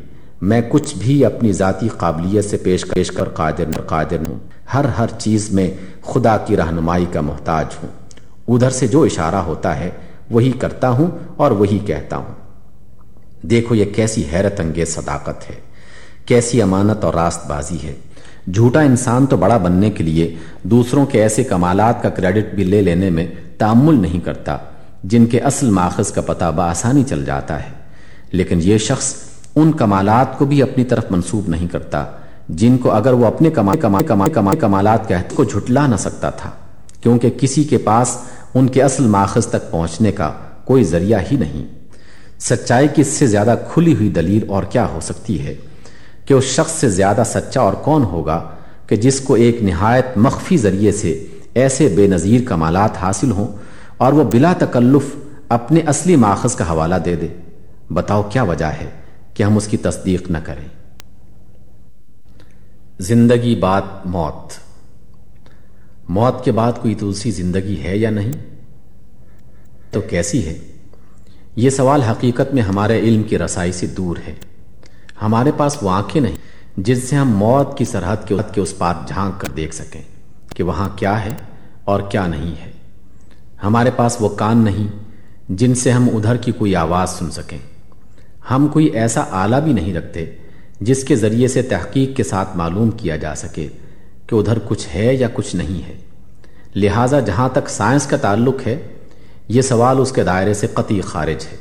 [0.45, 4.39] میں کچھ بھی اپنی ذاتی قابلیت سے پیش پیش کر قادر قادر ہوں۔
[4.73, 5.71] ہر ہر چیز میں
[6.01, 7.89] خدا کی رہنمائی کا محتاج ہوں۔
[8.47, 9.89] ادھر سے جو اشارہ ہوتا ہے،
[10.31, 12.33] وہی کرتا ہوں اور وہی کہتا ہوں۔
[13.41, 15.55] دیکھو یہ کیسی حیرت انگیز صداقت ہے۔
[16.25, 17.93] کیسی امانت اور راست بازی ہے۔
[18.53, 22.81] جھوٹا انسان تو بڑا بننے کے لیے دوسروں کے ایسے کمالات کا کریڈٹ بھی لے
[22.81, 23.27] لینے میں
[23.57, 24.57] تعمل نہیں کرتا،
[25.03, 27.69] جن کے اصل ماخذ کا پتہ بآسانی چل جاتا ہے۔
[28.31, 29.24] لیکن یہ شخص
[29.55, 32.05] ان کمالات کو بھی اپنی طرف منسوب نہیں کرتا،
[32.49, 36.29] جن کو اگر وہ اپنے کمال کمال کمال کمال کمالات کہتے کو جھٹلا نہ سکتا
[36.29, 36.51] تھا،
[37.01, 38.17] کیونکہ کسی کے پاس
[38.53, 40.33] ان کے اصل ماخذ تک پہنچنے کا
[40.65, 41.67] کوئی ذریعہ ہی نہیں۔
[42.39, 45.53] سچائی کی اس سے زیادہ کھلی ہوئی دلیل اور کیا ہو سکتی ہے؟
[46.25, 48.43] کہ اس شخص سے زیادہ سچا اور کون ہوگا؟
[48.87, 53.47] کہ جس کو ایک نہایت مخفی ذریعے سے ایسے بے نظیر کمالات حاصل ہوں
[53.97, 55.15] اور وہ بلا تکلف
[55.49, 57.27] اپنے اصلی ماخذ کا حوالہ دے دے۔
[57.93, 59.04] بتاؤ کیا وجہ ہے؟
[59.35, 60.67] کہ ہم اس کی تصدیق نہ کریں۔
[62.99, 64.53] زندگی بات موت۔
[66.09, 68.31] موت کے بعد کوئی دوسری زندگی ہے یا نہیں؟
[69.91, 70.59] تو کیسی ہے؟
[71.55, 74.35] یہ سوال حقیقت میں ہمارے علم کی رسائی سے دور ہے۔
[75.21, 76.35] ہمارے پاس وہ آنکھیں نہیں
[76.77, 78.17] جن سے ہم موت کی سرحد
[78.53, 80.01] کے اس پار جھانک کر دیکھ سکیں
[80.55, 81.35] کہ وہاں کیا ہے
[81.83, 82.71] اور کیا نہیں ہے۔
[83.63, 84.87] ہمارے پاس وہ کان نہیں
[85.49, 87.74] جن سے ہم ادھر کی کوئی آواز سن سکیں۔
[88.51, 90.25] ہم کوئی ایسا آلہ بھی نہیں رکھتے
[90.81, 93.67] جس کے ذریعے سے تحقیق کے ساتھ معلوم کیا جا سکے
[94.27, 95.93] کہ ادھر کچھ ہے یا کچھ نہیں ہے۔
[96.75, 98.77] لہٰذا جہاں تک سائنس کا تعلق ہے،
[99.47, 101.57] یہ سوال اس کے دائرے سے قطعی خارج ہے۔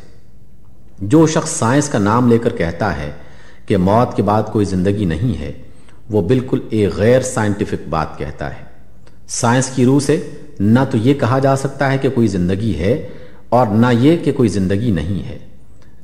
[0.98, 3.10] جو شخص سائنس کا نام لے کر کہتا ہے
[3.66, 5.52] کہ موت کے بعد کوئی زندگی نہیں ہے،
[6.10, 8.64] وہ بالکل ایک غیر سائنٹیفک بات کہتا ہے۔
[9.28, 10.30] سائنس کی روح سے
[10.60, 13.08] نہ تو یہ کہا جا سکتا ہے کہ کوئی زندگی ہے
[13.48, 15.38] اور نہ یہ کہ کوئی زندگی نہیں ہے۔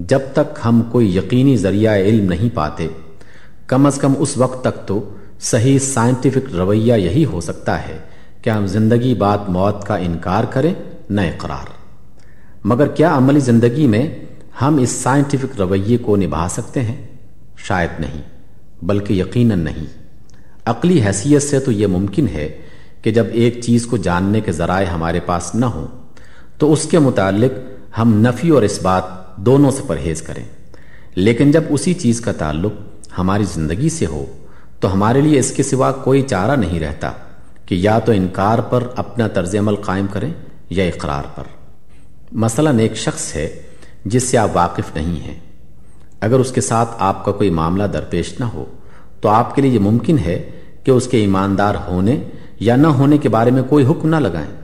[0.08, 2.88] جب تک ہم کوئی یقینی ذریعہ علم نہیں پاتے،
[3.66, 7.98] کم از کم اس وقت تک تو صحیح سائنٹیفک رویہ یہی ہو سکتا ہے
[8.42, 10.74] کہ ہم زندگی بعد موت کا انکار کریں،
[11.10, 11.68] نہ اقرار۔
[12.64, 14.14] مگر کیا عملی زندگی میں
[14.62, 17.06] ہم اس سائنٹیفک رویے کو نبھا سکتے ہیں؟
[17.56, 18.22] شاید نہیں،
[18.82, 19.86] بلکہ یقیناً نہیں۔
[20.66, 22.58] عقلی حیثیت سے تو یہ ممکن ہے
[23.02, 25.86] کہ جب ایک چیز کو جاننے کے ذرائع ہمارے پاس نہ ہوں،
[26.58, 27.58] تو اس کے متعلق
[27.98, 30.44] ہم نفی اور اس بات دونوں سے پرہیز کریں۔
[31.14, 32.72] لیکن جب اسی چیز کا تعلق
[33.18, 34.26] ہماری زندگی سے ہو،
[34.80, 37.12] تو ہمارے لیے اس کے سوا کوئی چارہ نہیں رہتا
[37.66, 40.32] کہ یا تو انکار پر اپنا طرز عمل قائم کریں
[40.70, 41.44] یا اقرار پر۔
[42.32, 43.62] مثلا ایک شخص ہے
[44.04, 45.38] جس سے آپ واقف نہیں ہیں۔
[46.20, 48.64] اگر اس کے ساتھ آپ کا کوئی معاملہ درپیش نہ ہو،
[49.20, 50.50] تو آپ کے لیے یہ ممکن ہے
[50.84, 52.22] کہ اس کے ایماندار ہونے
[52.60, 54.60] یا نہ ہونے کے بارے میں کوئی حکم نہ لگائیں۔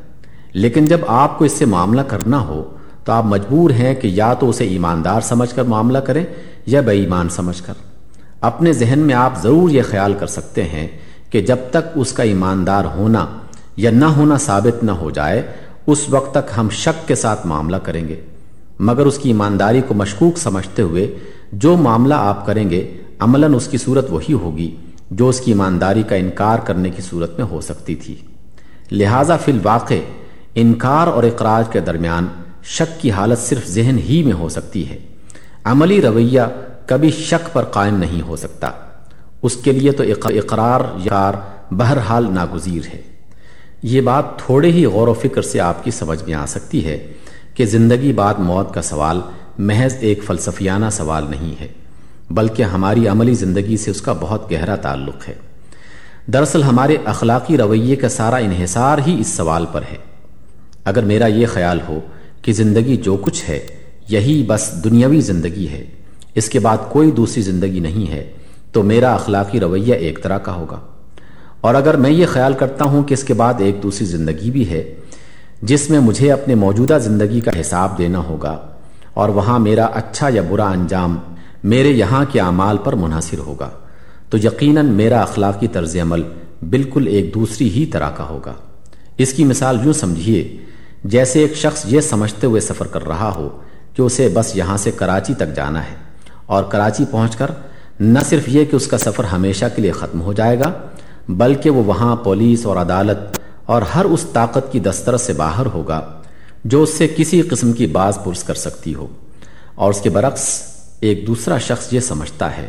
[0.53, 2.76] لیکن جب آپ کو اس سے معاملہ کرنا ہو
[3.07, 6.25] تو آپ مجبور ہیں کہ یا تو اسے ایماندار سمجھ کر معاملہ کریں
[6.67, 7.73] یا بے ایمان سمجھ کر۔
[8.41, 10.89] اپنے ذہن میں آپ ضرور یہ خیال کر سکتے ہیں
[11.31, 13.27] کہ جب تک اس کا ایماندار ہونا
[13.77, 15.43] یا نہ ہونا ثابت نہ ہو جائے،
[15.87, 18.21] اس وقت تک ہم شک کے ساتھ معاملہ کریں گے۔
[18.79, 21.15] مگر اس کی ایمانداری کو مشکوک سمجھتے ہوئے
[21.53, 24.77] جو معاملہ آپ کریں گے، عملاً اس کی صورت وہی ہوگی
[25.11, 28.15] جو اس کی ایمانداری کا انکار کرنے کی صورت میں ہو سکتی تھی۔
[28.93, 30.01] لہذا فی الواقع،
[30.55, 32.27] انکار اور اقراج کے درمیان
[32.67, 34.99] شک کی حالت صرف ذہن ہی میں ہو سکتی ہے۔
[35.65, 36.41] عملی رویہ
[36.87, 38.71] کبھی شک پر قائم نہیں ہو سکتا۔
[39.43, 41.35] اس کے لیے تو اقرار یار
[41.71, 43.03] بہرحال ناگزیر ہے۔
[43.83, 47.13] یہ بات تھوڑے ہی غور و فکر سے آپ کی سمجھ میں آ سکتی ہے
[47.55, 49.21] کہ زندگی بعد موت کا سوال
[49.59, 51.69] محض ایک فلسفیانہ سوال نہیں ہے،
[52.31, 55.35] بلکہ ہماری عملی زندگی سے اس کا بہت گہرا تعلق ہے۔
[56.27, 59.97] دراصل ہمارے اخلاقی رویے کا سارا انحصار ہی اس سوال پر ہے۔
[60.85, 62.01] اگر میرا یہ خیال ہو
[62.47, 63.67] کہ زندگی جو کچھ ہے،
[64.09, 65.85] یہی بس دنیاوی زندگی ہے۔
[66.35, 68.31] اس کے بعد کوئی دوسری زندگی نہیں ہے۔
[68.73, 70.81] تو میرا اخلاقی رویہ ایک طرح کا ہوگا۔
[71.61, 74.71] اور اگر میں یہ خیال کرتا ہوں کہ اس کے بعد ایک دوسری زندگی بھی
[74.71, 74.95] ہے،
[75.63, 78.67] جس میں مجھے اپنے موجودہ زندگی کا حساب دینا ہوگا،
[79.15, 81.19] اور وہاں میرا اچھا یا برا انجام
[81.65, 83.71] میرے یہاں کے اعمال پر منحصر ہوگا،
[84.31, 86.23] تو یقیناً میرا اخلاقی طرز عمل
[86.71, 88.53] بالکل ایک دوسری ہی طرح کا ہوگا۔
[89.19, 90.57] اس کی مثال یوں سمجھیے
[91.09, 93.49] جیسے ایک شخص یہ سمجھتے ہوئے سفر کر رہا ہو
[93.95, 95.95] کہ اسے بس یہاں سے کراچی تک جانا ہے
[96.47, 97.51] اور کراچی پہنچ کر
[98.01, 100.73] نہ صرف یہ کہ اس کا سفر ہمیشہ کے لیے ختم ہو جائے گا،
[101.29, 106.01] بلکہ وہ وہاں پولیس اور عدالت اور ہر اس طاقت کی دسترس سے باہر ہوگا
[106.65, 109.07] جو اس سے کسی قسم کی باز پرس کر سکتی ہو۔
[109.75, 110.63] اور اس کے برعکس،
[111.01, 112.69] ایک دوسرا شخص یہ سمجھتا ہے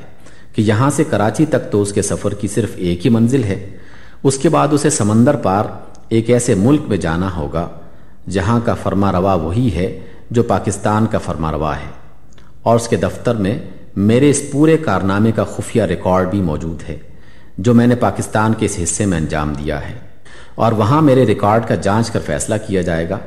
[0.54, 3.78] کہ یہاں سے کراچی تک تو اس کے سفر کی صرف ایک ہی منزل ہے۔
[4.24, 5.66] اس کے بعد اسے سمندر پار
[6.10, 7.68] ایک ایسے ملک میں جانا ہوگا
[8.30, 10.00] جہاں کا فرما روا وہی ہے
[10.32, 11.92] جو پاکستان کا فرما روا ہے۔
[12.64, 13.60] اور اس کے دفتر میں
[13.96, 16.98] میرے اس پورے کارنامے کا خفیہ ریکارڈ بھی موجود ہے،
[17.58, 19.98] جو میں نے پاکستان کے اس حصے میں انجام دیا ہے۔
[20.56, 23.18] اور وہاں میرے ریکارڈ کا جانچ کر فیصلہ کیا جائے گا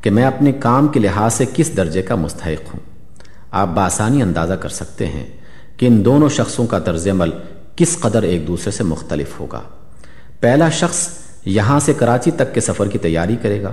[0.00, 2.80] کہ میں اپنے کام کے لحاظ سے کس درجے کا مستحق ہوں۔
[3.50, 5.26] آپ بآسانی اندازہ کر سکتے ہیں
[5.76, 7.30] کہ ان دونوں شخصوں کا طرز عمل
[7.76, 9.62] کس قدر ایک دوسرے سے مختلف ہوگا۔
[10.40, 11.08] پہلا شخص
[11.44, 13.72] یہاں سے کراچی تک کے سفر کی تیاری کرے گا۔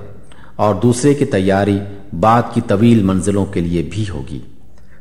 [0.55, 1.79] اور دوسرے کی تیاری
[2.19, 4.39] بعد کی طویل منزلوں کے لیے بھی ہوگی۔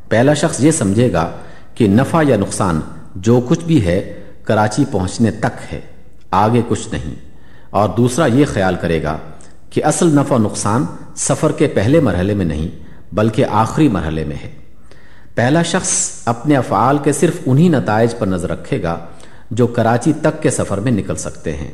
[0.08, 1.30] پہلا شخص یہ سمجھے گا
[1.74, 2.80] کہ نفع یا نقصان
[3.14, 5.80] جو کچھ بھی ہے، کراچی پہنچنے تک ہے،
[6.30, 7.14] آگے کچھ نہیں۔
[7.70, 9.18] اور دوسرا یہ خیال کرے گا
[9.70, 10.84] کہ اصل نفع نقصان
[11.16, 12.68] سفر کے پہلے مرحلے میں نہیں،
[13.12, 14.50] بلکہ آخری مرحلے میں ہے۔
[15.34, 18.98] پہلا شخص اپنے افعال کے صرف انہی نتائج پر نظر رکھے گا
[19.50, 21.70] جو کراچی تک کے سفر میں نکل سکتے ہیں۔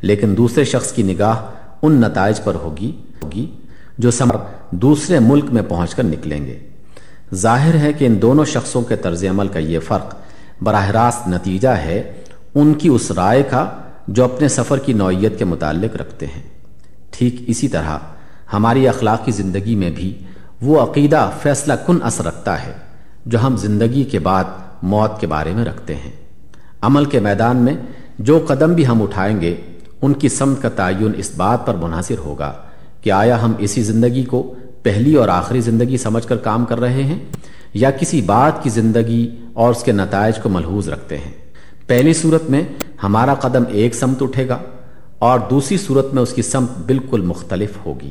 [0.00, 1.36] لیکن دوسرے شخص کی نگاہ
[1.82, 3.46] ان نتائج پر ہوگی ہوگی
[3.98, 4.36] جو سفر
[4.70, 6.58] دوسرے ملک میں پہنچ کر نکلیں گے۔
[7.34, 10.14] ظاہر ہے کہ ان دونوں شخصوں کے طرز عمل کا یہ فرق
[10.62, 12.12] براہ راست نتیجہ ہے
[12.54, 13.70] ان کی اس رائے کا
[14.08, 16.42] جو اپنے سفر کی نوعیت کے متعلق رکھتے ہیں۔
[17.10, 17.98] ٹھیک اسی طرح
[18.52, 20.18] ہماری اخلاقی زندگی میں بھی
[20.62, 22.72] وہ عقیدہ فیصلہ کن اثر رکھتا ہے
[23.26, 24.44] جو ہم زندگی کے بعد
[24.82, 26.10] موت کے بارے میں رکھتے ہیں۔
[26.80, 27.74] عمل کے میدان میں
[28.18, 29.56] جو قدم بھی ہم اٹھائیں گے
[30.02, 32.52] ان کی سمت کا تعین اس بات پر منحصر ہوگا
[33.00, 37.02] کہ آیا ہم اسی زندگی کو پہلی اور آخری زندگی سمجھ کر کام کر رہے
[37.02, 37.18] ہیں
[37.74, 41.32] یا کسی بات کی زندگی اور اس کے نتائج کو ملحوظ رکھتے ہیں۔
[41.86, 42.62] پہلی صورت میں
[43.02, 44.58] ہمارا قدم ایک سمت اٹھے گا
[45.18, 48.10] اور دوسری صورت میں اس کی سمت بالکل مختلف ہوگی۔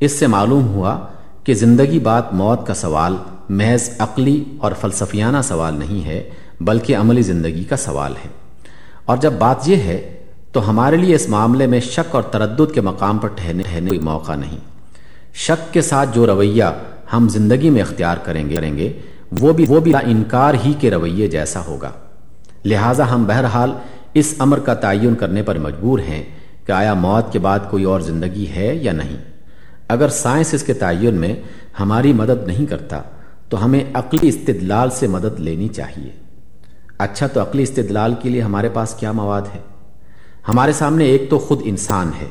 [0.00, 0.98] اس سے معلوم ہوا
[1.44, 3.16] کہ زندگی بات موت کا سوال،
[3.48, 6.30] محض عقلی اور فلسفیانہ سوال نہیں ہے،
[6.60, 8.28] بلکہ عملی زندگی کا سوال ہے۔
[9.04, 10.17] اور جب بات یہ ہے
[10.58, 14.34] تو ہمارے لیے اس معاملے میں شک اور تردد کے مقام پر ٹھہرنے کوئی موقع
[14.34, 14.58] نہیں۔
[15.34, 16.64] شک کے ساتھ جو رویہ
[17.12, 18.92] ہم زندگی میں اختیار کریں گے کریں گے،
[19.40, 21.90] وہ بھی وہ بھی انکار ہی کے رویے جیسا ہوگا۔
[22.64, 23.72] لہٰذا ہم بہرحال
[24.14, 26.24] اس امر کا تعین کرنے پر مجبور ہیں
[26.66, 29.16] کہ آیا موت کے بعد کوئی اور زندگی ہے یا نہیں۔
[29.88, 31.36] اگر سائنس اس کے تعین میں
[31.80, 33.02] ہماری مدد نہیں کرتا،
[33.48, 36.10] تو ہمیں عقلی استدلال سے مدد لینی چاہیے۔
[36.98, 39.67] اچھا تو عقلی استدلال کے لیے ہمارے پاس کیا مواد ہے
[40.48, 42.26] ہمارے سامنے ایک تو خود انسان ہے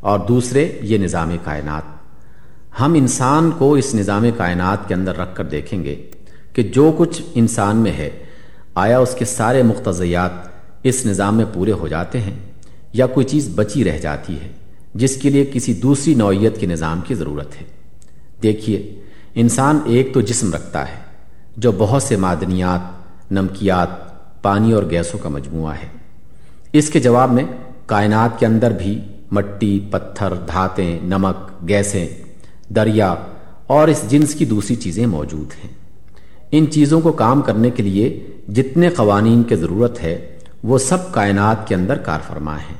[0.00, 1.82] اور دوسرے یہ نظام کائنات۔
[2.80, 6.10] ہم انسان کو اس نظام کائنات کے اندر رکھ کر دیکھیں گے
[6.52, 8.10] کہ جو کچھ انسان میں ہے،
[8.74, 10.30] آیا اس کے سارے مقتضیات
[10.82, 12.34] اس نظام میں پورے ہو جاتے ہیں
[12.92, 14.52] یا کوئی چیز بچی رہ جاتی ہے،
[14.94, 17.66] جس کے لیے کسی دوسری نوعیت کے نظام کی ضرورت ہے۔
[18.42, 19.02] دیکھیے،
[19.34, 21.00] انسان ایک تو جسم رکھتا ہے،
[21.56, 23.88] جو بہت سے معدنیات، نمکیات،
[24.42, 25.95] پانی اور گیسوں کا مجموعہ ہے۔
[26.78, 27.44] اس کے جواب میں
[27.86, 29.00] کائنات کے اندر بھی
[29.30, 32.08] مٹی، پتھر، دھاتیں، نمک، گیسیں،
[32.68, 33.14] دریا
[33.66, 35.72] اور اس جنس کی دوسری چیزیں موجود ہیں۔
[36.52, 41.68] ان چیزوں کو کام کرنے کے لیے جتنے قوانین کی ضرورت ہے، وہ سب کائنات
[41.68, 42.74] کے اندر کار فرما ہیں۔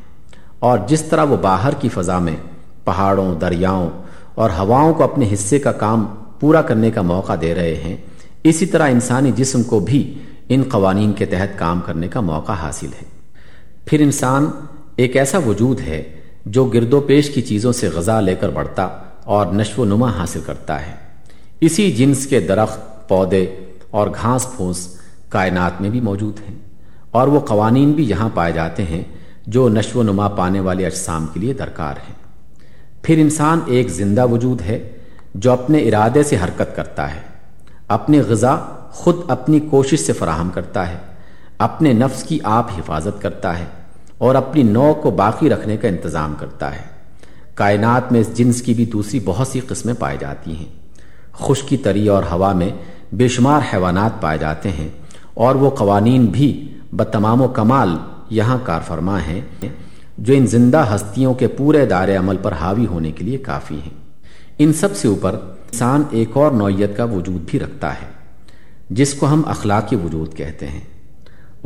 [0.58, 2.36] اور جس طرح وہ باہر کی فضا میں
[2.84, 3.90] پہاڑوں، دریاؤں
[4.34, 6.06] اور ہواؤں کو اپنے حصے کا کام
[6.40, 7.96] پورا کرنے کا موقع دے رہے ہیں،
[8.44, 10.14] اسی طرح انسانی جسم کو بھی
[10.48, 13.15] ان قوانین کے تحت کام کرنے کا موقع حاصل ہے۔
[13.86, 14.50] پھر انسان
[14.96, 16.02] ایک ایسا وجود ہے
[16.46, 18.88] جو گرد و پیش کی چیزوں سے غذا لے کر بڑھتا
[19.24, 20.94] اور نشو و نما حاصل کرتا ہے۔
[21.60, 23.46] اسی جنس کے درخت، پودے
[23.90, 24.88] اور گھاس پھوس
[25.28, 26.56] کائنات میں بھی موجود ہیں
[27.10, 29.02] اور وہ قوانین بھی یہاں پائے جاتے ہیں
[29.46, 32.14] جو نشو و نما پانے والے اجسام کے لیے درکار ہیں۔
[33.02, 34.90] پھر انسان ایک زندہ وجود ہے
[35.34, 37.20] جو اپنے ارادے سے حرکت کرتا ہے،
[37.88, 38.56] اپنی غذا
[38.90, 41.15] خود اپنی کوشش سے فراہم کرتا ہے۔
[41.58, 43.64] اپنے نفس کی آپ حفاظت کرتا ہے
[44.18, 46.82] اور اپنی نو کو باقی رکھنے کا انتظام کرتا ہے۔
[47.54, 50.72] کائنات میں اس جنس کی بھی دوسری بہت سی قسمیں پائی جاتی ہیں۔
[51.32, 52.70] خشکی تری اور ہوا میں
[53.12, 54.88] بے شمار حیوانات پائے جاتے ہیں
[55.34, 57.96] اور وہ قوانین بھی بتمام و کمال
[58.30, 59.40] یہاں کار فرما ہیں
[60.18, 63.94] جو ان زندہ ہستیوں کے پورے دار عمل پر حاوی ہونے کے لیے کافی ہیں۔
[64.58, 68.06] ان سب سے اوپر انسان ایک اور نوعیت کا وجود بھی رکھتا ہے،
[68.90, 70.95] جس کو ہم اخلاقی وجود کہتے ہیں۔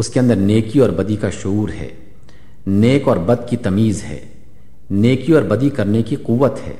[0.01, 1.88] اس کے اندر نیکی اور بدی کا شعور ہے۔
[2.66, 4.20] نیک اور بد کی تمیز ہے۔
[4.90, 6.72] نیکی اور بدی کرنے کی قوت ہے۔